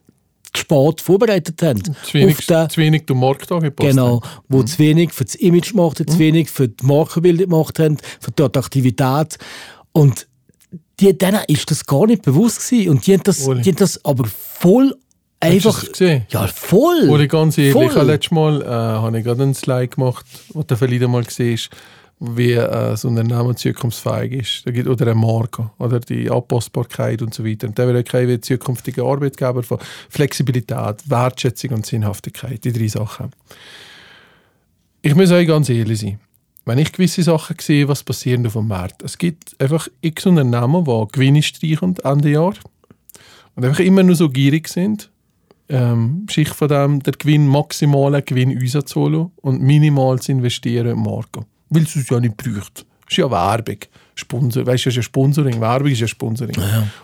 spät 0.53 0.99
vorbereitet 0.99 1.61
haben. 1.61 1.81
Zu 2.03 2.13
wenig, 2.15 2.45
den- 2.45 2.69
zu 2.69 2.81
wenig 2.81 3.03
zum 3.07 3.21
Markt 3.21 3.49
angepasst. 3.53 3.89
Genau, 3.89 4.21
wo 4.49 4.63
zu 4.63 4.79
wenig 4.79 5.13
für 5.13 5.23
das 5.23 5.35
Image 5.35 5.71
gemacht 5.71 6.01
haben, 6.01 6.09
zu 6.09 6.19
wenig 6.19 6.49
für 6.49 6.67
die 6.67 6.85
Markenbildung 6.85 7.49
gemacht 7.49 7.79
haben, 7.79 7.97
für 8.19 8.31
die 8.31 8.43
Attraktivität. 8.43 9.37
Und 9.93 10.26
die, 10.99 11.17
denen 11.17 11.41
ist 11.47 11.69
das 11.69 11.85
gar 11.85 12.07
nicht 12.07 12.23
bewusst 12.23 12.69
gewesen. 12.69 12.89
Und 12.91 13.07
die 13.07 13.13
haben 13.13 13.23
das, 13.23 13.43
die 13.43 13.49
haben 13.49 13.75
das 13.75 14.03
aber 14.03 14.25
voll 14.25 14.95
einfach... 15.39 15.81
Hast 15.81 15.91
gesehen? 15.91 16.25
Ja, 16.29 16.47
voll! 16.47 17.09
Oder 17.09 17.27
ganz 17.27 17.57
ehrlich, 17.57 17.73
Voll. 17.73 17.85
ich 17.85 17.95
habe 17.95 18.05
letztes 18.05 18.31
Mal 18.31 18.61
äh, 18.61 18.65
habe 18.65 19.17
ich 19.17 19.23
gerade 19.23 19.43
einen 19.43 19.53
Slide 19.53 19.89
gemacht, 19.89 20.25
wo 20.53 20.63
du 20.63 20.75
vielleicht 20.75 21.07
mal 21.07 21.23
siehst, 21.29 21.69
wie 22.19 22.53
äh, 22.53 22.97
so 22.97 23.09
ein 23.09 23.17
Unternehmen 23.17 23.55
zukunftsfähig 23.55 24.33
ist. 24.33 24.65
Da 24.65 24.71
gibt, 24.71 24.87
oder 24.87 25.05
eine 25.05 25.15
Marke, 25.15 25.69
oder 25.77 25.99
die 25.99 26.31
Anpassbarkeit 26.31 27.21
und 27.21 27.33
so 27.33 27.45
weiter. 27.45 27.67
Und 27.67 27.77
der 27.77 27.87
will 27.87 28.03
kein 28.03 28.27
wie 28.27 28.41
zukünftige 28.41 29.03
Arbeitgeber 29.03 29.61
von 29.61 29.77
Flexibilität, 30.09 31.07
Wertschätzung 31.07 31.71
und 31.71 31.85
Sinnhaftigkeit, 31.85 32.63
die 32.63 32.73
drei 32.73 32.87
Sachen. 32.87 33.31
Ich 35.03 35.13
muss 35.13 35.31
euch 35.31 35.47
ganz 35.47 35.69
ehrlich 35.69 35.99
sein. 35.99 36.19
Wenn 36.67 36.79
ich 36.79 36.91
gewisse 36.91 37.23
Sachen 37.23 37.55
sehe, 37.61 37.87
was 37.87 38.03
passiert 38.03 38.45
auf 38.45 38.51
dem 38.51 38.67
Markt. 38.67 39.01
Es 39.01 39.17
gibt 39.17 39.55
einfach 39.57 39.87
x 40.01 40.25
Unternehmen, 40.25 40.83
die 40.83 41.07
Gewinne 41.13 41.41
streichen 41.41 41.95
Ende 42.03 42.31
Jahr 42.31 42.55
und 43.55 43.63
einfach 43.63 43.79
immer 43.79 44.03
nur 44.03 44.15
so 44.15 44.27
gierig 44.27 44.67
sind, 44.67 45.09
ähm, 45.69 46.25
sich 46.29 46.49
von 46.49 46.67
dem 46.67 47.01
der 47.01 47.13
Gewinn 47.13 47.47
maximalen 47.47 48.21
Gewinn 48.25 48.61
rauszuholen 48.61 49.31
und 49.37 49.61
minimal 49.61 50.19
zu 50.19 50.33
investieren 50.33 50.97
in 50.97 51.03
Marke. 51.03 51.45
Weil 51.69 51.83
es 51.83 51.95
es 51.95 52.09
ja 52.09 52.19
nicht 52.19 52.35
braucht. 52.35 52.85
Das 53.05 53.11
ist 53.11 53.17
ja 53.17 53.31
Werbung. 53.31 53.77
Sponsor, 54.15 54.65
weißt 54.65 54.85
du, 54.85 54.89
das 54.89 54.93
ist 54.93 54.95
ja 54.97 55.03
Sponsoring. 55.03 55.61
Werbung 55.61 55.91
ist 55.91 56.01
ja 56.01 56.07
Sponsoring. 56.07 56.55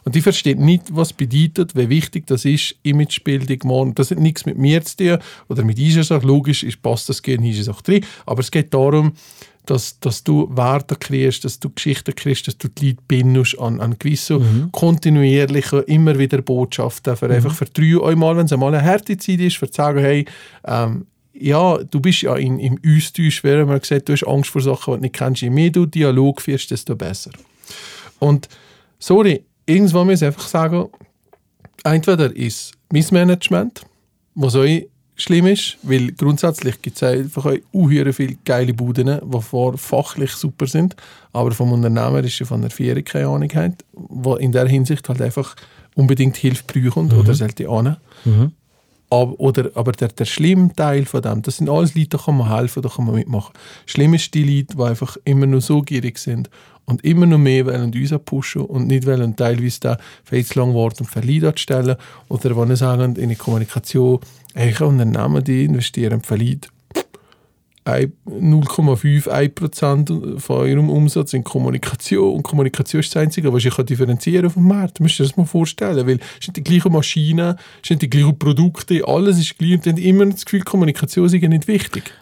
Und 0.03 0.15
die 0.15 0.21
versteht 0.21 0.59
nicht, 0.59 0.83
was 0.89 1.13
bedeutet, 1.13 1.73
wie 1.75 1.87
wichtig 1.87 2.27
das 2.27 2.43
ist, 2.43 2.75
Imagebildung, 2.83 3.59
morgen. 3.63 3.95
Das 3.95 4.11
hat 4.11 4.19
nichts 4.19 4.45
mit 4.45 4.57
mir 4.57 4.83
zu 4.83 4.97
tun 4.97 5.17
oder 5.47 5.63
mit 5.63 5.79
Eisensache. 5.79 6.25
Logisch 6.25 6.63
ist, 6.63 6.81
passt 6.81 7.07
das 7.07 7.21
gerne 7.21 7.45
in 7.45 7.51
Eisensache 7.51 7.83
drin. 7.83 8.05
Aber 8.25 8.41
es 8.41 8.51
geht 8.51 8.73
darum, 8.73 9.13
dass, 9.65 9.99
dass 9.99 10.23
du 10.23 10.49
Werte 10.55 10.95
kriegst, 10.95 11.45
dass 11.45 11.59
du 11.59 11.69
Geschichten 11.69 12.13
kriegst, 12.15 12.47
dass 12.47 12.57
du 12.57 12.67
die 12.67 12.89
Leute 12.89 13.01
bindest 13.07 13.59
an, 13.59 13.79
an 13.79 13.97
gewisse 13.97 14.41
kontinuierliche, 14.71 15.79
immer 15.79 16.17
wieder 16.19 16.41
Botschaften. 16.41 17.15
Für 17.15 17.29
einfach 17.29 17.53
für 17.53 17.65
drei 17.65 17.97
einmal, 18.03 18.35
wenn 18.37 18.45
es 18.45 18.53
einmal 18.53 18.73
eine 18.73 18.83
harte 18.83 19.17
Zeit 19.17 19.39
ist, 19.39 19.57
für 19.57 19.69
zu 19.69 19.77
sagen, 19.77 19.99
hey, 19.99 20.25
ähm, 20.65 21.05
ja, 21.33 21.77
du 21.77 21.99
bist 21.99 22.21
ja 22.21 22.35
in, 22.35 22.59
im 22.59 22.79
Austausch, 22.85 23.43
während 23.43 23.69
man 23.69 23.79
gesagt, 23.79 24.07
du 24.07 24.13
hast 24.13 24.27
Angst 24.27 24.51
vor 24.51 24.61
Sachen, 24.61 24.93
die 24.93 24.97
du 24.97 25.01
nicht 25.03 25.15
kennst. 25.15 25.41
Je 25.41 25.49
mehr 25.49 25.69
du 25.71 25.85
Dialog 25.85 26.41
führst, 26.41 26.69
desto 26.69 26.95
besser. 26.95 27.31
Und 28.19 28.47
sorry, 28.99 29.43
irgendwann 29.65 30.07
muss 30.07 30.21
ich 30.21 30.27
einfach 30.27 30.47
sagen, 30.47 30.89
entweder 31.83 32.35
ist 32.35 32.73
Missmanagement, 32.91 33.81
was 34.35 34.55
euch 34.55 34.87
schlimm 35.15 35.47
ist, 35.47 35.77
weil 35.83 36.11
grundsätzlich 36.11 36.81
gibt 36.81 36.97
es 36.97 37.03
einfach 37.03 37.53
unhöher 37.71 38.13
viele 38.13 38.37
geile 38.45 38.73
Buden, 38.73 39.19
die 39.23 39.41
vor 39.41 39.77
fachlich 39.77 40.31
super 40.31 40.67
sind, 40.67 40.95
aber 41.31 41.51
vom 41.51 41.71
Unternehmerischen, 41.71 42.45
von 42.45 42.61
der 42.61 42.71
Führung 42.71 43.03
keine 43.03 43.27
Ahnung 43.27 43.49
haben, 43.53 43.75
die 43.93 44.43
in 44.43 44.51
der 44.51 44.67
Hinsicht 44.67 45.07
halt 45.09 45.21
einfach 45.21 45.55
unbedingt 45.95 46.37
Hilfe 46.37 46.63
brauchen 46.65 47.11
oder 47.11 47.33
sollte 47.33 47.69
ane. 47.69 47.97
Aber, 49.09 49.39
oder, 49.39 49.69
aber 49.75 49.91
der, 49.91 50.07
der 50.07 50.25
schlimme 50.25 50.73
Teil 50.75 51.05
von 51.05 51.21
dem, 51.21 51.43
das 51.43 51.57
sind 51.57 51.69
alles 51.69 51.93
Leute, 51.93 52.09
da 52.09 52.17
kann 52.17 52.35
man 52.35 52.49
helfen, 52.49 52.81
da 52.81 52.89
kann 52.89 53.05
man 53.05 53.13
mitmachen. 53.13 53.53
Schlimm 53.85 54.15
ist 54.15 54.33
die 54.33 54.43
Leute, 54.43 54.75
die 54.75 54.81
einfach 54.81 55.17
immer 55.23 55.45
nur 55.45 55.61
so 55.61 55.83
gierig 55.83 56.17
sind 56.17 56.49
und 56.85 57.03
immer 57.03 57.25
noch 57.25 57.37
mehr 57.37 57.65
wollen 57.65 57.93
uns 57.93 58.13
pushen 58.25 58.61
und 58.61 58.87
nicht 58.87 59.05
wollen 59.05 59.35
teilweise 59.35 59.79
da 59.79 59.97
viel 60.23 60.45
lang 60.55 60.73
warten 60.73 61.03
und 61.03 61.09
Verleih 61.09 61.53
stellen 61.55 61.95
oder 62.29 62.65
die 62.65 62.75
sagen 62.75 63.15
in 63.15 63.29
die 63.29 63.35
Kommunikation, 63.35 64.19
ich 64.55 64.81
Unternehmen, 64.81 65.43
die 65.43 65.65
investieren 65.65 66.21
Verleih 66.21 66.59
0,5, 67.85 69.27
1% 69.27 70.39
von 70.39 70.57
eurem 70.57 70.89
Umsatz 70.89 71.33
in 71.33 71.43
Kommunikation. 71.43 72.35
Und 72.35 72.43
Kommunikation 72.43 73.01
ist 73.01 73.13
das 73.13 73.21
Einzige, 73.21 73.51
was 73.51 73.65
ich 73.65 73.75
differenzieren 73.75 74.45
auf 74.45 74.53
dem 74.53 74.67
Markt. 74.67 74.99
Du 74.99 75.03
musst 75.03 75.19
dir 75.19 75.23
das 75.23 75.35
mal 75.35 75.45
vorstellen, 75.45 76.07
weil 76.07 76.19
es 76.39 76.45
sind 76.45 76.55
die 76.55 76.63
gleichen 76.63 76.93
Maschinen, 76.93 77.57
es 77.81 77.89
sind 77.89 78.01
die 78.01 78.09
gleichen 78.09 78.39
Produkte, 78.39 79.05
alles 79.05 79.37
ist 79.37 79.57
gleich 79.57 79.73
und 79.73 79.85
dann 79.85 79.97
immer 79.97 80.25
das 80.25 80.45
Gefühl, 80.45 80.61
Kommunikation 80.61 81.25
ist 81.25 81.33
nicht 81.33 81.67
wichtig. 81.67 82.13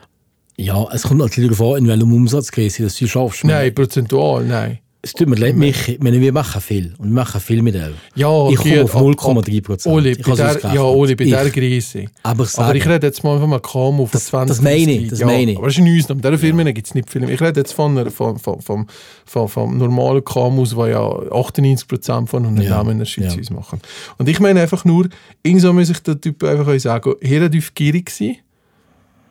Ja, 0.62 0.86
es 0.94 1.04
kommt 1.04 1.20
natürlich 1.20 1.52
darauf 1.52 1.74
an, 1.76 1.84
in 1.84 1.88
welchem 1.88 2.14
Umsatzkrise 2.14 2.84
dass 2.84 2.96
du 2.96 3.08
schaffst. 3.08 3.44
Nein, 3.44 3.74
prozentual, 3.74 4.44
nein. 4.46 4.80
Es 5.04 5.14
tut 5.14 5.28
mir 5.28 5.36
leid, 5.36 5.56
Michi, 5.56 5.94
ich 5.94 6.00
meine, 6.00 6.22
wir 6.22 6.32
machen 6.32 6.62
viel. 6.62 6.94
Und 7.00 7.08
wir 7.10 7.16
machen 7.16 7.42
viel 7.42 7.64
mit 7.64 7.74
elf. 7.74 7.96
Ja, 8.14 8.48
Ich 8.50 8.58
komme 8.58 8.84
auf 8.84 8.92
gut, 8.94 9.18
0,3 9.20 9.62
Prozent. 9.64 9.96
Oli, 9.96 10.12
Ich 10.12 10.18
bei 10.20 10.24
habe 10.24 10.32
es 10.34 10.38
der, 10.38 10.46
ausgerechnet. 10.50 10.74
ja, 10.76 10.82
Oli, 10.84 11.16
bei 11.16 11.24
Ich. 11.24 11.30
der 11.32 11.50
Größe. 11.50 12.06
Aber 12.22 12.44
ich 12.44 12.60
Aber 12.60 12.76
ich 12.76 12.88
rede 12.88 13.08
jetzt 13.08 13.24
mal 13.24 13.40
von 13.40 13.52
einem 13.52 13.62
KMU 13.64 14.06
von 14.06 14.10
Das- 14.12 14.26
20 14.28 14.58
das 14.58 14.62
meine 14.64 14.78
ich, 14.80 14.86
30. 15.00 15.10
das 15.10 15.20
ja, 15.22 15.26
meine 15.26 15.52
ich. 15.54 15.58
Aber 15.58 15.66
das 15.66 15.76
ist 15.76 15.82
eine 15.84 15.98
Ausnahme. 15.98 16.22
Dieser 16.22 16.38
Firmen 16.38 16.74
gibt 16.76 16.86
es 16.88 16.94
nicht 16.94 17.10
viel. 17.10 17.28
Ich 17.32 17.42
rede 17.42 17.60
jetzt 17.62 17.74
von, 17.74 18.12
von, 18.12 18.38
von, 18.38 18.62
vom, 18.62 18.86
von, 19.26 19.48
vom 19.50 19.78
normalen 19.80 20.24
KMUs, 20.24 20.70
die 20.76 20.76
ja 20.92 21.02
98% 21.02 22.28
von 22.28 22.46
Unternehmen 22.46 22.70
Ja, 22.70 22.82
in 22.92 23.00
der 23.00 23.06
Schweiz 23.06 23.34
ja. 23.34 23.40
ausmachen. 23.42 23.82
Und 24.20 24.30
ich 24.30 24.40
meine 24.40 24.62
einfach 24.62 24.86
nur, 24.86 25.08
irgendwann 25.42 25.76
muss 25.78 25.90
ich 25.90 25.98
der 26.04 26.22
Typ 26.22 26.44
einfach 26.44 26.68
euch 26.68 26.84
sagen, 26.84 27.14
hier 27.24 27.50
tief 27.50 27.74
gierig 27.74 28.12
sein 28.12 28.36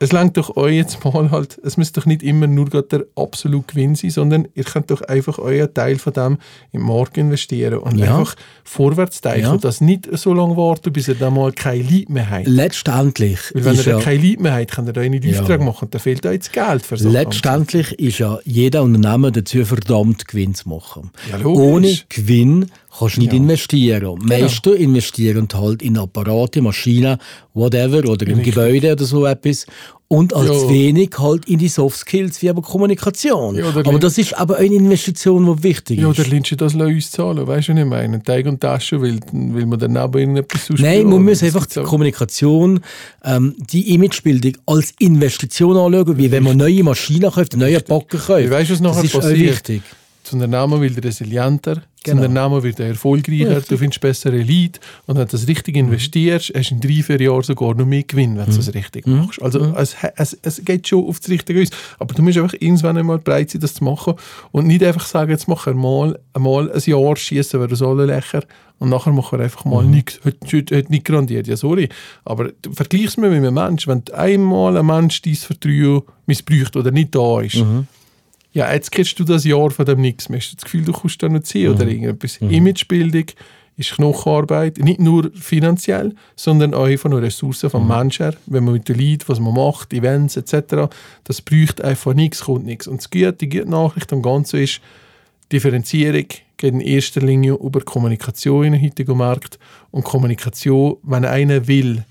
es 0.03 0.13
langt 0.13 0.37
doch 0.37 0.57
euch 0.57 0.75
jetzt 0.75 1.05
mal 1.05 1.31
halt, 1.31 1.61
es 1.63 1.77
müsste 1.77 2.01
doch 2.01 2.07
nicht 2.07 2.23
immer 2.23 2.47
nur 2.47 2.69
der 2.71 3.05
absolute 3.15 3.67
Gewinn 3.69 3.95
sein, 3.95 4.11
sondern 4.11 4.49
ihr 4.55 4.65
könnt 4.65 4.91
doch 4.91 5.03
einfach 5.03 5.39
euren 5.39 5.73
Teil 5.73 5.97
von 5.99 6.13
dem 6.13 6.39
im 6.73 6.83
Markt 6.83 7.17
investieren 7.19 7.79
und 7.79 7.99
Ja. 7.99 8.19
einfach 8.19 8.35
vorwärts 8.65 9.21
denken 9.21 9.41
Ja. 9.43 9.53
und 9.53 9.63
das 9.65 9.81
nicht 9.81 10.09
so 10.19 10.33
lange 10.35 10.57
warten, 10.57 10.93
bis 10.93 11.07
ihr 11.09 11.15
dann 11.15 11.35
mal 11.35 11.53
keine 11.53 11.83
Leute 11.83 12.11
mehr 12.13 12.31
habt. 12.31 12.47
Letztendlich 12.49 13.39
Weil 13.55 13.65
wenn 13.67 13.75
ihr 13.77 13.83
ja, 13.85 14.01
keine 14.01 14.27
Leute 14.27 14.43
mehr 14.43 14.55
habt, 14.55 14.71
könnt 14.73 14.89
ihr 14.89 14.97
euch 15.01 15.11
nicht 15.11 15.25
Ja. 15.25 15.41
Auftrag 15.41 15.61
machen 15.61 15.85
und 15.85 15.95
dann 15.95 16.01
fehlt 16.01 16.25
euch 16.27 16.39
das 16.41 16.51
Geld 16.53 16.85
für 16.87 16.97
so 16.97 17.09
letztendlich 17.09 17.93
ist 17.99 18.19
ja 18.19 18.39
jeder 18.45 18.83
Unternehmer 18.83 19.31
dazu 19.31 19.65
verdammt, 19.65 20.27
Gewinn 20.27 20.55
zu 20.55 20.69
machen. 20.69 21.11
Ja. 21.31 21.45
Ohne 21.45 21.95
Gewinn 22.09 22.67
kannst 22.99 23.17
du 23.17 23.21
nicht 23.21 23.33
Ja. 23.33 23.39
Genau. 23.39 23.43
investieren. 23.51 24.19
Meiste 24.23 24.71
investieren 24.71 25.49
halt 25.55 25.83
in 25.83 25.97
Apparate, 25.99 26.61
Maschinen, 26.63 27.19
whatever, 27.55 28.09
oder 28.09 28.27
in 28.27 28.35
Richtig. 28.37 28.55
Gebäude 28.55 28.93
oder 28.93 29.05
so 29.05 29.27
etwas. 29.27 29.67
Und 30.13 30.35
als 30.35 30.49
Ja. 30.65 30.69
wenig 30.71 31.11
halt 31.21 31.45
in 31.45 31.61
die 31.61 31.69
Soft 31.69 31.99
Skills 31.99 32.43
wie 32.43 32.51
aber 32.51 32.63
Kommunikation. 32.63 33.55
Ja, 33.55 33.69
aber 33.69 33.99
das 34.01 34.19
ist 34.19 34.37
aber 34.37 34.57
eine 34.57 34.75
Investition, 34.75 35.47
die 35.47 35.63
wichtig 35.63 36.01
Ja, 36.01 36.11
ist. 36.11 36.19
oder 36.19 36.29
lernst 36.29 36.51
du 36.51 36.57
das 36.57 36.75
uns 36.75 37.13
zahlen? 37.13 37.47
Weißt 37.47 37.69
du, 37.69 37.73
was 37.75 37.79
ich 37.81 37.87
meine? 37.87 38.21
Teig 38.21 38.47
und 38.47 38.61
Tasche, 38.61 39.01
weil, 39.01 39.21
weil 39.33 39.67
man 39.67 39.79
dann 39.79 39.97
aber 39.97 40.19
irgendetwas 40.19 40.67
sonst 40.67 40.81
Nein, 40.81 41.07
man 41.09 41.23
muss 41.23 41.45
einfach 41.45 41.65
die. 41.67 41.81
Kommunikation, 41.83 42.81
ähm, 43.25 43.55
die 43.71 43.95
Imagebildung 43.95 44.55
als 44.67 44.93
Investition 44.99 45.77
anschauen, 45.77 46.19
wie 46.19 46.31
wenn 46.33 46.43
man 46.43 46.57
neue 46.57 46.83
Maschinen 46.83 47.31
kauft, 47.31 47.57
neue 47.57 47.79
Backen 47.81 48.19
kauft. 48.19 48.41
Ich 48.45 48.51
weiss, 48.51 48.69
was 48.69 48.81
nachher 48.81 48.97
das 49.03 49.05
ist 49.05 49.15
auch 49.15 49.21
passiert. 49.21 49.51
wichtig. 49.69 49.83
Das 50.31 50.35
Unternehmen 50.35 50.81
wird 50.81 51.05
resilienter, 51.05 51.83
Genau. 52.03 52.23
das 52.23 52.29
Unternehmen 52.29 52.63
wird 52.63 52.81
erfolgreicher, 52.81 53.61
du 53.61 53.77
findest 53.77 54.01
bessere 54.01 54.39
Leute 54.39 54.81
und 55.07 55.17
wenn 55.19 55.27
du 55.27 55.33
das 55.33 55.47
richtig 55.47 55.77
investierst, 55.77 56.51
hast 56.57 56.71
du 56.71 56.75
in 56.77 56.81
drei, 56.81 57.03
vier 57.03 57.21
Jahren 57.21 57.43
sogar 57.43 57.75
noch 57.75 57.85
mehr 57.85 58.05
Gewinn, 58.05 58.39
wenn 58.39 58.47
du 58.47 58.57
das 58.57 58.73
richtig 58.73 59.07
machst. 59.07 59.43
Also 59.43 59.75
es, 59.77 59.97
es, 60.17 60.39
es 60.43 60.65
geht 60.65 60.89
schon 60.89 61.05
auf 61.07 61.21
das 61.21 61.29
Richtige 61.29 61.61
aus. 61.61 61.69
Aber 61.99 62.15
du 62.15 62.23
musst 62.23 62.39
einfach 62.39 62.55
irgendwann 62.59 62.97
einmal 62.97 63.19
bereit 63.19 63.51
sein, 63.51 63.61
das 63.61 63.75
zu 63.75 63.85
machen 63.85 64.15
und 64.51 64.67
nicht 64.67 64.83
einfach 64.83 65.05
sagen, 65.05 65.31
jetzt 65.31 65.47
machen 65.47 65.75
wir 65.75 65.81
mal, 65.83 66.19
mal 66.39 66.73
ein 66.73 66.81
Jahr, 66.87 67.17
schießen 67.17 67.61
wir 67.61 67.67
das 67.69 67.83
alle 67.83 68.07
Lächer 68.07 68.45
und 68.79 68.89
nachher 68.89 69.13
machen 69.13 69.39
wir 69.39 69.45
einfach 69.45 69.67
mal 69.67 69.85
nichts. 69.85 70.21
Hat, 70.25 70.37
hat, 70.51 70.71
hat 70.71 70.89
nicht 70.89 71.05
grandiert, 71.05 71.49
ja 71.49 71.57
sorry. 71.59 71.91
Aber 72.25 72.51
du 72.63 72.73
vergleichst 72.73 73.19
mir 73.19 73.29
mit 73.29 73.39
einem 73.39 73.53
Mensch, 73.53 73.87
wenn 73.87 74.05
einmal 74.15 74.79
ein 74.79 74.87
Mensch 74.87 75.21
dein 75.21 75.35
Vertrauen 75.35 76.03
missbraucht 76.25 76.77
oder 76.77 76.93
nicht 76.93 77.15
da 77.15 77.43
ist, 77.43 77.63
ja, 78.53 78.73
jetzt 78.73 78.91
kriegst 78.91 79.19
du 79.19 79.25
das 79.25 79.45
Jahr 79.45 79.71
von 79.71 79.85
dem 79.85 80.01
nichts 80.01 80.29
mehr. 80.29 80.41
Hast 80.41 80.53
du 80.53 80.57
das 80.57 80.65
Gefühl, 80.65 80.85
du 80.85 80.93
kannst 80.93 81.23
da 81.23 81.29
noch 81.29 81.43
ziehen 81.43 81.73
oder 81.73 81.87
irgendetwas. 81.87 82.39
Imagebildung 82.39 83.27
ist 83.77 83.93
Knochenarbeit, 83.93 84.79
nicht 84.79 85.01
nur 85.01 85.31
finanziell, 85.33 86.15
sondern 86.37 86.75
auch 86.75 86.95
von 86.99 87.13
den 87.13 87.21
Ressourcen 87.21 87.71
vom 87.71 87.89
Menschen 87.89 88.25
her. 88.25 88.35
Wenn 88.47 88.65
man 88.65 88.75
mit 88.75 88.89
den 88.89 88.99
Leuten, 88.99 89.25
was 89.27 89.41
man 89.41 89.55
macht, 89.55 89.93
Events 89.93 90.37
etc., 90.37 90.93
das 91.25 91.41
braucht 91.41 91.81
einfach 91.81 92.13
nichts, 92.13 92.43
kommt 92.43 92.67
nichts. 92.67 92.87
Und 92.87 92.99
das 92.99 93.11
Gute, 93.11 93.33
die 93.33 93.49
gute 93.49 93.71
Nachricht 93.71 94.13
am 94.13 94.23
Ganzen 94.23 94.61
ist, 94.61 94.81
Differenzierung 95.53 96.27
geht 96.57 96.75
in 96.75 96.81
erster 96.81 97.21
Linie 97.23 97.55
über 97.55 97.81
Kommunikation 97.81 98.67
in 98.67 98.73
den 98.75 98.83
heutigen 98.83 99.17
Markt. 99.17 99.59
Und 99.91 100.05
Kommunikation, 100.05 100.99
wenn 101.03 101.25
einer 101.25 101.67
will, 101.67 102.05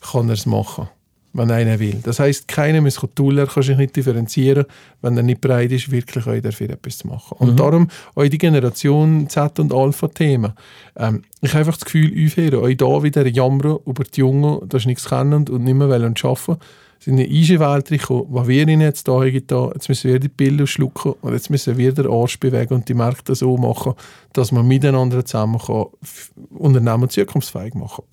kann 0.00 0.28
er 0.28 0.34
es 0.34 0.46
machen. 0.46 0.88
Wenn 1.36 1.50
einer 1.50 1.78
will. 1.78 2.00
Das 2.02 2.18
heisst, 2.18 2.48
keiner 2.48 2.80
muss 2.80 3.00
tun, 3.14 3.38
er 3.38 3.46
kann 3.46 3.62
sich 3.62 3.76
nicht 3.76 3.94
differenzieren, 3.94 4.64
wenn 5.02 5.16
er 5.16 5.22
nicht 5.22 5.40
bereit 5.40 5.70
ist, 5.70 5.90
wirklich 5.90 6.26
auch 6.26 6.40
dafür 6.40 6.70
etwas 6.70 6.98
zu 6.98 7.08
machen. 7.08 7.36
Und 7.38 7.60
darum 7.60 7.88
auch 8.14 8.24
die 8.24 8.38
Generation 8.38 9.28
Z 9.28 9.58
und 9.58 9.72
Alpha-Themen. 9.74 10.52
Ähm, 10.96 11.22
ich 11.42 11.50
habe 11.50 11.60
einfach 11.60 11.76
das 11.76 11.84
Gefühl, 11.84 12.26
aufhören, 12.26 12.64
auch 12.64 12.74
da 12.74 13.02
wieder 13.02 13.26
jammern 13.26 13.78
über 13.84 14.04
die 14.04 14.20
Jungen, 14.20 14.60
sie 14.72 14.86
nichts 14.86 15.08
kennen 15.08 15.46
und 15.48 15.64
nicht 15.64 15.74
mehr 15.74 15.88
wollen 15.88 16.14
arbeiten 16.22 16.56
sind 16.98 17.18
in 17.18 17.26
eine 17.26 17.28
eisige 17.28 17.60
Welt 17.60 17.88
gekommen, 17.88 18.26
wo 18.28 18.48
wir 18.48 18.62
ihnen 18.62 18.80
jetzt 18.80 19.06
da 19.08 19.20
haben, 19.20 19.46
da, 19.46 19.70
jetzt 19.74 19.88
müssen 19.88 20.10
wir 20.10 20.18
die 20.18 20.28
Pille 20.28 20.66
schlucken 20.66 21.14
und 21.20 21.32
jetzt 21.32 21.50
müssen 21.50 21.76
wir 21.76 21.92
den 21.92 22.10
Arsch 22.10 22.38
bewegen 22.40 22.74
und 22.74 22.88
die 22.88 22.94
Märkte 22.94 23.34
so 23.34 23.56
machen, 23.56 23.94
dass 24.32 24.52
man 24.52 24.66
miteinander 24.66 25.24
zusammen 25.24 25.58
kann, 25.58 25.86
Unternehmen 26.50 27.08
zukunftsfähig 27.10 27.74
machen 27.74 28.04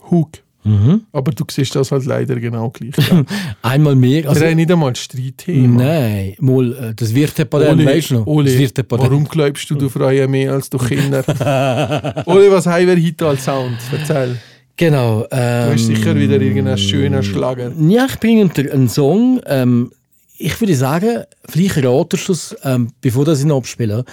Punkt. 0.00 0.43
Hug. 0.64 1.00
Aber 1.12 1.32
du 1.32 1.44
siehst 1.50 1.74
das 1.76 1.92
halt 1.92 2.04
leider 2.06 2.36
genau 2.40 2.70
gleich. 2.70 2.94
Ja. 3.10 3.22
Einmal 3.62 3.94
mehr. 3.96 4.28
Also, 4.28 4.40
wir 4.40 4.48
haben 4.48 4.56
nicht 4.56 4.70
einmal 4.72 4.88
ein 4.90 4.94
Streitthema. 4.94 5.82
nein, 5.84 6.34
mal, 6.40 6.72
äh, 6.72 6.94
das 6.94 7.14
wird 7.14 7.36
der 7.36 7.44
Patent, 7.44 7.84
weißt 7.84 8.10
du 8.10 8.14
noch? 8.14 8.26
Oli, 8.26 8.70
warum 8.88 9.24
glaubst 9.28 9.68
du, 9.70 9.74
du 9.74 9.88
freust 9.88 10.28
mehr 10.28 10.52
als 10.52 10.70
du 10.70 10.78
Kinder? 10.78 11.22
Oli, 12.26 12.50
was 12.50 12.66
haben 12.66 12.86
wir 12.86 12.96
heute 13.02 13.26
als 13.26 13.44
Sound? 13.44 13.76
Erzähl. 13.92 14.36
Genau. 14.76 15.20
Du 15.22 15.28
Ähm, 15.36 15.72
hast 15.72 15.86
sicher 15.86 16.16
wieder 16.16 16.40
irgendeinen 16.40 16.78
schönen 16.78 17.22
Schlager. 17.22 17.70
Ja, 17.88 18.06
ich 18.08 18.18
bringe 18.18 18.48
dir 18.48 18.72
einen 18.72 18.88
Song. 18.88 19.40
Ähm, 19.46 19.92
ich 20.36 20.60
würde 20.60 20.74
sagen, 20.74 21.24
vielleicht 21.48 21.76
ratest 21.84 22.28
du 22.28 22.32
es, 22.32 22.56
ähm, 22.64 22.90
bevor 23.00 23.24
das 23.24 23.42
ihn 23.42 23.52
abspiele. 23.52 24.04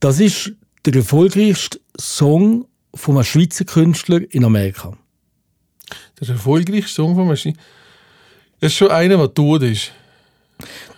Das 0.00 0.20
ist 0.20 0.52
der 0.86 0.94
erfolgreichste 0.94 1.80
Song 1.98 2.66
von 2.94 3.16
einem 3.16 3.24
Schweizer 3.24 3.64
Künstler 3.64 4.20
in 4.30 4.44
Amerika. 4.44 4.92
Der 6.22 6.34
erfolgreichste 6.36 6.92
Song 6.92 7.16
von 7.16 7.26
Maschine. 7.26 7.56
Das 8.60 8.70
ist 8.70 8.78
schon 8.78 8.90
einer, 8.92 9.16
der 9.16 9.34
tot 9.34 9.62
ist. 9.62 9.90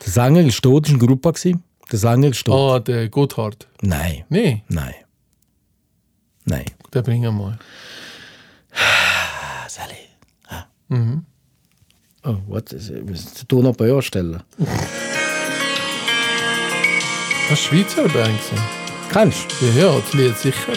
Der 0.04 0.12
Sänger 0.12 0.42
ist 0.42 0.62
tot, 0.62 0.84
das 0.84 0.92
war 0.92 0.98
eine 1.00 1.06
Gruppe. 1.06 1.32
Der 1.90 1.98
Sänger 1.98 2.28
ist 2.28 2.44
tot. 2.44 2.54
Ah, 2.54 2.78
der 2.78 3.08
Gotthard. 3.08 3.66
Nein, 3.80 4.24
Nein, 4.28 4.62
nein. 4.68 4.94
Nein. 6.44 6.66
den 6.92 7.02
bringen 7.02 7.22
wir 7.22 7.32
mal. 7.32 7.58
Ah, 8.72 9.66
Sally. 9.66 9.94
Ah. 10.48 10.66
Oh, 12.24 12.36
was? 12.48 12.72
Ich 12.72 13.02
muss 13.02 13.32
den 13.32 13.48
Ton 13.48 13.62
noch 13.64 13.76
bei 13.76 13.90
anstellen. 13.90 14.42
Das 17.48 17.58
ist 17.58 17.64
Schweizer 17.64 18.08
Band. 18.10 18.40
Kennst 19.10 19.46
du? 19.60 19.66
Ja, 19.66 19.86
ja, 19.86 20.00
das 20.00 20.12
Lied 20.12 20.36
sicher. 20.36 20.72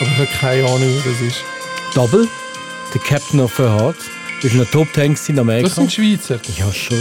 Aber 0.00 0.10
ich 0.10 0.18
habe 0.18 0.28
keine 0.38 0.64
Ahnung, 0.66 0.80
wie 0.82 1.08
das 1.10 1.20
ist. 1.22 1.42
Double, 1.94 2.28
The 2.92 2.98
Captain 2.98 3.40
of 3.40 3.58
Her 3.58 3.70
Heart. 3.70 3.96
Das 4.42 4.54
war 4.54 4.62
ein 4.62 4.70
Top 4.70 4.88
10 4.94 5.16
in 5.28 5.38
Amerika. 5.38 5.68
Das 5.68 5.76
sind 5.76 5.92
Schweizer. 5.92 6.38
Ja, 6.56 6.72
schon. 6.72 6.98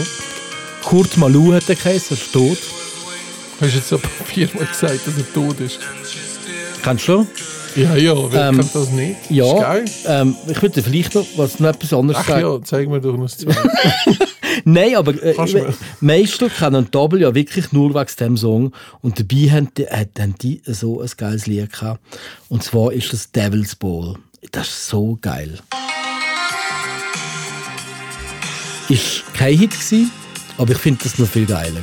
Kurt 0.84 1.18
Malou 1.18 1.54
hat 1.54 1.68
den 1.70 1.78
geheißen, 1.78 2.18
er 2.18 2.24
ist 2.24 2.34
tot. 2.34 2.58
Hast 3.60 3.74
du 3.74 3.78
jetzt 3.78 3.94
aber 3.94 4.08
viermal 4.26 4.66
gesagt, 4.66 5.08
dass 5.08 5.18
er 5.18 5.34
tot 5.34 5.60
ist? 5.60 5.80
Kennst 6.84 7.08
du? 7.08 7.26
Ja, 7.76 7.96
ja, 7.96 8.16
wer 8.32 8.50
Ähm, 8.50 8.58
kennt 8.58 8.74
das 8.76 8.90
nicht? 8.92 9.16
Ja. 9.30 9.46
Ist 9.46 9.62
geil. 9.62 9.86
Ähm, 10.08 10.36
ich 10.48 10.62
würde 10.62 10.82
vielleicht 10.82 11.14
noch, 11.16 11.26
was 11.36 11.60
noch 11.60 11.70
etwas 11.70 11.94
anderes 11.94 12.22
Ach 12.22 12.28
sagen. 12.28 12.42
ja, 12.42 12.60
zeig 12.64 12.90
mir 12.90 13.00
doch 13.02 13.16
noch 13.16 13.24
das 13.26 13.38
zwei. 13.38 13.56
Nein, 14.66 14.96
aber 14.96 15.14
äh, 15.24 15.36
Meister 16.02 16.50
kennen 16.50 16.88
Double 16.90 17.22
ja 17.22 17.34
wirklich 17.36 17.72
nur 17.72 17.94
wegen 17.94 18.08
diesem 18.08 18.38
Song. 18.38 18.74
Und 19.02 19.20
dabei 19.20 19.52
haben 19.52 19.70
die, 19.78 19.84
äh, 19.84 20.06
haben 20.20 20.36
die 20.42 20.62
so 20.66 21.02
ein 21.02 21.10
geiles 21.16 21.46
Lied 21.46 21.72
gehabt. 21.72 22.02
Und 22.50 22.64
zwar 22.64 22.92
ist 22.94 23.14
das 23.14 23.32
Devil's 23.32 23.76
Ball. 23.76 24.16
Das 24.52 24.68
ist 24.68 24.88
so 24.88 25.18
geil. 25.22 25.60
Ist 28.90 29.24
kein 29.34 29.58
Hit 29.58 29.72
gewesen, 29.72 30.12
aber 30.58 30.72
ich 30.72 30.78
finde 30.78 31.04
das 31.04 31.18
noch 31.18 31.28
viel 31.28 31.46
geiler. 31.46 31.82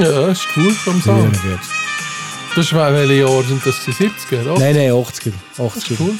ja, 0.00 0.28
ist 0.28 0.46
cool 0.56 0.70
vom 0.72 1.00
Sound. 1.00 1.36
Das 2.54 2.72
war 2.72 2.92
welche 2.92 3.14
Jahre 3.20 3.42
sind 3.44 3.64
das? 3.66 3.76
Die 3.84 3.92
70er, 3.92 4.42
oder? 4.50 4.60
Nein, 4.60 4.76
nein, 4.76 4.90
80er. 4.90 5.32
80er. 5.58 5.96
Cool. 6.00 6.14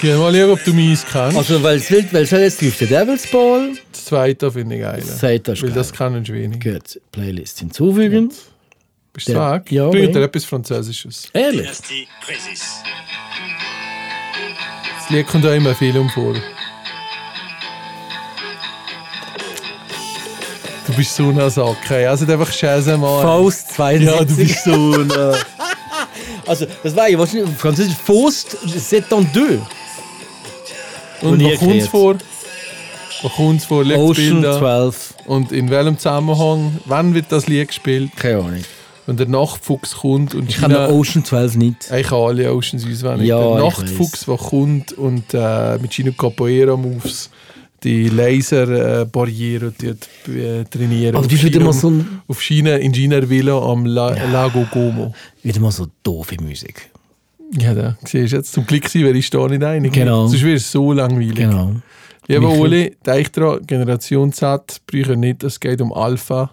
Geh 0.00 0.14
mal 0.14 0.34
schauen, 0.34 0.50
ob 0.50 0.64
du 0.64 0.72
meins 0.74 1.04
kennst. 1.10 1.36
Also, 1.36 1.62
weil 1.62 1.76
es 1.76 1.90
will- 1.90 2.08
weil 2.12 2.22
es 2.24 2.30
jetzt 2.30 2.62
läuft 2.62 2.80
der 2.80 2.88
Devil's 2.88 3.26
Ball. 3.30 3.72
Das 4.04 4.10
zweite 4.10 4.52
finde 4.52 4.74
ich 4.76 4.82
geil. 4.82 5.02
Sagt 5.02 5.48
das 5.48 5.62
Weil 5.62 5.70
geil. 5.70 5.78
das 5.78 5.92
kennen 5.92 6.28
wenig. 6.28 6.60
Gut, 6.62 7.00
Playlist 7.10 7.60
hinzufügen. 7.60 8.30
Bist 9.14 9.28
du 9.28 9.34
weg? 9.34 9.72
ja, 9.72 9.88
Bring 9.88 10.04
okay. 10.04 10.12
dir 10.12 10.22
etwas 10.24 10.44
Französisches. 10.44 11.28
Ehrlich? 11.32 11.68
Das 11.68 11.82
Lied 15.10 15.26
kommt 15.26 15.46
auch 15.46 15.54
immer 15.54 15.74
viel 15.74 15.96
um 15.96 16.10
vor. 16.10 16.34
Du 20.86 20.92
bist 20.94 21.16
so 21.16 21.30
ein 21.30 21.50
Sack. 21.50 21.90
ey. 21.90 22.06
Also 22.06 22.26
einfach 22.26 22.52
Scheiße 22.52 22.98
mal. 22.98 23.22
Faust 23.22 23.72
72. 23.74 24.06
Ja, 24.06 24.24
du 24.24 24.36
bist 24.36 24.64
so 24.64 24.92
ein. 25.00 25.10
äh, 25.10 25.36
Also, 26.46 26.66
das 26.82 26.94
war 26.94 27.08
ja 27.08 27.18
wahrscheinlich 27.18 27.48
französisch 27.56 27.96
Faust, 27.96 28.58
c'est 28.66 29.10
en 29.16 29.26
deux. 29.32 29.60
Und 31.22 31.38
nie 31.38 31.54
wo 31.54 31.56
kommt 31.56 31.76
es 31.76 31.88
vor? 31.88 32.18
Wo 33.24 33.28
kommt 33.30 33.60
es 33.60 33.64
vor? 33.64 33.82
Legt's 33.84 34.02
Ocean 34.02 34.32
Bilder. 34.42 34.58
12. 34.58 35.14
Und 35.26 35.50
in 35.50 35.70
welchem 35.70 35.96
Zusammenhang? 35.98 36.78
Wann 36.84 37.14
wird 37.14 37.26
das 37.30 37.46
Lied 37.48 37.68
gespielt? 37.68 38.10
Keine 38.16 38.38
Ahnung. 38.38 38.64
Wenn 39.06 39.16
der 39.16 39.28
Nachtfuchs 39.28 39.96
kommt 39.96 40.34
und 40.34 40.48
Ich 40.50 40.58
kenne 40.58 40.88
Ocean 40.90 41.24
12 41.24 41.56
nicht. 41.56 41.90
Ich 41.94 42.06
kann 42.06 42.18
alle 42.20 42.52
Oceans 42.52 42.86
auswendig. 42.86 43.26
Ja, 43.28 43.38
der 43.38 43.56
ich 43.56 43.64
Nachtfuchs, 43.64 44.26
der 44.26 44.36
kommt 44.36 44.92
und 44.92 45.24
äh, 45.32 45.78
mit 45.78 45.92
seinen 45.92 46.16
Capoeira-Moves 46.16 47.30
die 47.82 48.08
Laserbarriere 48.08 49.72
äh, 49.82 50.64
trainieren. 50.64 51.14
Aber 51.16 51.18
Auf 51.20 51.26
du 51.28 51.30
bist 51.34 51.44
wieder 51.44 51.60
mal 51.60 51.72
so 51.72 51.90
ein- 51.90 52.20
Auf 52.28 52.40
China, 52.42 52.76
in 52.76 52.92
China 52.92 53.28
Villa 53.28 53.58
am 53.58 53.84
La 53.86 54.10
Lago 54.32 54.66
Como. 54.70 55.14
Wieder 55.42 55.60
mal 55.60 55.70
so 55.72 55.86
doofe 56.02 56.36
Musik. 56.42 56.90
Ja, 57.58 57.74
da 57.74 57.96
siehst 58.04 58.32
du 58.32 58.36
jetzt. 58.36 58.52
Zum 58.52 58.66
Glück 58.66 58.88
sind 58.88 59.02
wir 59.04 59.12
da 59.12 59.48
nicht 59.48 59.62
einig. 59.64 59.92
Genau. 59.92 60.26
Sonst 60.26 60.42
wäre 60.42 60.56
es 60.56 60.70
so 60.70 60.92
langweilig. 60.92 61.34
Genau. 61.36 61.72
Lieber 62.26 62.48
Michael. 62.48 62.60
Uli, 62.60 62.96
denk 63.04 63.32
dran, 63.32 63.66
Generation 63.66 64.32
Z 64.32 64.80
brauchen 64.86 65.20
nicht, 65.20 65.44
es 65.44 65.60
geht 65.60 65.80
um 65.80 65.92
Alpha. 65.92 66.50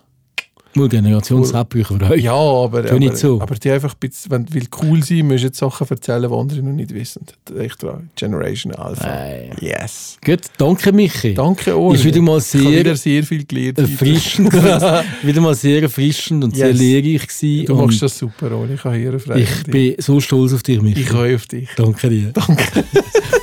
Nur 0.73 0.87
Generationshabbücher 0.89 1.97
für 1.97 2.11
euch. 2.11 2.23
Ja, 2.23 2.33
aber, 2.33 2.81
nicht 2.97 3.09
aber, 3.09 3.15
so. 3.17 3.41
aber 3.41 3.55
die 3.55 3.71
einfach, 3.71 3.93
ein 3.93 3.99
bisschen- 3.99 4.31
wenn 4.31 4.45
du 4.45 4.53
willst 4.53 4.69
cool 4.81 5.03
sein 5.03 5.27
du 5.27 5.35
jetzt 5.35 5.57
Sachen 5.57 5.85
erzählen, 5.89 6.29
die 6.29 6.33
andere 6.35 6.61
noch 6.61 6.71
nicht 6.73 6.93
wissen. 6.93 7.25
Denk 7.49 7.77
dran, 7.79 8.09
Generation 8.15 8.73
Alpha. 8.75 9.05
Nein. 9.05 9.51
Yes. 9.59 10.17
Gut, 10.23 10.41
danke 10.57 10.93
Michi. 10.93 11.33
Danke, 11.33 11.75
Uli. 11.75 11.97
Ist 11.97 12.05
wieder 12.05 12.21
mal 12.21 12.37
Ich 12.39 12.53
habe 12.53 12.63
sehr 12.63 12.79
wieder 12.79 12.95
sehr 12.95 13.23
viel 13.23 13.43
gelernt. 13.45 13.79
erfrischend. 13.79 14.53
wieder 15.23 15.41
mal 15.41 15.55
sehr 15.55 15.81
erfrischend 15.83 16.43
und 16.43 16.55
sehr 16.55 16.69
Yes. 16.69 16.79
lehrreich 16.79 17.27
gewesen. 17.27 17.65
Du 17.65 17.75
machst 17.75 18.01
das 18.01 18.17
super, 18.17 18.51
Uli. 18.57 18.75
Ich 18.75 18.83
habe 18.85 18.95
hier 18.95 19.09
eine. 19.29 19.41
Ich 19.41 19.63
bin 19.65 19.95
so 19.97 20.21
stolz 20.21 20.53
auf 20.53 20.63
dich, 20.63 20.81
Michi. 20.81 21.01
ich 21.01 21.09
freue 21.09 21.35
auf 21.35 21.47
dich. 21.47 21.67
Danke 21.75 22.09
dir. 22.09 22.31
Danke. 22.33 22.63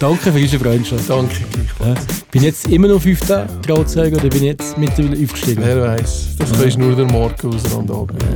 danke 0.00 0.32
für 0.32 0.38
unsere 0.38 0.64
Freundschaft. 0.64 1.10
Danke. 1.10 1.36
Ja. 1.84 1.94
Bin 2.30 2.42
jetzt 2.42 2.68
immer 2.68 2.88
noch 2.88 3.02
fünfter 3.02 3.46
Trauzeuge 3.62 4.16
oder 4.16 4.28
bin 4.28 4.44
jetzt 4.44 4.78
mittlerweile 4.78 5.22
aufgestiegen? 5.22 5.62
Wer 5.62 5.80
weiß, 5.82 6.36
das 6.38 6.52
kannst 6.52 6.78
nur 6.78 6.96
der 6.96 7.04
Morgen 7.04 7.17
aus 7.24 7.74
Rand 7.74 7.90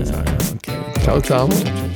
sagen. 0.05 0.37
okay. 0.57 1.03
Ciao 1.03 1.21
zusammen. 1.21 1.92